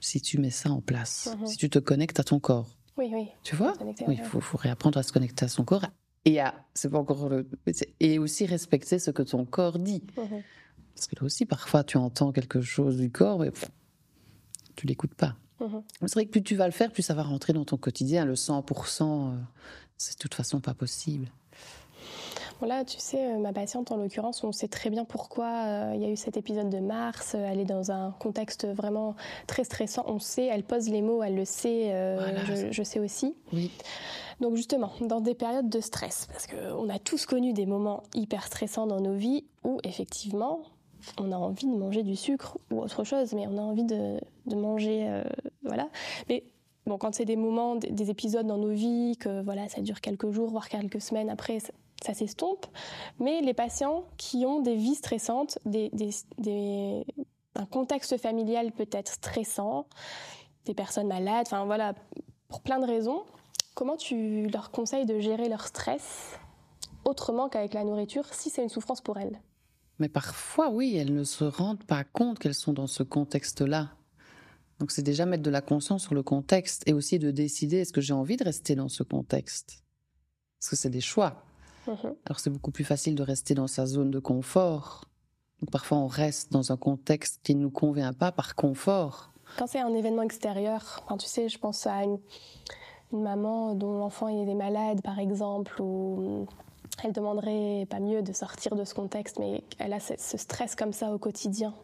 Si 0.00 0.20
tu 0.20 0.38
mets 0.38 0.50
ça 0.50 0.70
en 0.70 0.80
place, 0.80 1.36
mhm. 1.38 1.46
si 1.46 1.56
tu 1.56 1.70
te 1.70 1.78
connectes 1.78 2.18
à 2.18 2.24
ton 2.24 2.40
corps. 2.40 2.76
Oui, 2.96 3.10
oui. 3.12 3.28
Tu 3.42 3.56
vois? 3.56 3.74
Oui, 4.06 4.18
il 4.18 4.22
faut, 4.22 4.56
réapprendre 4.56 4.98
à 4.98 5.02
se 5.02 5.12
connecter 5.12 5.44
à 5.44 5.48
son 5.48 5.64
corps 5.64 5.86
et 6.24 6.40
à, 6.40 6.54
c'est 6.74 6.90
pas 6.90 6.98
encore 6.98 7.28
le, 7.28 7.48
et 7.98 8.18
aussi 8.18 8.46
respecter 8.46 8.98
ce 8.98 9.10
que 9.10 9.22
ton 9.22 9.44
corps 9.44 9.78
dit. 9.78 10.04
Mhm. 10.16 10.42
Parce 10.94 11.06
que 11.06 11.16
là 11.16 11.22
aussi, 11.24 11.46
parfois, 11.46 11.84
tu 11.84 11.96
entends 11.96 12.32
quelque 12.32 12.60
chose 12.60 12.98
du 12.98 13.10
corps, 13.10 13.38
mais 13.40 13.50
tu 14.76 14.86
l'écoutes 14.86 15.14
pas. 15.14 15.36
C'est 16.00 16.14
vrai 16.14 16.26
que 16.26 16.30
plus 16.30 16.42
tu 16.42 16.56
vas 16.56 16.66
le 16.66 16.72
faire, 16.72 16.90
plus 16.90 17.02
ça 17.02 17.14
va 17.14 17.22
rentrer 17.22 17.52
dans 17.52 17.64
ton 17.64 17.76
quotidien. 17.76 18.24
Le 18.24 18.34
100%, 18.34 19.02
euh, 19.02 19.36
c'est 19.96 20.14
de 20.14 20.18
toute 20.18 20.34
façon 20.34 20.60
pas 20.60 20.74
possible. 20.74 21.28
Voilà, 22.58 22.84
tu 22.84 22.98
sais, 22.98 23.32
euh, 23.32 23.38
ma 23.38 23.52
patiente 23.52 23.90
en 23.90 23.96
l'occurrence, 23.96 24.44
on 24.44 24.52
sait 24.52 24.68
très 24.68 24.88
bien 24.88 25.04
pourquoi 25.04 25.46
euh, 25.46 25.92
il 25.96 26.00
y 26.00 26.04
a 26.04 26.08
eu 26.08 26.16
cet 26.16 26.36
épisode 26.36 26.70
de 26.70 26.78
mars. 26.78 27.34
Elle 27.34 27.58
est 27.58 27.64
dans 27.64 27.90
un 27.90 28.12
contexte 28.12 28.66
vraiment 28.66 29.16
très 29.48 29.64
stressant. 29.64 30.04
On 30.06 30.20
sait, 30.20 30.46
elle 30.46 30.62
pose 30.62 30.88
les 30.88 31.02
mots, 31.02 31.22
elle 31.24 31.34
le 31.34 31.44
sait, 31.44 31.92
je, 32.70 32.82
sais 32.82 33.00
aussi. 33.00 33.34
Oui. 33.52 33.70
Donc 34.40 34.54
justement, 34.56 34.92
dans 35.00 35.20
des 35.20 35.34
périodes 35.34 35.68
de 35.68 35.80
stress, 35.80 36.28
parce 36.30 36.46
qu'on 36.46 36.88
a 36.88 36.98
tous 36.98 37.26
connu 37.26 37.52
des 37.52 37.66
moments 37.66 38.04
hyper 38.14 38.44
stressants 38.44 38.86
dans 38.86 39.00
nos 39.00 39.14
vies 39.14 39.44
où 39.64 39.78
effectivement, 39.82 40.62
on 41.18 41.32
a 41.32 41.36
envie 41.36 41.66
de 41.66 41.76
manger 41.76 42.02
du 42.02 42.16
sucre 42.16 42.58
ou 42.70 42.80
autre 42.80 43.04
chose, 43.04 43.32
mais 43.32 43.46
on 43.46 43.58
a 43.58 43.62
envie 43.62 43.84
de, 43.84 44.18
manger, 44.46 45.08
euh, 45.08 45.22
voilà. 45.62 45.88
Mais 46.28 46.44
bon, 46.86 46.98
quand 46.98 47.14
c'est 47.14 47.24
des 47.24 47.36
moments, 47.36 47.76
des, 47.76 48.10
épisodes 48.10 48.46
dans 48.46 48.58
nos 48.58 48.72
vies, 48.72 49.16
que 49.18 49.42
voilà, 49.42 49.68
ça 49.68 49.80
dure 49.80 50.00
quelques 50.00 50.30
jours, 50.30 50.50
voire 50.50 50.68
quelques 50.68 51.00
semaines 51.00 51.30
après, 51.30 51.58
ça, 51.60 52.14
s'estompe. 52.14 52.66
Mais 53.20 53.40
les 53.40 53.54
patients 53.54 54.04
qui 54.16 54.44
ont 54.46 54.60
des 54.60 54.74
vies 54.74 54.94
stressantes, 54.94 55.58
un 55.64 57.66
contexte 57.70 58.16
familial 58.16 58.72
peut-être 58.72 59.12
stressant, 59.12 59.86
des 60.64 60.74
personnes 60.74 61.08
malades, 61.08 61.46
enfin 61.46 61.64
voilà, 61.64 61.94
pour 62.48 62.60
plein 62.60 62.78
de 62.78 62.86
raisons, 62.86 63.22
comment 63.74 63.96
tu 63.96 64.46
leur 64.48 64.70
conseilles 64.70 65.06
de 65.06 65.18
gérer 65.18 65.48
leur 65.48 65.66
stress 65.66 66.38
autrement 67.04 67.48
qu'avec 67.48 67.74
la 67.74 67.84
nourriture 67.84 68.32
si 68.32 68.50
c'est 68.50 68.62
une 68.62 68.68
souffrance 68.68 69.00
pour 69.00 69.18
elles? 69.18 69.40
Mais 69.98 70.08
parfois, 70.08 70.70
oui, 70.70 70.96
elles 70.96 71.14
ne 71.14 71.24
se 71.24 71.44
rendent 71.44 71.84
pas 71.84 72.04
compte 72.04 72.38
qu'elles 72.38 72.54
sont 72.54 72.72
dans 72.72 72.86
ce 72.86 73.02
contexte-là. 73.02 73.90
Donc 74.80 74.90
c'est 74.90 75.02
déjà 75.02 75.26
mettre 75.26 75.42
de 75.44 75.50
la 75.50 75.60
conscience 75.60 76.02
sur 76.02 76.14
le 76.14 76.22
contexte 76.22 76.82
et 76.86 76.92
aussi 76.92 77.18
de 77.18 77.30
décider 77.30 77.78
est-ce 77.78 77.92
que 77.92 78.00
j'ai 78.00 78.14
envie 78.14 78.36
de 78.36 78.44
rester 78.44 78.74
dans 78.74 78.88
ce 78.88 79.04
contexte? 79.04 79.84
Parce 80.58 80.70
que 80.70 80.76
c'est 80.76 80.90
des 80.90 81.00
choix. 81.00 81.44
Mhm. 81.86 82.14
Alors 82.26 82.40
c'est 82.40 82.50
beaucoup 82.50 82.72
plus 82.72 82.84
facile 82.84 83.14
de 83.14 83.22
rester 83.22 83.54
dans 83.54 83.68
sa 83.68 83.86
zone 83.86 84.10
de 84.10 84.18
confort. 84.18 85.04
Donc 85.60 85.70
parfois 85.70 85.98
on 85.98 86.08
reste 86.08 86.50
dans 86.52 86.72
un 86.72 86.76
contexte 86.76 87.40
qui 87.44 87.54
ne 87.54 87.60
nous 87.60 87.70
convient 87.70 88.12
pas 88.12 88.32
par 88.32 88.56
confort. 88.56 89.32
Quand 89.56 89.66
c'est 89.66 89.80
un 89.80 89.94
événement 89.94 90.22
extérieur, 90.22 91.02
enfin, 91.04 91.16
tu 91.16 91.28
sais, 91.28 91.48
je 91.48 91.58
pense 91.58 91.86
à 91.86 92.02
une, 92.02 92.18
une 93.12 93.22
maman 93.22 93.74
dont 93.74 93.98
l'enfant 93.98 94.28
est 94.28 94.54
malade 94.54 95.00
par 95.02 95.18
exemple, 95.18 95.80
ou 95.80 96.46
elle 97.02 97.12
demanderait 97.12 97.86
pas 97.88 98.00
mieux 98.00 98.22
de 98.22 98.32
sortir 98.32 98.76
de 98.76 98.84
ce 98.84 98.94
contexte, 98.94 99.38
mais 99.38 99.64
elle 99.78 99.92
a 99.92 100.00
ce 100.00 100.36
stress 100.36 100.74
comme 100.74 100.92
ça 100.92 101.12
au 101.12 101.18
quotidien. 101.18 101.74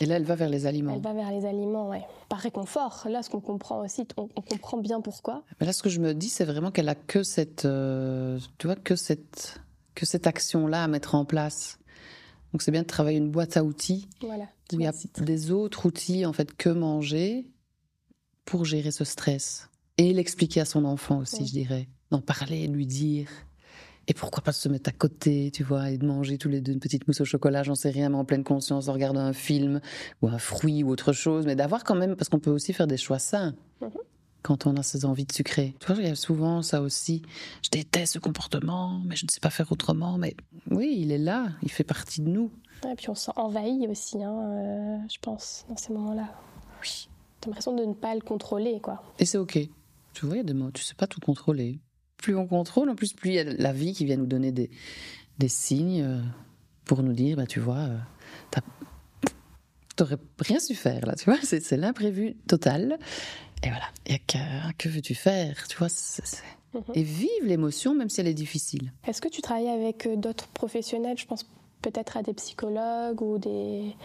Et 0.00 0.06
là, 0.06 0.16
elle 0.16 0.24
va 0.24 0.34
vers 0.34 0.48
les 0.48 0.66
aliments. 0.66 0.94
Elle 0.94 1.00
va 1.00 1.12
vers 1.12 1.30
les 1.30 1.46
aliments, 1.46 1.88
ouais. 1.88 2.02
Par 2.28 2.40
réconfort. 2.40 3.06
Là, 3.08 3.22
ce 3.22 3.30
qu'on 3.30 3.40
comprend 3.40 3.84
aussi, 3.84 4.06
on, 4.16 4.26
comprend 4.26 4.78
bien 4.78 5.00
pourquoi. 5.00 5.44
Mais 5.60 5.66
là, 5.66 5.72
ce 5.72 5.82
que 5.82 5.90
je 5.90 6.00
me 6.00 6.12
dis, 6.12 6.28
c'est 6.28 6.44
vraiment 6.44 6.70
qu'elle 6.70 6.88
a 6.88 6.94
que 6.94 7.22
cette, 7.22 7.66
euh, 7.66 8.38
tu 8.58 8.66
vois, 8.66 8.76
que 8.76 8.96
cette, 8.96 9.60
que 9.94 10.06
cette 10.06 10.26
action-là 10.26 10.84
à 10.84 10.88
mettre 10.88 11.14
en 11.14 11.24
place. 11.24 11.78
Donc, 12.52 12.62
c'est 12.62 12.72
bien 12.72 12.82
de 12.82 12.86
travailler 12.86 13.18
une 13.18 13.30
boîte 13.30 13.56
à 13.56 13.64
outils. 13.64 14.08
Voilà. 14.22 14.44
Où 14.72 14.80
il 14.80 14.82
y 14.82 14.86
a 14.86 14.92
des 15.18 15.50
autres 15.50 15.86
outils, 15.86 16.26
en 16.26 16.32
fait, 16.32 16.52
que 16.56 16.70
manger 16.70 17.46
pour 18.44 18.64
gérer 18.64 18.90
ce 18.90 19.04
stress. 19.04 19.68
Et 19.98 20.12
l'expliquer 20.12 20.62
à 20.62 20.64
son 20.64 20.84
enfant 20.84 21.18
aussi, 21.18 21.46
je 21.46 21.52
dirais. 21.52 21.88
D'en 22.10 22.20
parler, 22.20 22.66
lui 22.66 22.86
dire. 22.86 23.28
Et 24.08 24.14
pourquoi 24.14 24.42
pas 24.42 24.52
se 24.52 24.68
mettre 24.68 24.90
à 24.90 24.92
côté, 24.92 25.50
tu 25.52 25.62
vois, 25.62 25.90
et 25.90 25.98
de 25.98 26.04
manger 26.04 26.36
tous 26.36 26.48
les 26.48 26.60
deux 26.60 26.72
une 26.72 26.80
petite 26.80 27.06
mousse 27.06 27.20
au 27.20 27.24
chocolat, 27.24 27.62
j'en 27.62 27.76
sais 27.76 27.90
rien, 27.90 28.08
mais 28.08 28.16
en 28.16 28.24
pleine 28.24 28.42
conscience, 28.42 28.88
en 28.88 28.92
regardant 28.92 29.20
un 29.20 29.32
film 29.32 29.80
ou 30.22 30.28
un 30.28 30.38
fruit 30.38 30.82
ou 30.82 30.90
autre 30.90 31.12
chose, 31.12 31.46
mais 31.46 31.54
d'avoir 31.54 31.84
quand 31.84 31.94
même, 31.94 32.16
parce 32.16 32.28
qu'on 32.28 32.40
peut 32.40 32.50
aussi 32.50 32.72
faire 32.72 32.88
des 32.88 32.96
choix 32.96 33.18
sains. 33.18 33.54
Mhm. 33.80 33.90
Quand 34.42 34.66
on 34.66 34.76
a 34.76 34.82
ces 34.82 35.04
envies 35.04 35.24
de 35.24 35.32
sucrer. 35.32 35.76
Tu 35.78 35.86
vois, 35.86 36.02
il 36.02 36.08
y 36.08 36.10
a 36.10 36.16
souvent 36.16 36.62
ça 36.62 36.82
aussi. 36.82 37.22
Je 37.62 37.70
déteste 37.70 38.14
ce 38.14 38.18
comportement, 38.18 39.00
mais 39.06 39.14
je 39.14 39.24
ne 39.24 39.30
sais 39.30 39.38
pas 39.38 39.50
faire 39.50 39.70
autrement. 39.70 40.18
Mais 40.18 40.34
oui, 40.68 40.96
il 40.98 41.12
est 41.12 41.18
là, 41.18 41.50
il 41.62 41.70
fait 41.70 41.84
partie 41.84 42.22
de 42.22 42.28
nous. 42.28 42.50
Et 42.90 42.96
puis 42.96 43.08
on 43.08 43.14
s'en 43.14 43.32
envahit 43.36 43.88
aussi, 43.88 44.20
hein, 44.20 44.34
euh, 44.34 44.96
je 45.08 45.18
pense, 45.20 45.64
dans 45.68 45.76
ces 45.76 45.92
moments-là. 45.92 46.28
Oui. 46.80 47.08
T'as 47.40 47.50
l'impression 47.50 47.76
de 47.76 47.84
ne 47.84 47.94
pas 47.94 48.16
le 48.16 48.20
contrôler, 48.20 48.80
quoi. 48.80 49.04
Et 49.20 49.26
c'est 49.26 49.38
ok. 49.38 49.60
Tu 50.12 50.26
vois, 50.26 50.34
il 50.34 50.38
y 50.38 50.40
a 50.40 50.44
des 50.44 50.54
mots, 50.54 50.72
tu 50.72 50.82
sais 50.82 50.96
pas 50.96 51.06
tout 51.06 51.20
contrôler 51.20 51.78
plus 52.22 52.36
on 52.36 52.46
contrôle, 52.46 52.88
en 52.88 52.94
plus, 52.94 53.12
plus 53.12 53.30
il 53.30 53.34
y 53.34 53.38
a 53.40 53.44
la 53.44 53.72
vie 53.72 53.92
qui 53.92 54.06
vient 54.06 54.16
nous 54.16 54.26
donner 54.26 54.52
des, 54.52 54.70
des 55.38 55.48
signes 55.48 56.02
euh, 56.02 56.20
pour 56.86 57.02
nous 57.02 57.12
dire, 57.12 57.36
bah, 57.36 57.46
tu 57.46 57.60
vois, 57.60 57.80
euh, 57.80 58.60
t'aurais 59.96 60.16
rien 60.38 60.60
su 60.60 60.74
faire, 60.74 61.04
là, 61.04 61.14
tu 61.14 61.26
vois, 61.26 61.38
c'est 61.42 61.76
l'imprévu 61.76 62.34
total. 62.46 62.98
Et 63.64 63.68
voilà, 63.68 63.84
et 64.06 64.18
que, 64.20 64.38
que 64.78 64.88
veux-tu 64.88 65.14
faire, 65.14 65.68
tu 65.68 65.76
vois, 65.76 65.88
mhm. 66.74 66.82
et 66.94 67.02
vive 67.02 67.44
l'émotion, 67.44 67.94
même 67.94 68.08
si 68.08 68.20
elle 68.20 68.28
est 68.28 68.34
difficile. 68.34 68.92
Est-ce 69.06 69.20
que 69.20 69.28
tu 69.28 69.42
travailles 69.42 69.68
avec 69.68 70.06
euh, 70.06 70.16
d'autres 70.16 70.48
professionnels 70.48 71.18
Je 71.18 71.26
pense 71.26 71.44
peut-être 71.82 72.16
à 72.16 72.22
des 72.22 72.34
psychologues 72.34 73.20
ou 73.20 73.38
des 73.38 73.96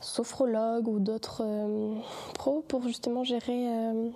sophrologues 0.00 0.88
ou 0.88 0.98
d'autres 0.98 1.44
pros 2.34 2.62
pour 2.62 2.82
justement 2.82 3.22
gérer 3.22 3.68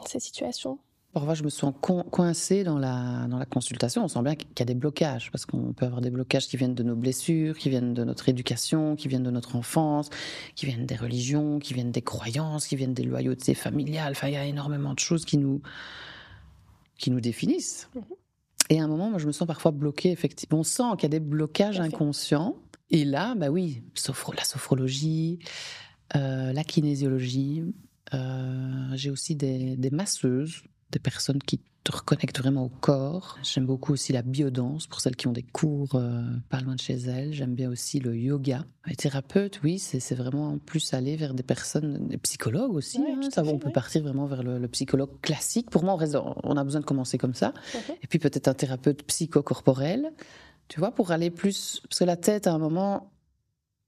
ces 0.06 0.18
situations? 0.18 0.80
Parfois, 1.12 1.34
je 1.34 1.42
me 1.42 1.50
sens 1.50 1.74
coincée 1.78 2.64
dans 2.64 2.78
la, 2.78 3.26
dans 3.28 3.38
la 3.38 3.44
consultation. 3.44 4.02
On 4.02 4.08
sent 4.08 4.22
bien 4.22 4.34
qu'il 4.34 4.48
y 4.58 4.62
a 4.62 4.64
des 4.64 4.74
blocages, 4.74 5.30
parce 5.30 5.44
qu'on 5.44 5.74
peut 5.74 5.84
avoir 5.84 6.00
des 6.00 6.10
blocages 6.10 6.48
qui 6.48 6.56
viennent 6.56 6.74
de 6.74 6.82
nos 6.82 6.96
blessures, 6.96 7.58
qui 7.58 7.68
viennent 7.68 7.92
de 7.92 8.02
notre 8.02 8.30
éducation, 8.30 8.96
qui 8.96 9.08
viennent 9.08 9.22
de 9.22 9.30
notre 9.30 9.56
enfance, 9.56 10.08
qui 10.54 10.64
viennent 10.64 10.86
des 10.86 10.96
religions, 10.96 11.58
qui 11.58 11.74
viennent 11.74 11.92
des 11.92 12.00
croyances, 12.00 12.66
qui 12.66 12.76
viennent 12.76 12.94
des 12.94 13.02
loyautés 13.02 13.52
familiales. 13.52 14.12
Enfin, 14.12 14.28
il 14.28 14.34
y 14.34 14.38
a 14.38 14.46
énormément 14.46 14.94
de 14.94 14.98
choses 15.00 15.26
qui 15.26 15.36
nous, 15.36 15.60
qui 16.96 17.10
nous 17.10 17.20
définissent. 17.20 17.90
Mhm. 17.94 18.02
Et 18.70 18.80
à 18.80 18.84
un 18.84 18.88
moment, 18.88 19.10
moi, 19.10 19.18
je 19.18 19.26
me 19.26 19.32
sens 19.32 19.46
parfois 19.46 19.70
bloquée, 19.70 20.12
effectivement. 20.12 20.60
On 20.60 20.62
sent 20.62 20.82
qu'il 20.92 21.02
y 21.02 21.06
a 21.06 21.08
des 21.10 21.20
blocages 21.20 21.78
inconscients. 21.78 22.56
Et 22.88 23.04
là, 23.04 23.34
bah 23.34 23.50
oui, 23.50 23.82
la 24.34 24.44
sophrologie, 24.44 25.40
euh, 26.16 26.54
la 26.54 26.64
kinésiologie. 26.64 27.64
Euh, 28.14 28.88
j'ai 28.94 29.10
aussi 29.10 29.36
des, 29.36 29.76
des 29.76 29.90
masseuses, 29.90 30.62
des 30.92 30.98
personnes 30.98 31.40
qui 31.40 31.60
te 31.84 31.90
reconnectent 31.90 32.38
vraiment 32.38 32.64
au 32.64 32.68
corps. 32.68 33.38
J'aime 33.42 33.66
beaucoup 33.66 33.92
aussi 33.92 34.12
la 34.12 34.22
biodanse 34.22 34.86
pour 34.86 35.00
celles 35.00 35.16
qui 35.16 35.26
ont 35.26 35.32
des 35.32 35.42
cours 35.42 35.96
euh, 35.96 36.22
pas 36.48 36.60
loin 36.60 36.76
de 36.76 36.80
chez 36.80 36.94
elles. 36.94 37.32
J'aime 37.32 37.54
bien 37.54 37.70
aussi 37.70 37.98
le 37.98 38.16
yoga. 38.16 38.64
Les 38.86 38.94
thérapeutes, 38.94 39.60
oui, 39.64 39.78
c'est 39.78 40.14
vraiment 40.14 40.58
plus 40.58 40.94
aller 40.94 41.16
vers 41.16 41.34
des 41.34 41.42
personnes, 41.42 42.06
des 42.08 42.18
psychologues 42.18 42.74
aussi. 42.74 43.00
Ouais, 43.00 43.12
hein. 43.12 43.30
Ça, 43.30 43.42
fait, 43.42 43.50
on 43.50 43.58
peut 43.58 43.72
partir 43.72 44.02
vraiment 44.02 44.26
vers 44.26 44.42
le, 44.42 44.58
le 44.58 44.68
psychologue 44.68 45.20
classique. 45.22 45.70
Pour 45.70 45.82
moi, 45.82 45.94
on, 45.94 45.96
reste 45.96 46.16
on 46.16 46.56
a 46.56 46.62
besoin 46.62 46.80
de 46.80 46.86
commencer 46.86 47.18
comme 47.18 47.34
ça. 47.34 47.52
Et 48.02 48.06
puis 48.06 48.20
peut-être 48.20 48.46
un 48.46 48.54
thérapeute 48.54 49.02
psychocorporel, 49.04 50.12
tu 50.68 50.78
vois, 50.78 50.92
pour 50.92 51.10
aller 51.10 51.30
plus. 51.30 51.82
Parce 51.88 51.98
que 51.98 52.04
la 52.04 52.16
tête, 52.16 52.46
à 52.46 52.52
un 52.52 52.58
moment, 52.58 53.10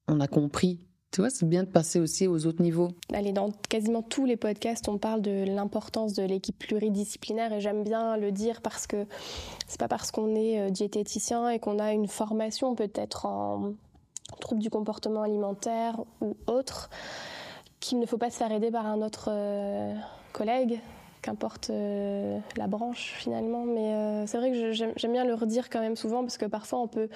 on 0.08 0.20
a 0.20 0.26
compris. 0.26 0.80
Tu 1.14 1.20
vois, 1.20 1.30
c'est 1.30 1.48
bien 1.48 1.62
de 1.62 1.68
passer 1.68 2.00
aussi 2.00 2.26
aux 2.26 2.44
autres 2.44 2.60
niveaux. 2.60 2.88
Allez, 3.12 3.30
dans 3.30 3.52
quasiment 3.68 4.02
tous 4.02 4.24
les 4.24 4.36
podcasts, 4.36 4.88
on 4.88 4.98
parle 4.98 5.22
de 5.22 5.44
l'importance 5.46 6.12
de 6.12 6.24
l'équipe 6.24 6.58
pluridisciplinaire 6.58 7.52
et 7.52 7.60
j'aime 7.60 7.84
bien 7.84 8.16
le 8.16 8.32
dire 8.32 8.60
parce 8.60 8.88
que 8.88 9.06
c'est 9.68 9.78
pas 9.78 9.86
parce 9.86 10.10
qu'on 10.10 10.34
est 10.34 10.58
euh, 10.58 10.70
diététicien 10.70 11.50
et 11.50 11.60
qu'on 11.60 11.78
a 11.78 11.92
une 11.92 12.08
formation 12.08 12.74
peut-être 12.74 13.26
en 13.26 13.74
troubles 14.40 14.60
du 14.60 14.70
comportement 14.70 15.22
alimentaire 15.22 16.00
ou 16.20 16.36
autre 16.48 16.90
qu'il 17.78 18.00
ne 18.00 18.06
faut 18.06 18.18
pas 18.18 18.30
se 18.30 18.36
faire 18.36 18.50
aider 18.50 18.72
par 18.72 18.84
un 18.84 19.00
autre 19.00 19.28
euh, 19.30 19.94
collègue, 20.32 20.80
qu'importe 21.24 21.70
euh, 21.70 22.38
la 22.56 22.66
branche 22.66 23.14
finalement. 23.18 23.64
Mais 23.64 23.94
euh, 23.94 24.26
c'est 24.26 24.36
vrai 24.36 24.52
que 24.52 24.72
j'aime 24.72 25.12
bien 25.12 25.24
le 25.24 25.34
redire 25.34 25.70
quand 25.70 25.80
même 25.80 25.96
souvent 25.96 26.20
parce 26.20 26.36
que 26.36 26.44
parfois 26.44 26.80
on 26.80 26.86
peut 26.86 27.08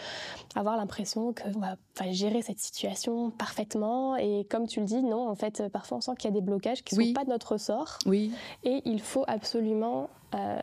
avoir 0.57 0.77
l'impression 0.79 1.35
qu'on 1.35 1.61
va 1.61 1.77
gérer 2.11 2.41
cette 2.41 2.59
situation 2.59 3.31
parfaitement. 3.31 4.17
Et 4.17 4.47
comme 4.49 4.67
tu 4.67 4.81
le 4.81 4.87
dis, 4.87 5.03
non, 5.03 5.29
en 5.29 5.35
fait, 5.35 5.63
parfois 5.71 5.99
on 5.99 6.01
sent 6.01 6.13
qu'il 6.19 6.31
y 6.31 6.33
a 6.33 6.35
des 6.35 6.45
blocages 6.45 6.83
qui 6.83 6.95
ne 6.95 7.01
Oui. 7.01 7.07
sont 7.09 7.13
pas 7.15 7.25
de 7.25 7.31
notre 7.31 7.53
ressort. 7.53 7.99
Oui. 8.07 8.33
Et 8.65 8.81
il 8.87 9.01
faut 9.01 9.25
absolument 9.29 10.09
euh, 10.35 10.59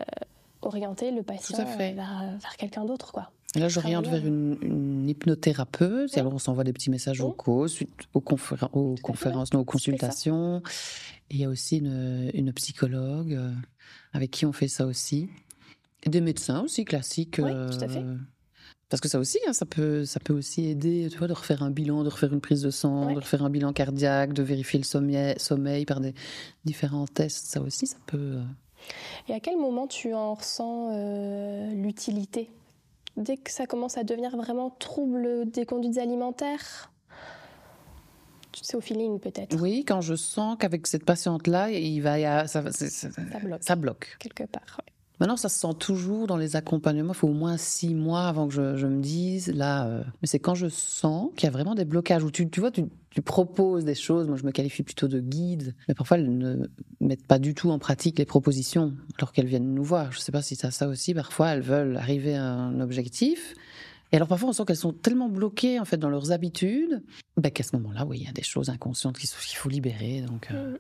orienter 0.64 1.12
le 1.12 1.22
patient 1.22 1.64
vers, 1.78 1.96
vers 2.40 2.58
quelqu'un 2.58 2.86
d'autre. 2.86 3.12
quoi. 3.12 3.30
Là, 3.56 3.68
j'oriente 3.70 4.08
vers 4.08 4.26
une, 4.26 4.58
une 4.62 5.08
hypnothérapeute. 5.10 6.12
Et 6.12 6.16
Ouais. 6.16 6.20
alors, 6.20 6.34
on 6.34 6.40
s'envoie 6.40 6.64
des 6.64 6.74
petits 6.74 6.90
messages 6.90 7.20
Mhm. 7.22 7.28
vocaux 7.28 7.68
suite 7.68 7.90
aux, 8.14 8.20
conféren- 8.22 8.70
aux 8.74 8.96
fait, 8.96 9.02
conférences, 9.02 9.54
non, 9.54 9.60
aux 9.60 9.64
ça. 9.64 9.72
consultations. 9.72 10.62
Et 11.30 11.36
il 11.36 11.40
y 11.40 11.46
a 11.46 11.50
aussi 11.50 11.78
une, 11.78 12.30
une 12.34 12.52
psychologue 12.54 13.34
euh, 13.34 13.52
avec 14.14 14.32
qui 14.32 14.46
on 14.46 14.52
fait 14.54 14.68
ça 14.68 14.86
aussi. 14.86 15.30
Et 16.04 16.10
des 16.10 16.22
médecins 16.22 16.62
aussi 16.64 16.86
classiques. 16.86 17.40
Ouais, 17.42 17.52
tout 17.52 17.84
à 17.84 17.88
fait. 17.88 18.00
euh, 18.00 18.16
Parce 18.90 19.02
que 19.02 19.08
ça 19.10 19.18
aussi, 19.20 19.40
hein, 19.48 19.54
ça, 19.54 19.66
peut, 19.66 20.06
ça 20.06 20.20
peut 20.20 20.34
aussi 20.34 20.66
aider, 20.68 21.08
tu 21.12 21.18
vois, 21.18 21.28
de 21.28 21.34
refaire 21.34 21.64
un 21.64 21.72
bilan, 21.72 22.04
de 22.04 22.10
refaire 22.10 22.32
une 22.32 22.42
prise 22.42 22.62
de 22.62 22.70
sang, 22.70 23.08
Ouais. 23.08 23.14
de 23.16 23.20
refaire 23.20 23.44
un 23.44 23.50
bilan 23.50 23.74
cardiaque, 23.74 24.34
de 24.34 24.44
vérifier 24.44 24.78
le 24.80 24.86
sommeil, 24.86 25.34
sommeil 25.38 25.86
par 25.86 26.00
des 26.02 26.14
différents 26.66 27.08
tests. 27.08 27.48
Ça 27.48 27.62
aussi, 27.62 27.88
ça 27.88 27.98
peut. 28.06 28.18
euh, 28.18 28.44
Et 29.28 29.34
à 29.34 29.40
quel 29.40 29.58
moment 29.58 29.88
tu 29.88 30.14
en 30.14 30.36
ressens 30.36 30.92
euh, 30.94 31.72
l'utilité? 31.74 32.52
Dès 33.18 33.38
que 33.38 33.50
ça 33.52 33.66
commence 33.66 33.98
à 33.98 34.04
devenir 34.04 34.36
vraiment 34.36 34.70
trouble 34.72 35.50
des 35.50 35.66
conduites 35.66 35.98
alimentaires? 35.98 36.92
C'est 38.62 38.78
au 38.78 38.82
feeling 38.82 39.20
peut-être. 39.20 39.56
Oui, 39.60 39.84
quand 39.86 40.00
je 40.02 40.16
sens 40.16 40.56
qu'avec 40.60 40.88
cette 40.88 41.04
patiente-là, 41.06 41.72
il 41.72 42.00
va 42.02 42.20
y 42.20 42.26
a- 42.26 42.48
Ça 42.48 42.62
bloque. 42.62 43.64
ça 43.64 43.76
bloque. 43.76 44.16
Quelque 44.20 44.44
part. 44.44 44.80
ouais. 44.80 44.94
Maintenant, 45.20 45.38
ça 45.38 45.50
se 45.50 45.60
sent 45.60 45.74
toujours 45.80 46.28
dans 46.28 46.38
les 46.38 46.56
accompagnements. 46.56 47.14
Il 47.14 47.18
faut 47.18 47.28
au 47.30 47.34
moins 47.34 47.58
six 47.58 47.96
mois 47.96 48.28
avant 48.28 48.48
que 48.48 48.54
je, 48.54 48.76
je 48.76 48.86
me 48.88 49.02
dise, 49.02 49.48
là, 49.54 49.88
euh, 49.88 50.04
mais 50.22 50.28
c'est 50.28 50.40
quand 50.40 50.56
je 50.56 50.68
sens 50.68 51.30
qu'il 51.36 51.46
y 51.46 51.50
a 51.50 51.52
vraiment 51.52 51.74
des 51.76 51.86
blocages, 51.86 52.24
où 52.24 52.32
tu, 52.32 52.50
tu 52.50 52.60
vois, 52.60 52.72
tu, 52.72 52.86
tu 53.12 53.22
proposes 53.22 53.86
des 53.86 53.96
choses. 53.96 54.28
Moi, 54.28 54.36
je 54.38 54.44
me 54.44 54.52
qualifie 54.52 54.84
plutôt 54.84 55.08
de 55.08 55.20
guide, 55.20 55.74
mais 55.88 55.94
parfois, 55.94 56.18
elles 56.18 56.38
ne 56.38 56.68
mettent 57.00 57.26
pas 57.28 57.40
du 57.40 57.54
tout 57.54 57.70
en 57.72 57.80
pratique 57.80 58.20
les 58.20 58.26
propositions, 58.26 58.94
alors 59.18 59.32
qu'elles 59.32 59.48
viennent 59.48 59.74
nous 59.74 59.84
voir. 59.84 60.12
Je 60.12 60.18
ne 60.18 60.22
sais 60.22 60.32
pas 60.34 60.42
si 60.42 60.58
tu 60.58 60.66
as 60.66 60.72
ça 60.72 60.88
aussi. 60.88 61.14
Parfois, 61.14 61.50
elles 61.50 61.62
veulent 61.62 61.98
arriver 61.98 62.36
à 62.36 62.46
un 62.46 62.80
objectif. 62.82 63.54
Et 64.12 64.18
alors, 64.18 64.28
parfois, 64.28 64.50
on 64.50 64.54
sent 64.54 64.64
qu'elles 64.66 64.76
sont 64.76 64.94
tellement 64.94 65.30
bloquées, 65.30 65.80
en 65.80 65.86
fait, 65.86 65.98
dans 65.98 66.10
leurs 66.10 66.32
habitudes, 66.32 67.04
ben, 67.38 67.52
qu'à 67.52 67.64
ce 67.64 67.76
moment-là, 67.78 68.06
oui, 68.06 68.20
il 68.22 68.26
y 68.26 68.30
a 68.30 68.34
des 68.34 68.44
choses 68.44 68.70
inconscientes 68.70 69.18
qu'il 69.18 69.30
faut, 69.30 69.70
libérer. 69.70 70.22
Donc, 70.22 70.50
euh, 70.52 70.72
Mhm. 70.72 70.78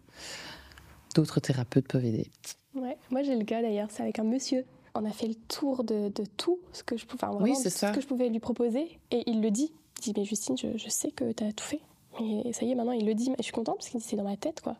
d'autres 1.15 1.39
thérapeutes 1.39 1.88
peuvent 1.88 2.06
aider. 2.06 2.30
Ouais, 2.75 2.97
moi 3.09 3.23
j'ai 3.23 3.35
le 3.35 3.45
cas 3.45 3.61
d'ailleurs, 3.61 3.88
c'est 3.89 4.03
avec 4.03 4.19
un 4.19 4.23
monsieur. 4.23 4.65
On 4.95 5.05
a 5.05 5.11
fait 5.11 5.27
le 5.27 5.35
tour 5.35 5.83
de, 5.83 6.09
de 6.09 6.23
tout 6.38 6.59
ce 6.71 6.83
que 6.83 6.97
je 6.97 7.05
pouvais, 7.05 7.23
enfin, 7.23 7.33
vraiment 7.33 7.53
c'est 7.55 7.69
tout 7.71 7.77
ça. 7.77 7.89
ce 7.89 7.95
que 7.95 8.01
je 8.01 8.07
pouvais 8.07 8.29
lui 8.29 8.39
proposer, 8.39 8.99
et 9.11 9.23
il 9.29 9.41
le 9.41 9.51
dit. 9.51 9.71
Il 9.99 10.01
dit 10.01 10.13
mais 10.17 10.25
Justine, 10.25 10.57
je, 10.57 10.77
je 10.77 10.89
sais 10.89 11.11
que 11.11 11.31
tu 11.31 11.43
as 11.43 11.51
tout 11.53 11.63
fait, 11.63 11.81
mais 12.19 12.51
ça 12.53 12.65
y 12.65 12.71
est 12.71 12.75
maintenant 12.75 12.91
il 12.93 13.05
le 13.05 13.13
dit. 13.13 13.29
Mais 13.29 13.35
je 13.39 13.43
suis 13.43 13.53
contente 13.53 13.77
parce 13.77 13.89
qu'il 13.89 13.99
dit 13.99 14.05
c'est 14.05 14.15
dans 14.15 14.23
ma 14.23 14.38
tête 14.38 14.61
quoi. 14.61 14.75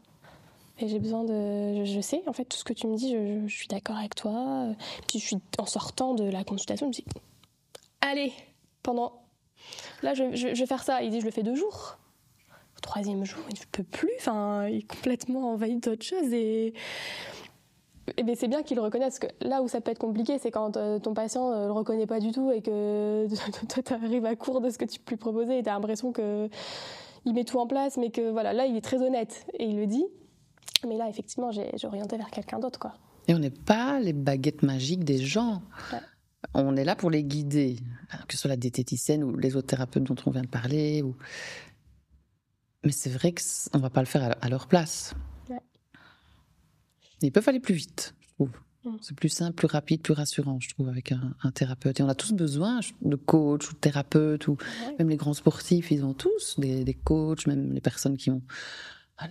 Et 0.80 0.90
j'ai 0.90 1.00
besoin 1.00 1.24
de, 1.24 1.86
je, 1.86 1.86
je 1.86 2.02
sais 2.02 2.22
en 2.28 2.34
fait 2.34 2.44
tout 2.46 2.58
ce 2.58 2.66
que 2.66 2.74
tu 2.74 2.88
me 2.88 2.96
dis, 2.98 3.12
je, 3.14 3.48
suis 3.48 3.68
d'accord 3.68 3.96
avec 3.98 4.14
toi. 4.16 4.68
Puis 5.08 5.20
je 5.20 5.26
suis 5.26 5.38
en 5.58 5.66
sortant 5.66 6.14
de 6.16 6.26
la 6.26 6.44
consultation, 6.44 6.86
je 6.88 6.90
me 6.90 6.94
dis 6.94 7.06
allez 8.02 8.34
pendant, 8.84 9.14
là 10.04 10.14
je, 10.14 10.36
je- 10.36 10.54
je 10.54 10.60
vais 10.60 10.66
faire 10.66 10.84
ça. 10.84 11.02
Il 11.02 11.12
dit 11.12 11.22
je 11.22 11.26
le 11.26 11.32
fais 11.32 11.44
deux 11.44 11.56
jours. 11.56 11.98
Troisième 12.82 13.26
jour, 13.26 13.40
il 13.50 13.56
ne 13.60 13.66
peut 13.72 13.84
plus. 13.84 14.12
Enfin, 14.20 14.68
il 14.68 14.80
est 14.80 14.82
complètement 14.88 15.54
envahi 15.54 15.78
d'autres 15.78 16.06
choses 16.06 16.32
et 16.34 16.74
eh 18.18 18.24
bien, 18.24 18.36
c'est 18.36 18.48
bien 18.48 18.64
qu'il 18.64 18.78
le 18.78 18.84
reconnaisse. 18.84 19.20
Que 19.20 19.28
là 19.42 19.62
où 19.62 19.68
ça 19.68 19.82
peut 19.82 19.92
être 19.92 20.00
compliqué, 20.00 20.38
c'est 20.40 20.52
quand 20.52 20.78
euh, 20.78 21.00
ton 21.00 21.14
patient 21.14 21.52
ne 21.52 21.66
le 21.66 21.72
reconnaît 21.72 22.08
pas 22.08 22.20
du 22.20 22.32
tout 22.32 22.52
et 22.52 22.62
que 22.62 23.28
toi, 23.68 23.84
tu 23.84 23.94
arrives 23.94 24.26
à 24.26 24.36
court 24.36 24.62
de 24.62 24.70
ce 24.70 24.78
que 24.78 24.86
tu 24.86 25.00
peux 25.00 25.12
lui 25.12 25.18
proposer 25.18 25.60
et 25.60 25.64
tu 25.64 25.70
as 25.70 25.74
l'impression 25.74 26.12
que 26.12 26.50
il 27.26 27.34
met 27.34 27.44
tout 27.44 27.58
en 27.58 27.66
place, 27.66 27.98
mais 27.98 28.12
que 28.12 28.30
voilà, 28.30 28.54
là, 28.54 28.66
il 28.68 28.76
est 28.76 28.82
très 28.82 29.02
honnête 29.02 29.48
et 29.58 29.66
il 29.66 29.78
le 29.78 29.88
dit. 29.88 30.06
Mais 30.88 30.98
là, 30.98 31.10
effectivement, 31.10 31.52
j'ai 31.52 31.72
orienté 31.84 32.18
vers 32.18 32.30
quelqu'un 32.30 32.60
d'autre. 32.60 32.78
quoi. 32.78 32.94
Et 33.28 33.34
on 33.34 33.40
n'est 33.40 33.50
pas 33.50 34.00
les 34.00 34.14
baguettes 34.14 34.62
magiques 34.62 35.04
des 35.04 35.18
gens. 35.18 35.64
Ouais. 35.92 36.00
On 36.54 36.76
est 36.78 36.84
là 36.84 36.96
pour 36.96 37.10
les 37.10 37.24
guider, 37.24 37.78
que 38.28 38.36
ce 38.36 38.38
soit 38.38 38.50
la 38.50 38.58
diététicienne 38.58 39.24
ou 39.24 39.36
les 39.36 39.56
autres 39.56 39.68
thérapeutes 39.68 40.04
dont 40.04 40.16
on 40.28 40.32
vient 40.32 40.44
de 40.44 40.48
parler. 40.48 41.02
Ou... 41.02 41.16
Mais 42.84 42.92
c'est 42.92 43.10
vrai 43.10 43.34
qu'on 43.34 43.80
ne 43.80 43.82
va 43.82 43.90
pas 43.90 44.02
le 44.02 44.06
faire 44.06 44.36
à 44.40 44.50
leur 44.50 44.68
place. 44.68 45.16
Ils 47.28 47.32
peuvent 47.32 47.48
aller 47.50 47.60
plus 47.60 47.74
vite, 47.76 48.16
je 48.22 48.28
trouve. 48.34 48.52
Mm. 48.86 48.98
C'est 49.02 49.16
plus 49.16 49.30
simple, 49.30 49.54
plus 49.56 49.68
rapide, 49.68 50.02
plus 50.02 50.14
rassurant, 50.14 50.60
je 50.60 50.70
trouve, 50.70 50.90
avec 50.90 51.12
un, 51.12 51.34
un 51.44 51.52
thérapeute. 51.52 52.00
Et 52.00 52.04
on 52.04 52.10
a 52.10 52.16
tous 52.16 52.34
besoin 52.34 52.80
de 53.02 53.16
coach 53.16 53.70
ou 53.70 53.74
de 53.74 53.80
thérapeute, 53.80 54.48
ou 54.48 54.58
Ouais. 54.88 54.96
même 55.00 55.10
les 55.10 55.18
grands 55.18 55.34
sportifs, 55.34 55.92
ils 55.92 56.04
ont 56.06 56.14
tous 56.14 56.60
des, 56.60 56.84
des 56.84 56.94
coachs, 56.94 57.48
même 57.48 57.74
les 57.74 57.82
personnes 57.82 58.18
qui 58.18 58.30
ont 58.32 58.42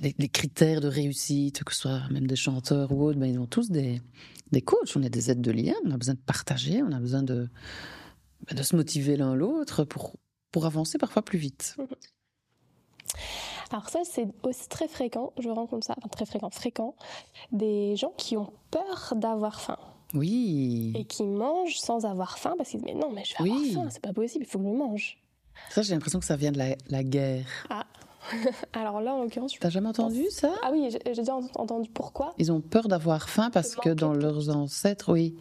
les, 0.01 0.15
les 0.19 0.29
critères 0.29 0.81
de 0.81 0.89
réussite, 0.89 1.63
que 1.63 1.75
ce 1.75 1.81
soit 1.83 2.09
même 2.11 2.27
des 2.27 2.37
chanteurs 2.37 2.91
ou 2.91 3.05
autres, 3.05 3.19
ben, 3.19 3.27
ils 3.27 3.39
ont 3.39 3.47
tous 3.47 3.71
des, 3.71 4.01
des 4.51 4.63
coachs. 4.63 4.97
On 4.97 5.03
est 5.03 5.11
des 5.11 5.31
aides 5.31 5.43
de 5.43 5.51
lien, 5.53 5.75
on 5.85 5.91
a 5.91 5.97
besoin 5.99 6.15
de 6.15 6.21
partager, 6.21 6.83
on 6.83 6.91
a 6.93 6.99
besoin 7.01 7.23
de, 7.23 7.49
ben, 8.49 8.57
de 8.57 8.63
se 8.63 8.75
motiver 8.77 9.17
l'un 9.17 9.35
l'autre 9.35 9.85
pour, 9.85 10.17
pour 10.51 10.65
avancer 10.67 10.97
parfois 10.99 11.23
plus 11.23 11.39
vite. 11.39 11.77
Alors 13.75 13.89
ça, 13.89 13.99
c'est 14.05 14.29
aussi 14.45 14.69
très 14.69 14.87
fréquent, 14.87 15.33
je 15.37 15.49
rencontre 15.49 15.85
ça, 15.85 15.95
enfin 15.99 16.07
très 16.09 16.27
fréquent, 16.27 16.49
fréquent, 16.51 16.95
des 17.51 17.97
gens 17.97 18.13
qui 18.17 18.37
ont 18.37 18.53
peur 18.71 19.15
d'avoir 19.17 19.61
faim 19.61 19.79
Oui, 20.15 20.93
et 20.95 21.05
qui 21.05 21.25
mangent 21.25 21.79
sans 21.79 22.05
avoir 22.05 22.39
faim 22.39 22.55
parce 22.57 22.71
qu'ils 22.71 22.83
disent 22.83 22.95
mais 22.95 23.01
non, 23.01 23.11
mais 23.11 23.25
je 23.25 23.35
vais 23.37 23.51
Oui. 23.51 23.71
avoir 23.73 23.85
faim, 23.87 23.91
c'est 23.91 24.01
pas 24.01 24.13
possible, 24.13 24.45
il 24.45 24.49
faut 24.49 24.61
que 24.61 24.65
je 24.65 24.71
mange. 24.71 25.19
ça 25.71 25.83
j'ai 25.83 25.93
l'impression 25.93 26.21
que 26.21 26.25
ça 26.25 26.37
vient 26.37 26.53
de 26.53 26.59
la, 26.59 26.77
la 26.89 27.03
guerre. 27.03 27.67
Alors 28.75 29.01
là, 29.01 29.13
en 29.17 29.25
l'occurrence. 29.25 29.55
T'as 29.59 29.71
jamais 29.71 29.89
entendu 29.89 30.23
ça? 30.31 30.53
Ah 30.63 30.71
oui, 30.73 30.89
j'ai 30.91 31.13
déjà 31.13 31.35
entendu 31.35 31.91
pourquoi. 31.91 32.33
Ils 32.39 32.53
ont 32.53 32.61
peur 32.61 32.87
d'avoir 32.87 33.29
faim 33.29 33.51
parce 33.53 33.75
que 33.75 33.91
dans 33.91 34.13
leurs 34.13 34.55
ancêtres, 34.55 35.13
oui, 35.13 35.35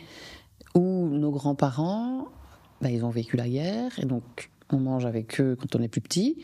ou 0.73 0.81
nos 1.07 1.29
grands-parents, 1.29 2.25
ben, 2.81 2.89
ils 2.89 3.05
ont 3.05 3.11
vécu 3.11 3.37
la 3.37 3.47
guerre 3.47 3.91
et 3.99 4.05
donc 4.07 4.49
on 4.71 4.77
mange 4.79 5.05
avec 5.05 5.39
eux 5.39 5.55
quand 5.55 5.75
on 5.75 5.83
est 5.83 5.87
plus 5.87 6.01
petit. 6.01 6.43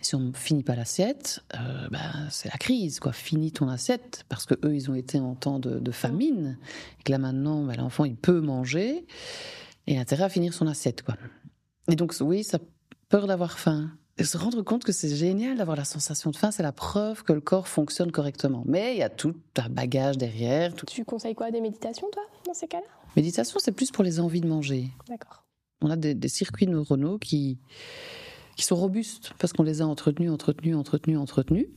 Et 0.00 0.04
si 0.04 0.14
on 0.14 0.32
finit 0.32 0.62
pas 0.62 0.76
l'assiette, 0.76 1.40
euh, 1.54 1.88
ben, 1.90 2.28
c'est 2.30 2.50
la 2.50 2.58
crise, 2.58 3.00
quoi. 3.00 3.12
Finis 3.12 3.52
ton 3.52 3.68
assiette 3.68 4.24
parce 4.28 4.46
que 4.46 4.54
eux, 4.64 4.74
ils 4.74 4.90
ont 4.90 4.94
été 4.94 5.18
en 5.18 5.34
temps 5.34 5.58
de, 5.58 5.78
de 5.78 5.90
famine 5.90 6.58
et 7.00 7.02
que 7.02 7.12
là 7.12 7.18
maintenant, 7.18 7.64
ben, 7.64 7.76
l'enfant 7.76 8.04
il 8.04 8.16
peut 8.16 8.40
manger 8.40 9.06
et 9.86 9.98
a 9.98 10.00
intérêt 10.00 10.24
à 10.24 10.28
finir 10.28 10.54
son 10.54 10.66
assiette, 10.66 11.02
quoi. 11.02 11.16
Et 11.90 11.96
donc 11.96 12.14
oui, 12.20 12.44
ça 12.44 12.58
peur 13.08 13.26
d'avoir 13.26 13.58
faim. 13.58 13.90
Et 14.18 14.24
se 14.24 14.36
rendre 14.36 14.62
compte 14.62 14.82
que 14.82 14.90
c'est 14.90 15.14
génial 15.14 15.56
d'avoir 15.56 15.76
la 15.76 15.84
sensation 15.84 16.30
de 16.30 16.36
faim, 16.36 16.50
c'est 16.50 16.64
la 16.64 16.72
preuve 16.72 17.22
que 17.22 17.32
le 17.32 17.40
corps 17.40 17.68
fonctionne 17.68 18.10
correctement. 18.10 18.64
Mais 18.66 18.94
il 18.94 18.98
y 18.98 19.02
a 19.04 19.08
tout 19.08 19.34
un 19.56 19.68
bagage 19.68 20.18
derrière. 20.18 20.74
Tout... 20.74 20.86
Tu 20.86 21.04
conseilles 21.04 21.36
quoi 21.36 21.52
Des 21.52 21.60
méditations, 21.60 22.08
toi, 22.10 22.24
dans 22.44 22.54
ces 22.54 22.66
cas-là? 22.66 22.86
Méditation, 23.16 23.60
c'est 23.62 23.72
plus 23.72 23.92
pour 23.92 24.02
les 24.02 24.18
envies 24.18 24.40
de 24.40 24.48
manger. 24.48 24.88
D'accord. 25.08 25.44
On 25.82 25.90
a 25.90 25.96
des, 25.96 26.14
des 26.14 26.28
circuits 26.28 26.66
neuronaux 26.66 27.18
qui, 27.18 27.58
qui 28.58 28.64
sont 28.64 28.76
robustes 28.76 29.32
parce 29.38 29.52
qu'on 29.52 29.62
les 29.62 29.80
a 29.80 29.86
entretenus, 29.86 30.30
entretenus, 30.30 30.76
entretenus, 30.76 31.16
entretenus. 31.16 31.68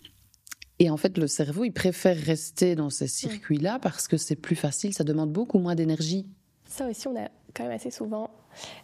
Et 0.79 0.89
en 0.89 0.97
fait, 0.97 1.15
le 1.19 1.27
cerveau, 1.27 1.63
il 1.63 1.71
préfère 1.71 2.17
rester 2.17 2.73
dans 2.73 2.89
ces 2.89 3.07
circuits-là 3.07 3.77
parce 3.79 4.07
que 4.07 4.17
c'est 4.17 4.35
plus 4.35 4.55
facile, 4.55 4.91
ça 4.91 5.03
demande 5.03 5.31
beaucoup 5.31 5.59
moins 5.59 5.75
d'énergie. 5.75 6.27
Ça 6.65 6.89
aussi, 6.89 7.07
on 7.07 7.15
a 7.15 7.29
quand 7.53 7.63
même 7.63 7.73
assez 7.73 7.91
souvent 7.91 8.31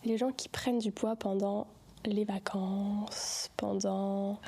les 0.06 0.18
gens 0.18 0.32
qui 0.32 0.48
prennent 0.48 0.78
du 0.78 0.92
poids 0.92 1.16
pendant 1.16 1.66
les 2.06 2.24
vacances, 2.24 3.50
pendant 3.58 4.40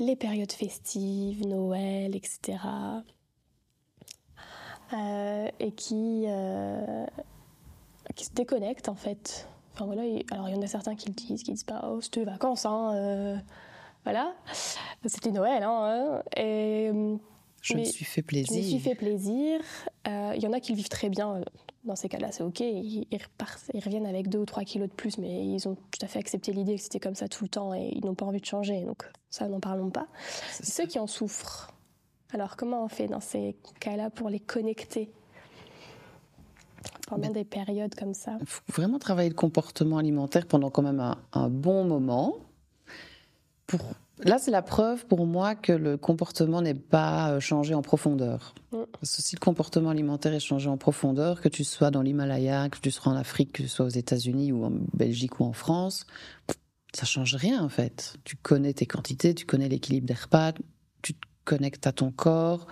les 0.00 0.16
périodes 0.16 0.52
festives, 0.52 1.46
Noël, 1.46 2.16
etc. 2.16 2.58
Euh, 4.92 5.48
et 5.60 5.70
qui, 5.70 6.24
euh, 6.26 7.06
qui 8.16 8.24
se 8.24 8.32
déconnectent 8.32 8.88
en 8.88 8.96
fait. 8.96 9.46
Enfin 9.74 9.86
voilà, 9.86 10.02
alors 10.30 10.48
il 10.48 10.54
y 10.54 10.58
en 10.58 10.62
a 10.62 10.66
certains 10.66 10.94
qui 10.94 11.08
le 11.08 11.14
disent, 11.14 11.42
qui 11.42 11.52
disent 11.52 11.64
pas 11.64 11.88
oh 11.90 12.00
c'était 12.00 12.24
vacances, 12.24 12.66
hein, 12.66 12.92
euh, 12.94 13.36
voilà, 14.04 14.34
c'était 15.06 15.30
Noël, 15.30 15.62
hein, 15.62 16.22
et 16.36 16.90
je 17.62 17.76
me 17.76 17.84
suis 17.84 18.04
fait 18.04 18.22
plaisir. 18.22 18.52
Je 18.52 18.58
me 18.58 18.64
suis 18.64 18.80
fait 18.80 18.94
plaisir. 18.94 19.60
Il 20.06 20.42
y 20.42 20.46
en 20.46 20.52
a 20.52 20.60
qui 20.60 20.72
le 20.72 20.76
vivent 20.76 20.88
très 20.88 21.08
bien. 21.08 21.40
Dans 21.84 21.96
ces 21.96 22.08
cas-là, 22.08 22.30
c'est 22.30 22.42
ok. 22.42 22.60
Ils, 22.60 23.06
ils, 23.10 23.80
reviennent 23.84 24.06
avec 24.06 24.28
deux 24.28 24.38
ou 24.38 24.44
trois 24.44 24.64
kilos 24.64 24.88
de 24.88 24.94
plus, 24.94 25.18
mais 25.18 25.46
ils 25.46 25.66
ont 25.68 25.74
tout 25.74 25.98
à 26.02 26.06
fait 26.06 26.18
accepté 26.18 26.52
l'idée 26.52 26.76
que 26.76 26.82
c'était 26.82 27.00
comme 27.00 27.14
ça 27.14 27.28
tout 27.28 27.44
le 27.44 27.48
temps 27.48 27.74
et 27.74 27.90
ils 27.92 28.04
n'ont 28.04 28.14
pas 28.14 28.26
envie 28.26 28.40
de 28.40 28.46
changer. 28.46 28.82
Donc 28.82 29.04
ça, 29.30 29.48
n'en 29.48 29.60
parlons 29.60 29.90
pas. 29.90 30.06
Ceux 30.62 30.86
qui 30.86 30.98
en 30.98 31.06
souffrent. 31.06 31.72
Alors 32.32 32.56
comment 32.56 32.84
on 32.84 32.88
fait 32.88 33.08
dans 33.08 33.20
ces 33.20 33.56
cas-là 33.80 34.10
pour 34.10 34.28
les 34.28 34.40
connecter? 34.40 35.10
Pendant 37.12 37.28
ben, 37.28 37.32
des 37.32 37.44
périodes 37.44 37.94
comme 37.94 38.14
ça 38.14 38.38
Il 38.40 38.46
faut 38.46 38.62
vraiment 38.72 38.98
travailler 38.98 39.28
le 39.28 39.34
comportement 39.34 39.98
alimentaire 39.98 40.46
pendant 40.46 40.70
quand 40.70 40.82
même 40.82 41.14
un, 41.32 41.48
bon 41.48 41.84
moment. 41.84 42.36
Pour... 43.66 43.80
Là, 44.24 44.38
c'est 44.38 44.50
la 44.50 44.62
preuve 44.62 45.06
pour 45.06 45.26
moi 45.26 45.54
que 45.54 45.72
le 45.72 45.96
comportement 45.96 46.62
n'est 46.62 46.74
pas 46.74 47.32
euh, 47.32 47.40
changé 47.40 47.74
en 47.74 47.82
profondeur. 47.82 48.54
Mm. 48.72 48.78
Parce 48.92 49.16
que 49.16 49.22
si 49.22 49.36
le 49.36 49.40
comportement 49.40 49.90
alimentaire 49.90 50.32
est 50.32 50.40
changé 50.40 50.68
en 50.68 50.76
profondeur, 50.76 51.40
que 51.40 51.48
tu 51.48 51.64
sois 51.64 51.90
dans 51.90 52.02
l'Himalaya, 52.02 52.68
que 52.70 52.78
tu 52.78 52.90
sois 52.90 53.12
en 53.12 53.16
Afrique, 53.16 53.52
que 53.52 53.62
tu 53.62 53.68
sois 53.68 53.86
aux 53.86 53.90
États-Unis 53.90 54.52
ou 54.52 54.64
en 54.64 54.72
Belgique 54.94 55.40
ou 55.40 55.44
en 55.44 55.52
France, 55.52 56.06
ça 56.94 57.04
change 57.04 57.34
rien 57.34 57.62
en 57.62 57.68
fait. 57.68 58.16
Tu 58.24 58.36
connais 58.36 58.72
tes 58.72 58.86
quantités, 58.86 59.34
tu 59.34 59.44
connais 59.44 59.68
l'équilibre 59.68 60.06
des 60.06 60.14
repas, 60.14 60.52
tu 61.02 61.14
connecte 61.44 61.86
à 61.86 61.92
ton 61.92 62.10
corps. 62.10 62.66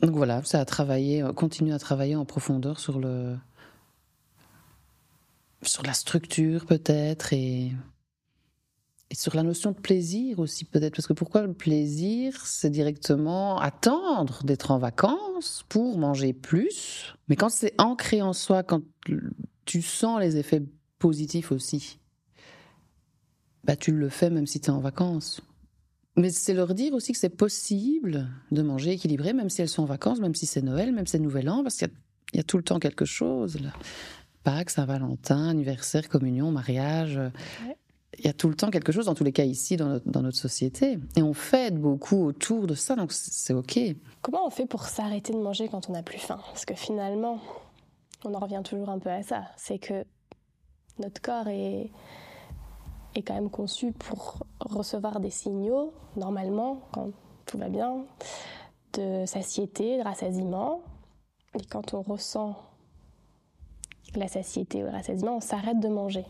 Donc 0.00 0.12
voilà, 0.12 0.42
ça 0.44 0.60
a 0.60 0.64
travaillé, 0.64 1.22
euh, 1.22 1.32
continue 1.32 1.72
à 1.72 1.78
travailler 1.78 2.14
en 2.14 2.24
profondeur 2.24 2.78
sur 2.78 3.00
le 3.00 3.36
sur 5.78 5.86
la 5.86 5.94
structure 5.94 6.66
peut-être 6.66 7.32
et, 7.32 7.70
et 9.10 9.14
sur 9.14 9.36
la 9.36 9.44
notion 9.44 9.70
de 9.70 9.78
plaisir 9.78 10.40
aussi 10.40 10.64
peut-être 10.64 10.96
parce 10.96 11.06
que 11.06 11.12
pourquoi 11.12 11.42
le 11.42 11.54
plaisir 11.54 12.44
c'est 12.44 12.70
directement 12.70 13.60
attendre 13.60 14.42
d'être 14.42 14.72
en 14.72 14.78
vacances 14.78 15.64
pour 15.68 15.96
manger 15.96 16.32
plus 16.32 17.14
mais 17.28 17.36
quand 17.36 17.48
c'est 17.48 17.80
ancré 17.80 18.22
en 18.22 18.32
soi 18.32 18.64
quand 18.64 18.82
tu 19.66 19.80
sens 19.80 20.18
les 20.18 20.36
effets 20.36 20.64
positifs 20.98 21.52
aussi 21.52 22.00
bah 23.62 23.76
tu 23.76 23.92
le 23.92 24.08
fais 24.08 24.30
même 24.30 24.48
si 24.48 24.58
tu 24.58 24.66
es 24.66 24.72
en 24.72 24.80
vacances 24.80 25.42
mais 26.16 26.30
c'est 26.30 26.54
leur 26.54 26.74
dire 26.74 26.92
aussi 26.92 27.12
que 27.12 27.18
c'est 27.18 27.28
possible 27.28 28.26
de 28.50 28.62
manger 28.62 28.90
équilibré, 28.90 29.32
même 29.34 29.50
si 29.50 29.62
elles 29.62 29.68
sont 29.68 29.84
en 29.84 29.86
vacances, 29.86 30.18
même 30.18 30.34
si 30.34 30.46
c'est 30.46 30.62
Noël, 30.62 30.90
même 30.90 31.06
si 31.06 31.12
c'est 31.12 31.20
Nouvel 31.20 31.48
An, 31.48 31.62
parce 31.62 31.76
qu'il 31.76 31.88
y, 32.34 32.40
a 32.40 32.42
tout 32.42 32.56
le 32.56 32.64
temps 32.64 32.80
quelque 32.80 33.04
chose. 33.04 33.60
Là. 33.60 33.72
Pâques, 34.44 34.70
Saint-Valentin, 34.70 35.48
anniversaire, 35.48 36.08
communion, 36.08 36.50
mariage. 36.50 37.20
Il 38.18 38.24
y 38.24 38.28
a 38.28 38.32
tout 38.32 38.48
le 38.48 38.54
temps 38.54 38.70
quelque 38.70 38.90
chose, 38.90 39.06
dans 39.06 39.14
tous 39.14 39.24
les 39.24 39.32
cas 39.32 39.44
ici, 39.44 39.76
dans 39.76 39.88
notre, 39.88 40.08
dans 40.08 40.22
notre 40.22 40.36
société. 40.36 40.98
Et 41.16 41.22
on 41.22 41.34
fête 41.34 41.76
beaucoup 41.76 42.24
autour 42.24 42.66
de 42.66 42.74
ça, 42.74 42.96
donc 42.96 43.12
c'est 43.12 43.52
OK. 43.52 43.78
Comment 44.22 44.46
on 44.46 44.50
fait 44.50 44.66
pour 44.66 44.84
s'arrêter 44.84 45.32
de 45.32 45.38
manger 45.38 45.68
quand 45.68 45.88
on 45.88 45.92
n'a 45.92 46.02
plus 46.02 46.18
faim? 46.18 46.40
Parce 46.46 46.64
que 46.64 46.74
finalement, 46.74 47.38
on 48.24 48.34
en 48.34 48.38
revient 48.38 48.62
toujours 48.64 48.88
un 48.88 48.98
peu 48.98 49.10
à 49.10 49.22
ça. 49.22 49.44
C'est 49.56 49.78
que 49.78 50.04
notre 50.98 51.20
corps 51.20 51.48
est 51.48 51.90
est 53.14 53.22
quand 53.22 53.34
même 53.34 53.50
conçu 53.50 53.92
pour 53.92 54.46
recevoir 54.60 55.20
des 55.20 55.30
signaux, 55.30 55.92
normalement, 56.16 56.82
quand 56.92 57.10
tout 57.46 57.58
va 57.58 57.68
bien, 57.68 58.04
de 58.94 59.24
satiété, 59.26 59.98
de 59.98 60.02
rassasiement. 60.02 60.82
Et 61.58 61.64
quand 61.64 61.94
on 61.94 62.02
ressent 62.02 62.56
la 64.16 64.28
satiété 64.28 64.82
ou 64.82 64.86
le 64.86 64.92
rassasiement, 64.92 65.36
on 65.36 65.40
s'arrête 65.40 65.80
de 65.80 65.88
manger. 65.88 66.24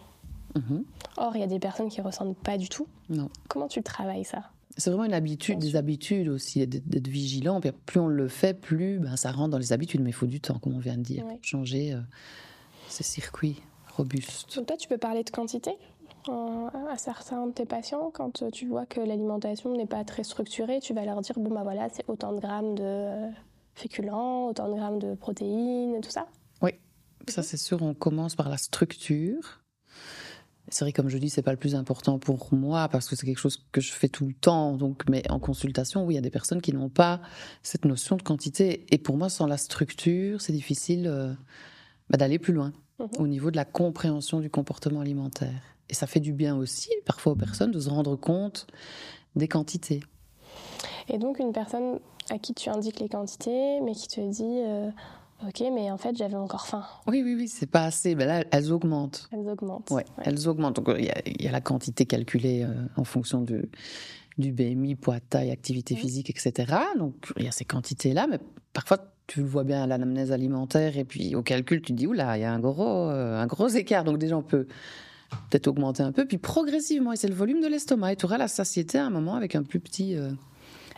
Mhm. 0.56 0.84
Or, 1.16 1.36
il 1.36 1.40
y 1.40 1.44
a 1.44 1.46
des 1.46 1.58
personnes 1.58 1.88
qui 1.88 2.00
ne 2.00 2.06
ressentent 2.06 2.36
pas 2.38 2.56
du 2.56 2.68
tout. 2.68 2.86
Non. 3.08 3.28
Comment 3.48 3.68
tu 3.68 3.82
travailles 3.82 4.24
ça? 4.24 4.44
C'est 4.76 4.90
vraiment 4.90 5.04
une 5.04 5.14
habitude, 5.14 5.58
des 5.58 5.74
habitudes 5.74 6.28
aussi, 6.28 6.64
d'être 6.66 7.08
vigilant. 7.08 7.60
plus 7.60 8.00
on 8.00 8.06
le 8.06 8.28
fait, 8.28 8.54
plus 8.54 9.00
ben, 9.00 9.16
ça 9.16 9.32
rentre 9.32 9.50
dans 9.50 9.58
les 9.58 9.72
habitudes, 9.72 10.00
mais 10.00 10.10
il 10.10 10.14
faut 10.14 10.26
du 10.26 10.40
temps, 10.40 10.58
comme 10.58 10.76
on 10.76 10.78
vient 10.78 10.96
de 10.96 11.02
dire, 11.02 11.24
changer 11.42 11.92
euh, 11.94 12.00
ces 12.88 13.02
circuits 13.02 13.60
robustes. 13.96 14.56
Donc 14.56 14.66
toi, 14.66 14.76
tu 14.76 14.86
peux 14.86 14.98
parler 14.98 15.24
de 15.24 15.30
quantité 15.30 15.72
à 16.30 16.96
certains 16.96 17.46
de 17.46 17.52
tes 17.52 17.64
patients, 17.64 18.10
quand 18.12 18.50
tu 18.50 18.66
vois 18.66 18.86
que 18.86 19.00
l'alimentation 19.00 19.74
n'est 19.74 19.86
pas 19.86 20.04
très 20.04 20.24
structurée, 20.24 20.80
tu 20.80 20.94
vas 20.94 21.04
leur 21.04 21.20
dire 21.20 21.38
bon 21.38 21.50
bah 21.50 21.62
voilà, 21.62 21.88
c'est 21.90 22.04
autant 22.08 22.32
de 22.32 22.40
grammes 22.40 22.74
de 22.74 22.82
euh, 22.84 23.30
féculents, 23.74 24.48
autant 24.48 24.68
de 24.68 24.74
grammes 24.74 24.98
de 24.98 25.14
protéines, 25.14 26.00
tout 26.00 26.10
ça? 26.10 26.26
Ça 27.32 27.42
c'est 27.42 27.56
sûr, 27.56 27.82
on 27.82 27.94
commence 27.94 28.34
par 28.34 28.48
la 28.48 28.56
structure. 28.56 29.60
C'est 30.70 30.84
vrai, 30.84 30.92
comme 30.92 31.08
je 31.08 31.16
dis, 31.16 31.30
c'est 31.30 31.42
pas 31.42 31.52
le 31.52 31.58
plus 31.58 31.74
important 31.74 32.18
pour 32.18 32.52
moi 32.52 32.88
parce 32.88 33.08
que 33.08 33.16
c'est 33.16 33.24
quelque 33.24 33.38
chose 33.38 33.64
que 33.72 33.80
je 33.80 33.92
fais 33.92 34.08
tout 34.08 34.26
le 34.26 34.34
temps. 34.34 34.76
Donc, 34.76 35.04
mais 35.08 35.22
en 35.30 35.38
consultation, 35.38 36.04
oui, 36.04 36.14
il 36.14 36.16
y 36.16 36.18
a 36.18 36.22
des 36.22 36.30
personnes 36.30 36.60
qui 36.60 36.74
n'ont 36.74 36.90
pas 36.90 37.20
cette 37.62 37.86
notion 37.86 38.16
de 38.16 38.22
quantité. 38.22 38.84
Et 38.90 38.98
pour 38.98 39.16
moi, 39.16 39.30
sans 39.30 39.46
la 39.46 39.56
structure, 39.56 40.42
c'est 40.42 40.52
difficile 40.52 41.06
euh, 41.06 41.32
bah, 42.10 42.18
d'aller 42.18 42.38
plus 42.38 42.52
loin 42.52 42.72
mhm. 42.98 43.08
au 43.18 43.26
niveau 43.26 43.50
de 43.50 43.56
la 43.56 43.64
compréhension 43.64 44.40
du 44.40 44.50
comportement 44.50 45.00
alimentaire. 45.00 45.62
Et 45.88 45.94
ça 45.94 46.06
fait 46.06 46.20
du 46.20 46.34
bien 46.34 46.54
aussi, 46.54 46.90
parfois 47.06 47.32
aux 47.32 47.36
personnes, 47.36 47.70
de 47.70 47.80
se 47.80 47.88
rendre 47.88 48.16
compte 48.16 48.66
des 49.36 49.48
quantités. 49.48 50.02
Et 51.08 51.16
donc, 51.16 51.38
une 51.38 51.52
personne 51.52 51.98
à 52.30 52.38
qui 52.38 52.52
tu 52.52 52.68
indiques 52.68 53.00
les 53.00 53.08
quantités, 53.08 53.80
mais 53.80 53.92
qui 53.92 54.08
te 54.08 54.20
dit 54.20 54.60
euh, 54.66 54.90
Ok, 55.46 55.62
mais 55.72 55.90
en 55.90 55.98
fait, 55.98 56.16
j'avais 56.16 56.34
encore 56.34 56.66
faim. 56.66 56.84
Oui, 57.06 57.22
oui, 57.24 57.34
oui, 57.36 57.48
c'est 57.48 57.70
pas 57.70 57.84
assez. 57.84 58.14
Ben 58.16 58.26
là, 58.26 58.44
elles 58.50 58.72
augmentent. 58.72 59.28
Elles 59.32 59.48
augmentent. 59.48 59.90
Ouais, 59.90 60.04
elles 60.24 60.48
augmentent. 60.48 60.76
Donc, 60.76 60.90
il 60.98 61.04
y, 61.04 61.48
a 61.48 61.52
la 61.52 61.60
quantité 61.60 62.06
calculée 62.06 62.64
euh, 62.64 62.74
en 62.96 63.04
fonction 63.04 63.40
de, 63.40 63.68
du 64.38 64.52
BMI, 64.52 64.96
poids, 64.96 65.20
taille, 65.20 65.52
activité 65.52 65.94
physique, 65.94 66.30
etc. 66.30 66.74
Donc, 66.98 67.14
il 67.36 67.44
y 67.44 67.48
a 67.48 67.52
ces 67.52 67.64
quantités-là, 67.64 68.26
mais 68.28 68.40
parfois, 68.72 68.98
tu 69.28 69.40
le 69.40 69.46
vois 69.46 69.62
bien 69.62 69.82
à 69.82 69.86
l'anamnèse 69.86 70.32
alimentaire, 70.32 70.96
et 70.96 71.04
puis 71.04 71.36
au 71.36 71.42
calcul, 71.42 71.82
tu 71.82 71.92
te 71.92 71.98
dis 71.98 72.06
Oula, 72.06 72.36
il 72.36 72.40
y 72.40 72.44
a 72.44 72.52
un 72.52 72.58
gros, 72.58 73.08
euh, 73.10 73.40
un 73.40 73.46
gros 73.46 73.68
écart. 73.68 74.02
Donc, 74.02 74.18
déjà, 74.18 74.36
on 74.36 74.42
peut 74.42 74.66
peut-être 75.50 75.68
augmenter 75.68 76.02
un 76.02 76.10
peu, 76.10 76.24
puis 76.24 76.38
progressivement, 76.38 77.12
et 77.12 77.16
c'est 77.16 77.28
le 77.28 77.34
volume 77.34 77.60
de 77.60 77.68
l'estomac, 77.68 78.12
et 78.12 78.16
tu 78.16 78.24
auras 78.24 78.38
la 78.38 78.48
satiété 78.48 78.98
à 78.98 79.06
un 79.06 79.10
moment 79.10 79.36
avec 79.36 79.54
un 79.54 79.62
plus 79.62 79.78
petit... 79.78 80.16
Euh, 80.16 80.30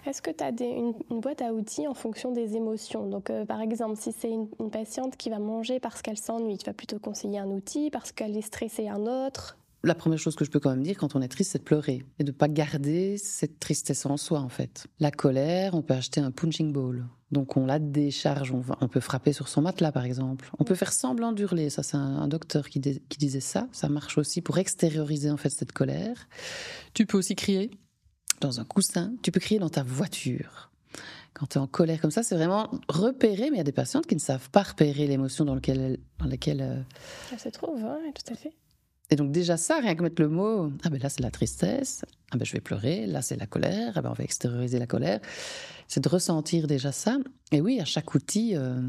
Est-ce 0.07 0.22
que 0.22 0.30
tu 0.30 0.42
as 0.42 0.51
une, 0.64 0.94
boîte 1.20 1.42
à 1.42 1.53
outils 1.53 1.86
en 1.86 1.94
fonction 1.94 2.32
des 2.32 2.57
émotions? 2.57 3.07
Donc, 3.07 3.28
euh, 3.28 3.44
par 3.44 3.61
exemple, 3.61 3.96
si 4.01 4.12
c'est 4.12 4.30
une, 4.30 4.48
patiente 4.70 5.16
qui 5.16 5.30
va 5.30 5.38
manger 5.38 5.80
parce 5.80 6.01
qu'elle 6.01 6.16
s'ennuie, 6.16 6.57
tu 6.57 6.66
vas 6.66 6.72
plutôt 6.72 6.98
conseiller 6.98 7.38
un 7.38 7.48
outil, 7.48 7.90
parce 7.90 8.12
qu'elle 8.12 8.36
est 8.36 8.42
stressée, 8.42 8.88
un 8.88 9.07
autre? 9.07 9.59
La 9.82 9.94
première 9.94 10.18
chose 10.18 10.36
que 10.36 10.44
je 10.44 10.51
peux 10.51 10.61
quand 10.61 10.70
même 10.70 10.82
dire 10.82 10.96
quand 10.98 11.16
on 11.16 11.22
est 11.22 11.28
triste, 11.28 11.53
c'est 11.53 11.59
de 11.59 11.64
pleurer 11.64 12.05
et 12.18 12.24
de 12.24 12.30
ne 12.30 12.36
pas 12.36 12.48
garder 12.48 13.16
cette 13.16 13.59
tristesse 13.59 14.05
en 14.07 14.16
soi, 14.16 14.40
en 14.40 14.48
fait. 14.48 14.86
La 15.01 15.11
colère, 15.11 15.74
on 15.74 15.82
peut 15.82 15.94
acheter 15.94 16.20
un 16.20 16.30
punching 16.30 16.72
ball. 16.72 17.07
Donc 17.30 17.57
on 17.57 17.64
la 17.64 17.78
décharge, 17.78 18.53
on, 18.53 18.88
peut 18.88 19.01
frapper 19.01 19.32
sur 19.32 19.46
son 19.46 19.62
matelas 19.62 19.92
par 19.92 20.05
exemple. 20.05 20.51
On 20.59 20.64
peut 20.64 20.74
faire 20.74 20.92
semblant 20.92 21.30
d'hurler, 21.30 21.70
ça 21.70 21.84
c'est 21.84 21.96
un, 21.96 22.26
docteur 22.26 22.68
qui, 22.68 22.80
disait 22.80 23.40
ça. 23.40 23.68
Ça 23.70 23.88
marche 23.88 24.18
aussi 24.18 24.40
pour 24.40 24.59
extérioriser 24.59 25.30
en 25.30 25.36
fait 25.36 25.51
cette 25.51 25.70
colère. 25.70 26.28
Tu 26.92 27.07
peux 27.07 27.16
aussi 27.16 27.36
crier 27.36 27.70
dans 28.41 28.61
un 28.61 28.64
coussin, 28.64 29.12
tu 29.22 29.30
peux 29.30 29.41
crier 29.41 29.61
dans 29.61 29.70
ta 29.70 29.82
voiture. 29.82 30.70
Quand 31.34 31.47
tu 31.47 31.59
es 31.59 31.61
en 31.61 31.66
colère 31.66 32.01
comme 32.01 32.11
ça, 32.11 32.22
c'est 32.22 32.34
vraiment 32.34 32.70
repérer, 32.88 33.51
mais 33.51 33.57
il 33.57 33.59
y 33.59 33.61
a 33.61 33.64
des 33.64 33.72
patientes 33.72 34.07
qui 34.07 34.14
ne 34.14 34.20
savent 34.20 34.51
pas 34.51 34.62
repérer 34.62 35.07
l'émotion 35.07 35.45
dans, 35.45 35.55
laquelle, 35.55 35.99
dans 36.18 36.26
laquelle... 36.26 36.61
Euh, 36.61 36.82
Elle 37.32 37.38
se 37.38 37.49
trouve, 37.51 37.82
oui, 37.82 38.12
tout 38.12 38.32
à 38.32 38.36
fait. 38.36 38.55
Et 39.11 39.16
donc 39.16 39.32
déjà 39.32 39.57
ça, 39.57 39.80
rien 39.80 39.95
que 39.97 40.03
mettre 40.03 40.22
le 40.22 40.28
mot, 40.28 40.70
ah 40.84 40.88
ben 40.88 41.01
là 41.01 41.09
c'est 41.09 41.20
la 41.20 41.32
tristesse, 41.32 42.05
ah 42.30 42.36
ben 42.36 42.45
je 42.45 42.53
vais 42.53 42.61
pleurer, 42.61 43.07
là 43.07 43.22
c'est 43.22 43.36
la 43.36 43.47
colère, 43.47 43.93
ah 43.97 44.03
ben 44.03 44.11
on 44.11 44.14
va 44.14 44.22
extérioriser 44.22 44.78
la 44.78 44.86
colère, 44.86 45.20
c'est 45.88 46.03
de 46.03 46.09
ressentir 46.09 46.68
déjà 46.68 46.93
ça. 46.93 47.18
Et 47.51 47.61
oui, 47.61 47.80
à 47.80 47.84
chaque 47.84 48.14
outil, 48.14 48.57
euh, 48.57 48.80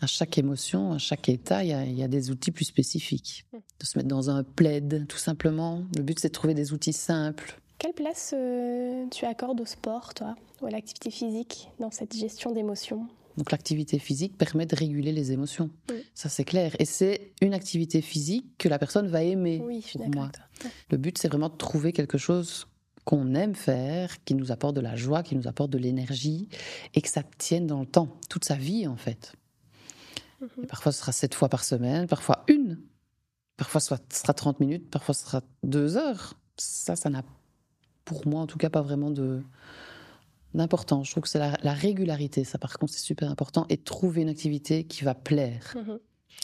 à 0.00 0.06
chaque 0.06 0.38
émotion, 0.38 0.92
à 0.92 0.98
chaque 0.98 1.28
état, 1.28 1.64
il 1.64 1.70
y, 1.70 2.02
a, 2.02 2.08
des 2.08 2.30
outils 2.30 2.52
plus 2.52 2.66
spécifiques. 2.66 3.46
De 3.52 3.84
se 3.84 3.98
mettre 3.98 4.08
dans 4.08 4.30
un 4.30 4.44
plaid, 4.44 5.06
tout 5.08 5.18
simplement. 5.18 5.82
Le 5.96 6.02
but 6.02 6.20
c'est 6.20 6.28
de 6.28 6.32
trouver 6.32 6.54
des 6.54 6.72
outils 6.72 6.92
simples. 6.92 7.60
Quelle 7.78 7.92
place 7.92 8.34
euh, 8.36 9.06
tu 9.10 9.24
accordes 9.24 9.60
au 9.60 9.64
sport, 9.64 10.14
toi, 10.14 10.34
ou 10.60 10.66
à 10.66 10.70
l'activité 10.70 11.10
physique 11.10 11.68
dans 11.78 11.90
cette 11.90 12.16
gestion 12.16 12.52
d'émotions? 12.52 13.06
Donc 13.36 13.52
l'activité 13.52 14.00
physique 14.00 14.36
permet 14.36 14.66
de 14.66 14.74
réguler 14.74 15.12
les 15.12 15.30
émotions. 15.30 15.70
Ça 16.12 16.28
c'est 16.28 16.44
clair. 16.44 16.74
Et 16.80 16.84
c'est 16.84 17.30
une 17.40 17.54
activité 17.54 18.02
physique 18.02 18.46
que 18.58 18.68
la 18.68 18.80
personne 18.80 19.06
va 19.06 19.22
aimer. 19.22 19.62
Oui, 19.64 19.80
je 19.80 19.86
suis 19.86 19.98
d'accord. 19.98 20.28
Le 20.90 20.96
but 20.96 21.16
c'est 21.16 21.28
vraiment 21.28 21.48
de 21.48 21.56
trouver 21.56 21.92
quelque 21.92 22.18
chose 22.18 22.66
qu'on 23.04 23.34
aime 23.36 23.54
faire, 23.54 24.22
qui 24.24 24.34
nous 24.34 24.50
apporte 24.50 24.74
de 24.74 24.80
la 24.80 24.96
joie, 24.96 25.22
qui 25.22 25.36
nous 25.36 25.46
apporte 25.46 25.70
de 25.70 25.78
l'énergie, 25.78 26.48
et 26.94 27.00
que 27.00 27.08
ça 27.08 27.22
tienne 27.38 27.68
dans 27.68 27.80
le 27.80 27.86
temps, 27.86 28.08
toute 28.28 28.44
sa 28.44 28.56
vie 28.56 28.86
en 28.88 28.96
fait. 28.96 29.34
Mhm. 30.40 30.66
parfois 30.66 30.92
ce 30.92 31.00
sera 31.00 31.10
sept 31.10 31.34
fois 31.34 31.48
par 31.48 31.64
semaine, 31.64 32.06
parfois 32.06 32.44
une, 32.48 32.78
parfois 33.56 33.80
ce 33.80 33.96
sera 34.10 34.34
30 34.34 34.60
minutes, 34.60 34.90
parfois 34.90 35.14
ce 35.14 35.24
sera 35.24 35.42
deux 35.62 35.96
heures. 35.96 36.34
Ça, 36.56 36.96
ça 36.96 37.08
n'a 37.08 37.22
pour 38.08 38.26
moi 38.26 38.40
en 38.40 38.46
tout 38.46 38.58
cas, 38.58 38.70
pas 38.70 38.82
vraiment 38.82 39.10
de 39.10 39.42
d'importance. 40.54 41.06
Je 41.06 41.10
trouve 41.12 41.24
que 41.24 41.28
c'est 41.28 41.38
la, 41.38 41.72
régularité, 41.72 42.42
ça 42.42 42.58
par 42.58 42.78
contre 42.78 42.92
c'est 42.92 43.04
super 43.04 43.30
important, 43.30 43.66
et 43.68 43.76
trouver 43.76 44.22
une 44.22 44.30
activité 44.30 44.84
qui 44.84 45.04
va 45.04 45.14
plaire 45.14 45.76
mhm. 45.76 45.98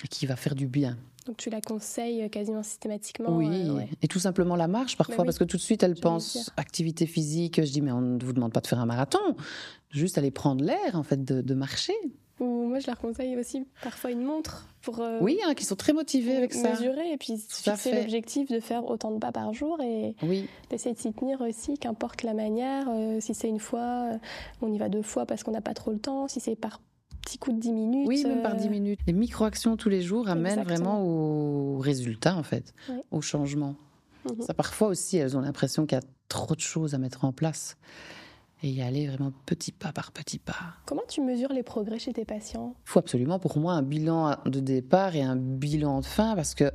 et 0.04 0.08
qui 0.08 0.26
va 0.26 0.36
faire 0.36 0.54
du 0.54 0.66
bien. 0.66 0.98
Donc 1.26 1.38
tu 1.38 1.48
la 1.48 1.62
conseilles 1.62 2.28
quasiment 2.28 2.62
systématiquement 2.62 3.34
Oui, 3.34 3.48
euh, 3.48 3.80
et 4.02 4.08
tout 4.08 4.18
simplement 4.18 4.56
la 4.56 4.68
marche 4.68 4.98
parfois, 4.98 5.18
bah 5.18 5.24
parce 5.24 5.38
que 5.38 5.44
tout 5.44 5.56
de 5.56 5.62
suite 5.62 5.82
elle 5.82 5.94
pense 5.94 6.52
activité 6.58 7.06
physique. 7.06 7.64
Je 7.64 7.72
dis, 7.72 7.80
mais 7.80 7.92
on 7.92 8.02
ne 8.02 8.22
vous 8.22 8.34
demande 8.34 8.52
pas 8.52 8.60
de 8.60 8.66
faire 8.66 8.78
un 8.78 8.86
marathon, 8.86 9.34
juste 9.88 10.18
aller 10.18 10.30
prendre 10.30 10.62
l'air 10.62 10.94
en 10.94 11.02
fait, 11.02 11.24
de 11.24 11.54
marcher. 11.54 11.94
Ou 12.44 12.68
moi, 12.68 12.78
je 12.78 12.86
leur 12.86 12.98
conseille 12.98 13.36
aussi 13.36 13.66
parfois 13.82 14.10
une 14.10 14.22
montre 14.22 14.68
pour. 14.82 15.00
Euh, 15.00 15.18
oui, 15.20 15.38
hein, 15.46 15.54
qui 15.54 15.64
sont 15.64 15.76
très 15.76 15.92
motivés 15.92 16.36
avec 16.36 16.52
ça. 16.52 16.70
Mesurer 16.70 17.12
et 17.12 17.16
puis 17.16 17.38
fixer 17.38 17.94
l'objectif 17.94 18.50
de 18.50 18.60
faire 18.60 18.84
autant 18.84 19.10
de 19.10 19.18
pas 19.18 19.32
par 19.32 19.52
jour 19.52 19.80
et 19.80 20.14
oui. 20.22 20.48
d'essayer 20.70 20.94
de 20.94 21.00
s'y 21.00 21.12
tenir 21.12 21.40
aussi, 21.40 21.78
qu'importe 21.78 22.22
la 22.22 22.34
manière. 22.34 22.86
Euh, 22.88 23.18
si 23.20 23.34
c'est 23.34 23.48
une 23.48 23.60
fois, 23.60 24.12
euh, 24.12 24.18
on 24.62 24.72
y 24.72 24.78
va 24.78 24.88
deux 24.88 25.02
fois 25.02 25.26
parce 25.26 25.42
qu'on 25.42 25.52
n'a 25.52 25.60
pas 25.60 25.74
trop 25.74 25.90
le 25.90 25.98
temps. 25.98 26.28
Si 26.28 26.40
c'est 26.40 26.56
par 26.56 26.80
petits 27.22 27.38
coups 27.38 27.56
de 27.56 27.60
10 27.60 27.72
minutes. 27.72 28.08
Oui, 28.08 28.22
même 28.24 28.42
par 28.42 28.54
10 28.54 28.68
minutes. 28.68 29.00
Les 29.06 29.14
micro-actions 29.14 29.76
tous 29.76 29.88
les 29.88 30.02
jours 30.02 30.28
amènent 30.28 30.62
vraiment 30.62 31.02
au 31.02 31.78
résultat, 31.78 32.36
en 32.36 32.42
fait, 32.42 32.74
au 33.10 33.22
changement. 33.22 33.76
Mhm. 34.26 34.42
Ça, 34.42 34.54
parfois 34.54 34.88
aussi, 34.88 35.16
elles 35.16 35.36
ont 35.36 35.40
l'impression 35.40 35.86
qu'il 35.86 35.96
y 35.96 36.00
a 36.00 36.04
trop 36.28 36.54
de 36.54 36.60
choses 36.60 36.94
à 36.94 36.98
mettre 36.98 37.24
en 37.24 37.32
place 37.32 37.76
et 38.64 38.68
y 38.68 38.80
aller 38.80 39.06
vraiment 39.06 39.30
petit 39.44 39.72
pas 39.72 39.92
par 39.92 40.10
petit 40.10 40.38
pas. 40.38 40.56
Comment 40.86 41.02
tu 41.06 41.20
mesures 41.20 41.52
les 41.52 41.62
progrès 41.62 41.98
chez 41.98 42.14
tes 42.14 42.24
patients? 42.24 42.74
Il 42.86 42.90
faut 42.90 42.98
absolument 42.98 43.38
pour 43.38 43.58
moi 43.58 43.74
un 43.74 43.82
bilan 43.82 44.36
de 44.46 44.58
départ 44.58 45.14
et 45.14 45.22
un 45.22 45.36
bilan 45.36 46.00
de 46.00 46.06
fin 46.06 46.34
parce 46.34 46.54
que 46.54 46.72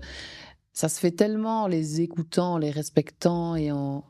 ça 0.72 0.88
se 0.88 1.00
fait 1.00 1.12
tellement 1.12 1.64
en 1.64 1.68
les 1.68 2.02
écoutant, 2.02 2.60
les 2.60 2.70
respectant 2.70 3.56
et 3.56 3.72
en 3.72 4.04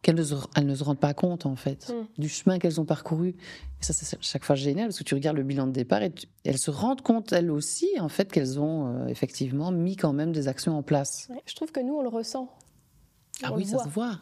qu'elles 0.00 0.14
ne, 0.14 0.62
ne 0.62 0.74
se 0.74 0.84
rendent 0.84 1.00
pas 1.00 1.12
compte 1.12 1.44
en 1.44 1.56
fait 1.56 1.90
hmm. 1.90 2.20
du 2.20 2.30
chemin 2.30 2.58
qu'elles 2.58 2.80
ont 2.80 2.86
parcouru. 2.86 3.36
Et 3.80 3.84
ça 3.84 3.92
c'est 3.92 4.16
chaque 4.22 4.44
fois 4.44 4.56
génial 4.56 4.86
parce 4.86 4.98
que 4.98 5.04
tu 5.04 5.14
regardes 5.14 5.36
le 5.36 5.42
bilan 5.42 5.66
de 5.66 5.72
départ 5.72 6.02
et, 6.02 6.12
elles 6.44 6.58
se 6.58 6.70
rendent 6.70 7.02
compte 7.02 7.32
elles 7.32 7.50
aussi 7.50 7.88
en 8.00 8.08
fait 8.08 8.32
qu'elles 8.32 8.58
ont 8.58 8.86
euh, 8.86 9.06
effectivement 9.08 9.70
mis 9.70 9.96
quand 9.96 10.14
même 10.14 10.32
des 10.32 10.48
actions 10.48 10.78
en 10.78 10.82
place. 10.82 11.28
je 11.44 11.54
trouve 11.54 11.72
que 11.72 11.80
nous 11.80 11.94
on 11.94 12.02
le 12.02 12.08
ressent. 12.08 12.48
Ah 13.42 13.52
oui, 13.52 13.66
ça 13.66 13.84
se 13.84 13.88
voit. 13.88 14.18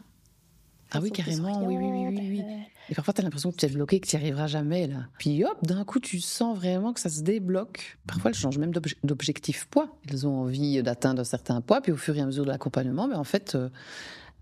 Ah 0.93 1.01
oui, 1.03 1.11
carrément, 1.11 1.65
oui, 1.65 1.77
oui, 1.77 2.07
oui, 2.09 2.19
oui. 2.19 2.45
Et 2.89 2.95
parfois, 2.95 3.13
tu 3.13 3.21
as 3.21 3.25
l'impression 3.25 3.51
que 3.51 3.57
tu 3.57 3.67
es 3.67 3.69
bloqué, 3.69 3.99
que 3.99 4.07
tu 4.07 4.17
n'y 4.17 4.23
arriveras 4.23 4.47
jamais, 4.47 4.87
là. 4.87 5.07
Puis 5.19 5.45
hop, 5.45 5.59
d'un 5.63 5.85
coup, 5.85 5.99
tu 5.99 6.21
sens 6.21 6.57
vraiment 6.57 6.93
que 6.93 7.01
ça 7.01 7.09
se 7.09 7.23
débloque. 7.23 7.99
Parfois, 8.07 8.31
elles 8.31 8.37
changent 8.37 8.59
même 8.59 8.73
d'objectif 9.03 9.67
poids. 9.67 9.89
Elles 10.09 10.27
ont 10.27 10.43
envie 10.43 10.83
d'atteindre 10.83 11.21
un 11.21 11.25
certain 11.25 11.61
poids, 11.61 11.81
puis 11.81 11.93
au 11.93 11.97
fur 11.97 12.17
et 12.17 12.21
à 12.21 12.27
mesure 12.27 12.45
de 12.45 12.51
l'accompagnement, 12.51 13.09
mais 13.09 13.17
en 13.17 13.25
fait, 13.25 13.57
euh, 13.57 13.69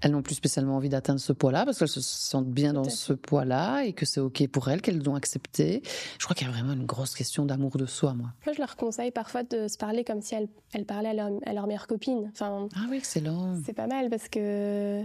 elles 0.05 0.11
n'ont 0.11 0.23
plus 0.23 0.35
spécialement 0.35 0.77
envie 0.77 0.91
d'atteindre 0.91 1.21
ce 1.21 1.33
poids-là 1.33 1.65
parce 1.65 1.79
qu'elles 1.79 1.89
se 1.89 2.03
sentent 2.03 2.51
bien 2.51 2.75
dans 2.75 2.85
ce 2.85 3.15
poids-là 3.15 3.85
et 3.85 3.95
que 3.95 4.05
c'est 4.05 4.21
OK 4.21 4.47
pour 4.49 4.69
elles, 4.69 4.83
qu'elles 4.83 5.03
l'ont 5.03 5.15
accepté. 5.15 5.83
Je 6.19 6.25
crois 6.25 6.35
qu'il 6.35 6.47
y 6.47 6.51
a 6.51 6.53
vraiment 6.53 6.75
une 6.75 6.85
grosse 6.85 7.15
question 7.15 7.47
d'amour 7.47 7.79
de 7.79 7.87
soi, 7.87 8.13
moi. 8.13 8.29
Moi, 8.45 8.55
je 8.55 8.61
leur 8.61 8.77
conseille 8.77 9.13
parfois 9.13 9.45
de 9.45 9.67
se 9.67 9.79
parler 9.79 10.05
comme 10.05 10.21
si 10.21 10.35
elles, 10.35 10.85
parlaient 10.85 11.09
à 11.09 11.15
leur, 11.15 11.31
à 11.47 11.55
leur 11.55 11.67
meilleure 11.67 11.87
copine. 11.87 12.31
Enfin, 12.33 12.69
ah 12.77 12.87
oui, 12.91 12.99
excellent. 12.99 13.57
C'est 13.65 13.73
pas 13.73 13.87
mal 13.87 14.11
parce 14.11 14.29
que 14.29 15.05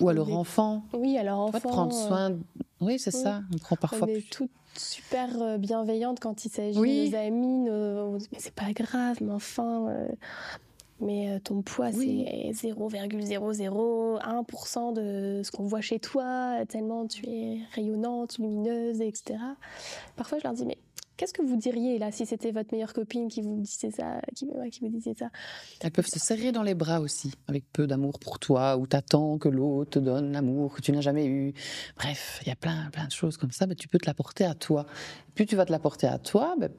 ou 0.00 0.08
à 0.08 0.12
leur 0.12 0.32
enfant. 0.32 0.82
Oui, 0.92 1.16
à 1.18 1.22
leur 1.22 1.38
enfant. 1.38 1.60
prendre 1.60 1.96
euh, 1.96 2.08
soin. 2.08 2.36
Oui, 2.80 2.98
c'est 2.98 3.10
ça. 3.10 3.42
On 3.52 3.58
prend 3.58 3.76
parfois. 3.76 4.08
On 4.08 4.10
est 4.10 4.28
toutes 4.30 4.50
super 4.76 5.42
euh, 5.42 5.58
bienveillantes 5.58 6.20
quand 6.20 6.44
il 6.44 6.50
s'agit 6.50 6.78
de 6.78 7.10
nos 7.10 7.16
amis. 7.16 7.68
Mais 8.32 8.38
c'est 8.38 8.54
pas 8.54 8.72
grave, 8.72 9.18
mais 9.20 9.32
enfin. 9.32 9.88
Euh, 9.88 10.08
mais 11.02 11.40
ton 11.40 11.62
poids, 11.62 11.92
c'est 11.92 12.50
0,001% 12.52 14.92
de 14.92 15.40
ce 15.42 15.50
qu'on 15.50 15.64
voit 15.64 15.80
chez 15.80 15.98
toi, 15.98 16.58
tellement 16.68 17.06
tu 17.06 17.26
es 17.26 17.60
rayonnante, 17.74 18.36
lumineuse, 18.36 19.00
etc. 19.00 19.38
Parfois, 20.16 20.40
je 20.40 20.44
leur 20.44 20.52
dis, 20.52 20.66
mais 20.66 20.76
Qu'est-ce 21.20 21.34
que 21.34 21.42
vous 21.42 21.58
diriez 21.58 21.98
là 21.98 22.10
si 22.10 22.24
c'était 22.24 22.50
votre 22.50 22.72
meilleure 22.72 22.94
copine 22.94 23.28
qui 23.28 23.42
vous 23.42 23.60
disait 23.60 23.90
ça, 23.90 24.22
qui, 24.34 24.46
vous 24.80 24.88
disait 24.88 25.12
ça? 25.12 25.28
Elles 25.82 25.90
peuvent 25.90 26.06
se 26.06 26.18
serrer 26.18 26.50
dans 26.50 26.62
les 26.62 26.72
bras 26.72 26.98
aussi, 26.98 27.34
avec 27.46 27.70
peu 27.74 27.86
d'amour 27.86 28.18
pour 28.18 28.38
toi, 28.38 28.78
ou 28.78 28.86
t'attends 28.86 29.36
que 29.36 29.50
l'autre 29.50 29.90
te 29.90 29.98
donne 29.98 30.32
l'amour 30.32 30.76
que 30.76 30.80
tu 30.80 30.92
n'as 30.92 31.02
jamais 31.02 31.26
eu. 31.26 31.52
Bref, 31.98 32.40
il 32.40 32.48
y 32.48 32.50
a 32.50 32.56
plein, 32.56 32.88
plein 32.90 33.04
de 33.04 33.12
choses 33.12 33.36
comme 33.36 33.50
ça. 33.50 33.66
Mais 33.66 33.74
tu 33.74 33.86
peux 33.86 33.98
te 33.98 34.06
l'apporter 34.06 34.46
à 34.46 34.54
toi. 34.54 34.86
Plus 35.34 35.44
tu 35.44 35.56
vas 35.56 35.66
te 35.66 35.72
l'apporter 35.72 36.06
à 36.06 36.18
toi, 36.18 36.54
ben, 36.58 36.70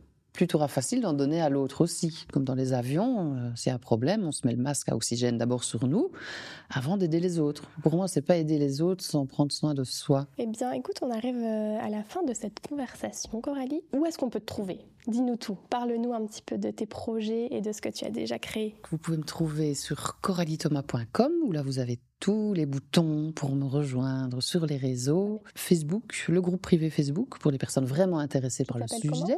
auras 0.53 0.67
facile 0.67 1.01
d'en 1.01 1.13
donner 1.13 1.41
à 1.41 1.49
l'autre 1.49 1.81
aussi. 1.81 2.25
Comme 2.31 2.43
dans 2.43 2.55
les 2.55 2.73
avions, 2.73 3.35
euh, 3.35 3.51
c'est 3.55 3.69
un 3.69 3.77
problème, 3.77 4.25
on 4.25 4.31
se 4.31 4.45
met 4.45 4.53
le 4.53 4.61
masque 4.61 4.89
à 4.89 4.95
oxygène 4.95 5.37
d'abord 5.37 5.63
sur 5.63 5.87
nous 5.87 6.11
avant 6.69 6.97
d'aider 6.97 7.19
les 7.19 7.39
autres. 7.39 7.69
Pour 7.83 7.95
moi, 7.95 8.07
c'est 8.07 8.21
pas 8.21 8.37
aider 8.37 8.57
les 8.57 8.81
autres 8.81 9.03
sans 9.03 9.25
prendre 9.25 9.51
soin 9.51 9.73
de 9.73 9.83
soi. 9.83 10.27
Eh 10.37 10.47
bien, 10.47 10.71
écoute, 10.71 10.99
on 11.01 11.11
arrive 11.11 11.35
euh, 11.35 11.77
à 11.79 11.89
la 11.89 12.03
fin 12.03 12.23
de 12.23 12.33
cette 12.33 12.65
conversation, 12.67 13.41
Coralie. 13.41 13.81
Où 13.93 14.05
est-ce 14.05 14.17
qu'on 14.17 14.29
peut 14.29 14.39
te 14.39 14.45
trouver? 14.45 14.79
Dis-nous 15.07 15.35
tout. 15.35 15.57
Parle-nous 15.69 16.13
un 16.13 16.25
petit 16.25 16.41
peu 16.41 16.57
de 16.57 16.69
tes 16.69 16.85
projets 16.85 17.47
et 17.51 17.61
de 17.61 17.71
ce 17.71 17.81
que 17.81 17.89
tu 17.89 18.05
as 18.05 18.11
déjà 18.11 18.37
créé. 18.37 18.75
Vous 18.91 18.97
pouvez 18.97 19.17
me 19.17 19.23
trouver 19.23 19.73
sur 19.73 20.19
coraliethomas.com 20.21 21.31
où 21.43 21.51
là 21.51 21.63
vous 21.63 21.79
avez 21.79 21.99
tous 22.19 22.53
les 22.53 22.67
boutons 22.67 23.31
pour 23.31 23.55
me 23.55 23.65
rejoindre 23.65 24.41
sur 24.41 24.67
les 24.67 24.77
réseaux. 24.77 25.41
Facebook, 25.55 26.25
le 26.29 26.39
groupe 26.39 26.61
privé 26.61 26.91
Facebook 26.91 27.39
pour 27.39 27.49
les 27.49 27.57
personnes 27.57 27.85
vraiment 27.85 28.19
intéressées 28.19 28.63
par 28.63 28.77
le 28.77 28.87
sujet 28.87 29.37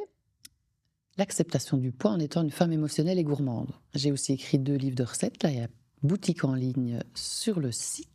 l'acceptation 1.18 1.78
du 1.78 1.92
poids 1.92 2.12
en 2.12 2.20
étant 2.20 2.44
une 2.44 2.52
femme 2.52 2.74
émotionnelle 2.74 3.20
et 3.20 3.24
gourmande. 3.24 3.72
J'ai 3.94 4.12
aussi 4.12 4.34
écrit 4.34 4.60
deux 4.60 4.76
livres 4.76 4.96
de 4.96 5.04
recettes. 5.04 5.44
Là, 5.44 5.52
il 5.52 5.58
y 5.58 5.62
a 5.62 5.68
boutique 6.02 6.44
en 6.44 6.54
ligne 6.54 7.00
sur 7.14 7.60
le 7.60 7.72
site. 7.72 8.08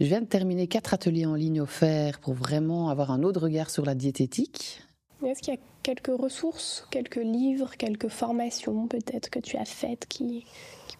Je 0.00 0.06
viens 0.06 0.20
de 0.20 0.26
terminer 0.26 0.66
quatre 0.66 0.94
ateliers 0.94 1.26
en 1.26 1.34
ligne 1.34 1.60
offerts 1.60 2.20
pour 2.20 2.34
vraiment 2.34 2.88
avoir 2.90 3.10
un 3.10 3.22
autre 3.22 3.42
regard 3.42 3.70
sur 3.70 3.84
la 3.84 3.94
diététique. 3.94 4.80
Est-ce 5.24 5.40
qu'il 5.40 5.54
y 5.54 5.56
a 5.56 5.60
quelques 5.82 6.14
ressources, 6.18 6.86
quelques 6.90 7.16
livres, 7.16 7.76
quelques 7.76 8.08
formations 8.08 8.86
peut-être 8.86 9.30
que 9.30 9.38
tu 9.38 9.56
as 9.56 9.64
faites 9.64 10.06
qui, 10.06 10.46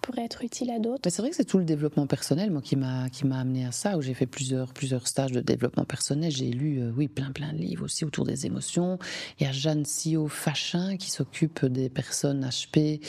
pourrait 0.01 0.25
être 0.25 0.45
utile 0.45 0.71
à 0.71 0.79
d'autres 0.79 1.09
C'est 1.11 1.23
vrai 1.23 1.31
que 1.31 1.37
c'est 1.37 1.45
tout 1.45 1.59
le 1.59 1.65
développement 1.65 2.07
personnel 2.07 2.51
moi 2.51 2.63
qui 2.63 2.77
m'a 2.77 3.09
qui 3.11 3.27
m'a 3.27 3.39
amené 3.39 3.67
à 3.67 3.73
ça 3.73 3.97
où 3.97 4.03
j'ai 4.03 4.15
fait 4.15 4.27
plusieurs 4.27 4.73
plusieurs 4.73 5.07
stages 5.07 5.33
de 5.33 5.41
développement 5.41 5.85
personnel. 5.85 6.31
J'ai 6.31 6.51
lu 6.51 6.81
euh, 6.81 6.93
oui 6.97 7.09
plein 7.09 7.31
plein 7.33 7.53
de 7.53 7.59
livres 7.59 7.85
aussi 7.85 8.05
autour 8.05 8.25
des 8.25 8.47
émotions. 8.47 8.99
Il 9.39 9.47
y 9.47 9.47
a 9.47 9.53
Jeanne 9.53 9.85
Sio 9.85 10.29
Fachin 10.29 10.97
qui 10.97 11.11
s'occupe 11.11 11.65
des 11.67 11.89
personnes 11.89 12.45
HP. 12.45 13.01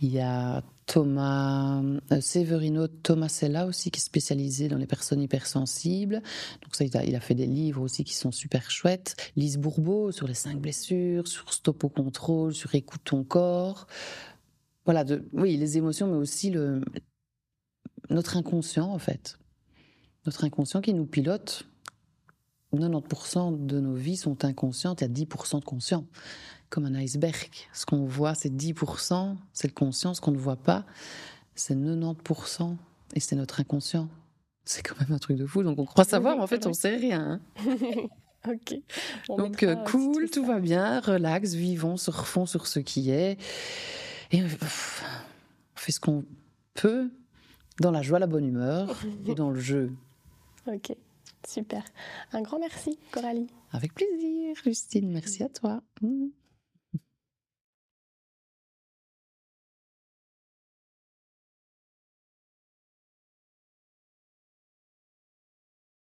Il 0.00 0.12
y 0.12 0.20
a 0.20 0.62
Thomas 0.86 1.82
euh, 2.12 2.20
Severino 2.20 2.88
Tomasella 2.88 3.66
aussi 3.66 3.90
qui 3.90 4.00
est 4.00 4.02
spécialisé 4.02 4.68
dans 4.68 4.78
les 4.78 4.86
personnes 4.86 5.20
hypersensibles. 5.20 6.22
Donc 6.62 6.74
ça 6.74 6.84
il 6.84 6.96
a, 6.96 7.04
il 7.04 7.14
a, 7.14 7.20
fait 7.20 7.34
des 7.34 7.46
livres 7.46 7.82
aussi 7.82 8.04
qui 8.04 8.14
sont 8.14 8.32
super 8.32 8.70
chouettes. 8.70 9.14
Lise 9.36 9.58
Bourbeau 9.58 10.12
sur 10.12 10.26
les 10.26 10.34
cinq 10.34 10.58
blessures, 10.58 11.28
sur 11.28 11.52
stop 11.52 11.84
au 11.84 11.88
contrôle, 11.90 12.54
sur 12.54 12.74
écoute 12.74 13.02
ton 13.04 13.22
corps 13.22 13.86
voilà, 14.88 15.04
de, 15.04 15.28
oui, 15.34 15.58
les 15.58 15.76
émotions, 15.76 16.06
mais 16.06 16.16
aussi 16.16 16.48
le, 16.48 16.80
notre 18.08 18.38
inconscient, 18.38 18.90
en 18.90 18.98
fait. 18.98 19.38
Notre 20.24 20.44
inconscient 20.44 20.80
qui 20.80 20.94
nous 20.94 21.04
pilote. 21.04 21.66
90% 22.72 23.66
de 23.66 23.80
nos 23.80 23.92
vies 23.92 24.16
sont 24.16 24.46
inconscientes, 24.46 25.02
il 25.02 25.04
y 25.04 25.22
a 25.22 25.26
10% 25.26 25.60
de 25.60 25.64
conscient, 25.66 26.06
comme 26.70 26.86
un 26.86 26.94
iceberg. 26.94 27.50
Ce 27.74 27.84
qu'on 27.84 28.06
voit, 28.06 28.34
c'est 28.34 28.48
10%, 28.48 29.36
c'est 29.52 29.68
le 29.68 29.74
conscient, 29.74 30.14
ce 30.14 30.22
qu'on 30.22 30.30
ne 30.30 30.38
voit 30.38 30.56
pas, 30.56 30.86
c'est 31.54 31.76
90%, 31.76 32.74
et 33.14 33.20
c'est 33.20 33.36
notre 33.36 33.60
inconscient. 33.60 34.08
C'est 34.64 34.80
quand 34.80 34.98
même 34.98 35.12
un 35.12 35.18
truc 35.18 35.36
de 35.36 35.44
fou, 35.44 35.62
donc 35.62 35.78
on 35.78 35.84
croit 35.84 36.04
savoir, 36.04 36.36
mais 36.36 36.42
en 36.42 36.46
fait, 36.46 36.66
on 36.66 36.72
sait 36.72 36.96
rien. 36.96 37.42
Ok. 38.48 38.80
donc, 39.36 39.64
euh, 39.64 39.74
cool, 39.74 40.30
tout 40.30 40.46
va 40.46 40.60
bien, 40.60 41.00
relax, 41.00 41.54
vivons, 41.54 41.96
surfons 41.96 42.46
sur 42.46 42.68
ce 42.68 42.78
qui 42.78 43.10
est. 43.10 43.36
Et 44.30 44.42
on 44.42 44.48
fait 45.76 45.92
ce 45.92 46.00
qu'on 46.00 46.24
peut 46.74 47.10
dans 47.80 47.90
la 47.90 48.02
joie, 48.02 48.18
la 48.18 48.26
bonne 48.26 48.44
humeur 48.44 48.94
et 49.26 49.34
dans 49.34 49.50
le 49.50 49.60
jeu. 49.60 49.92
Ok, 50.66 50.94
super. 51.46 51.82
Un 52.32 52.42
grand 52.42 52.58
merci, 52.58 52.98
Coralie. 53.10 53.46
Avec 53.72 53.94
plaisir, 53.94 54.54
Justine. 54.62 55.10
Merci 55.10 55.42
à 55.42 55.48
toi. 55.48 55.80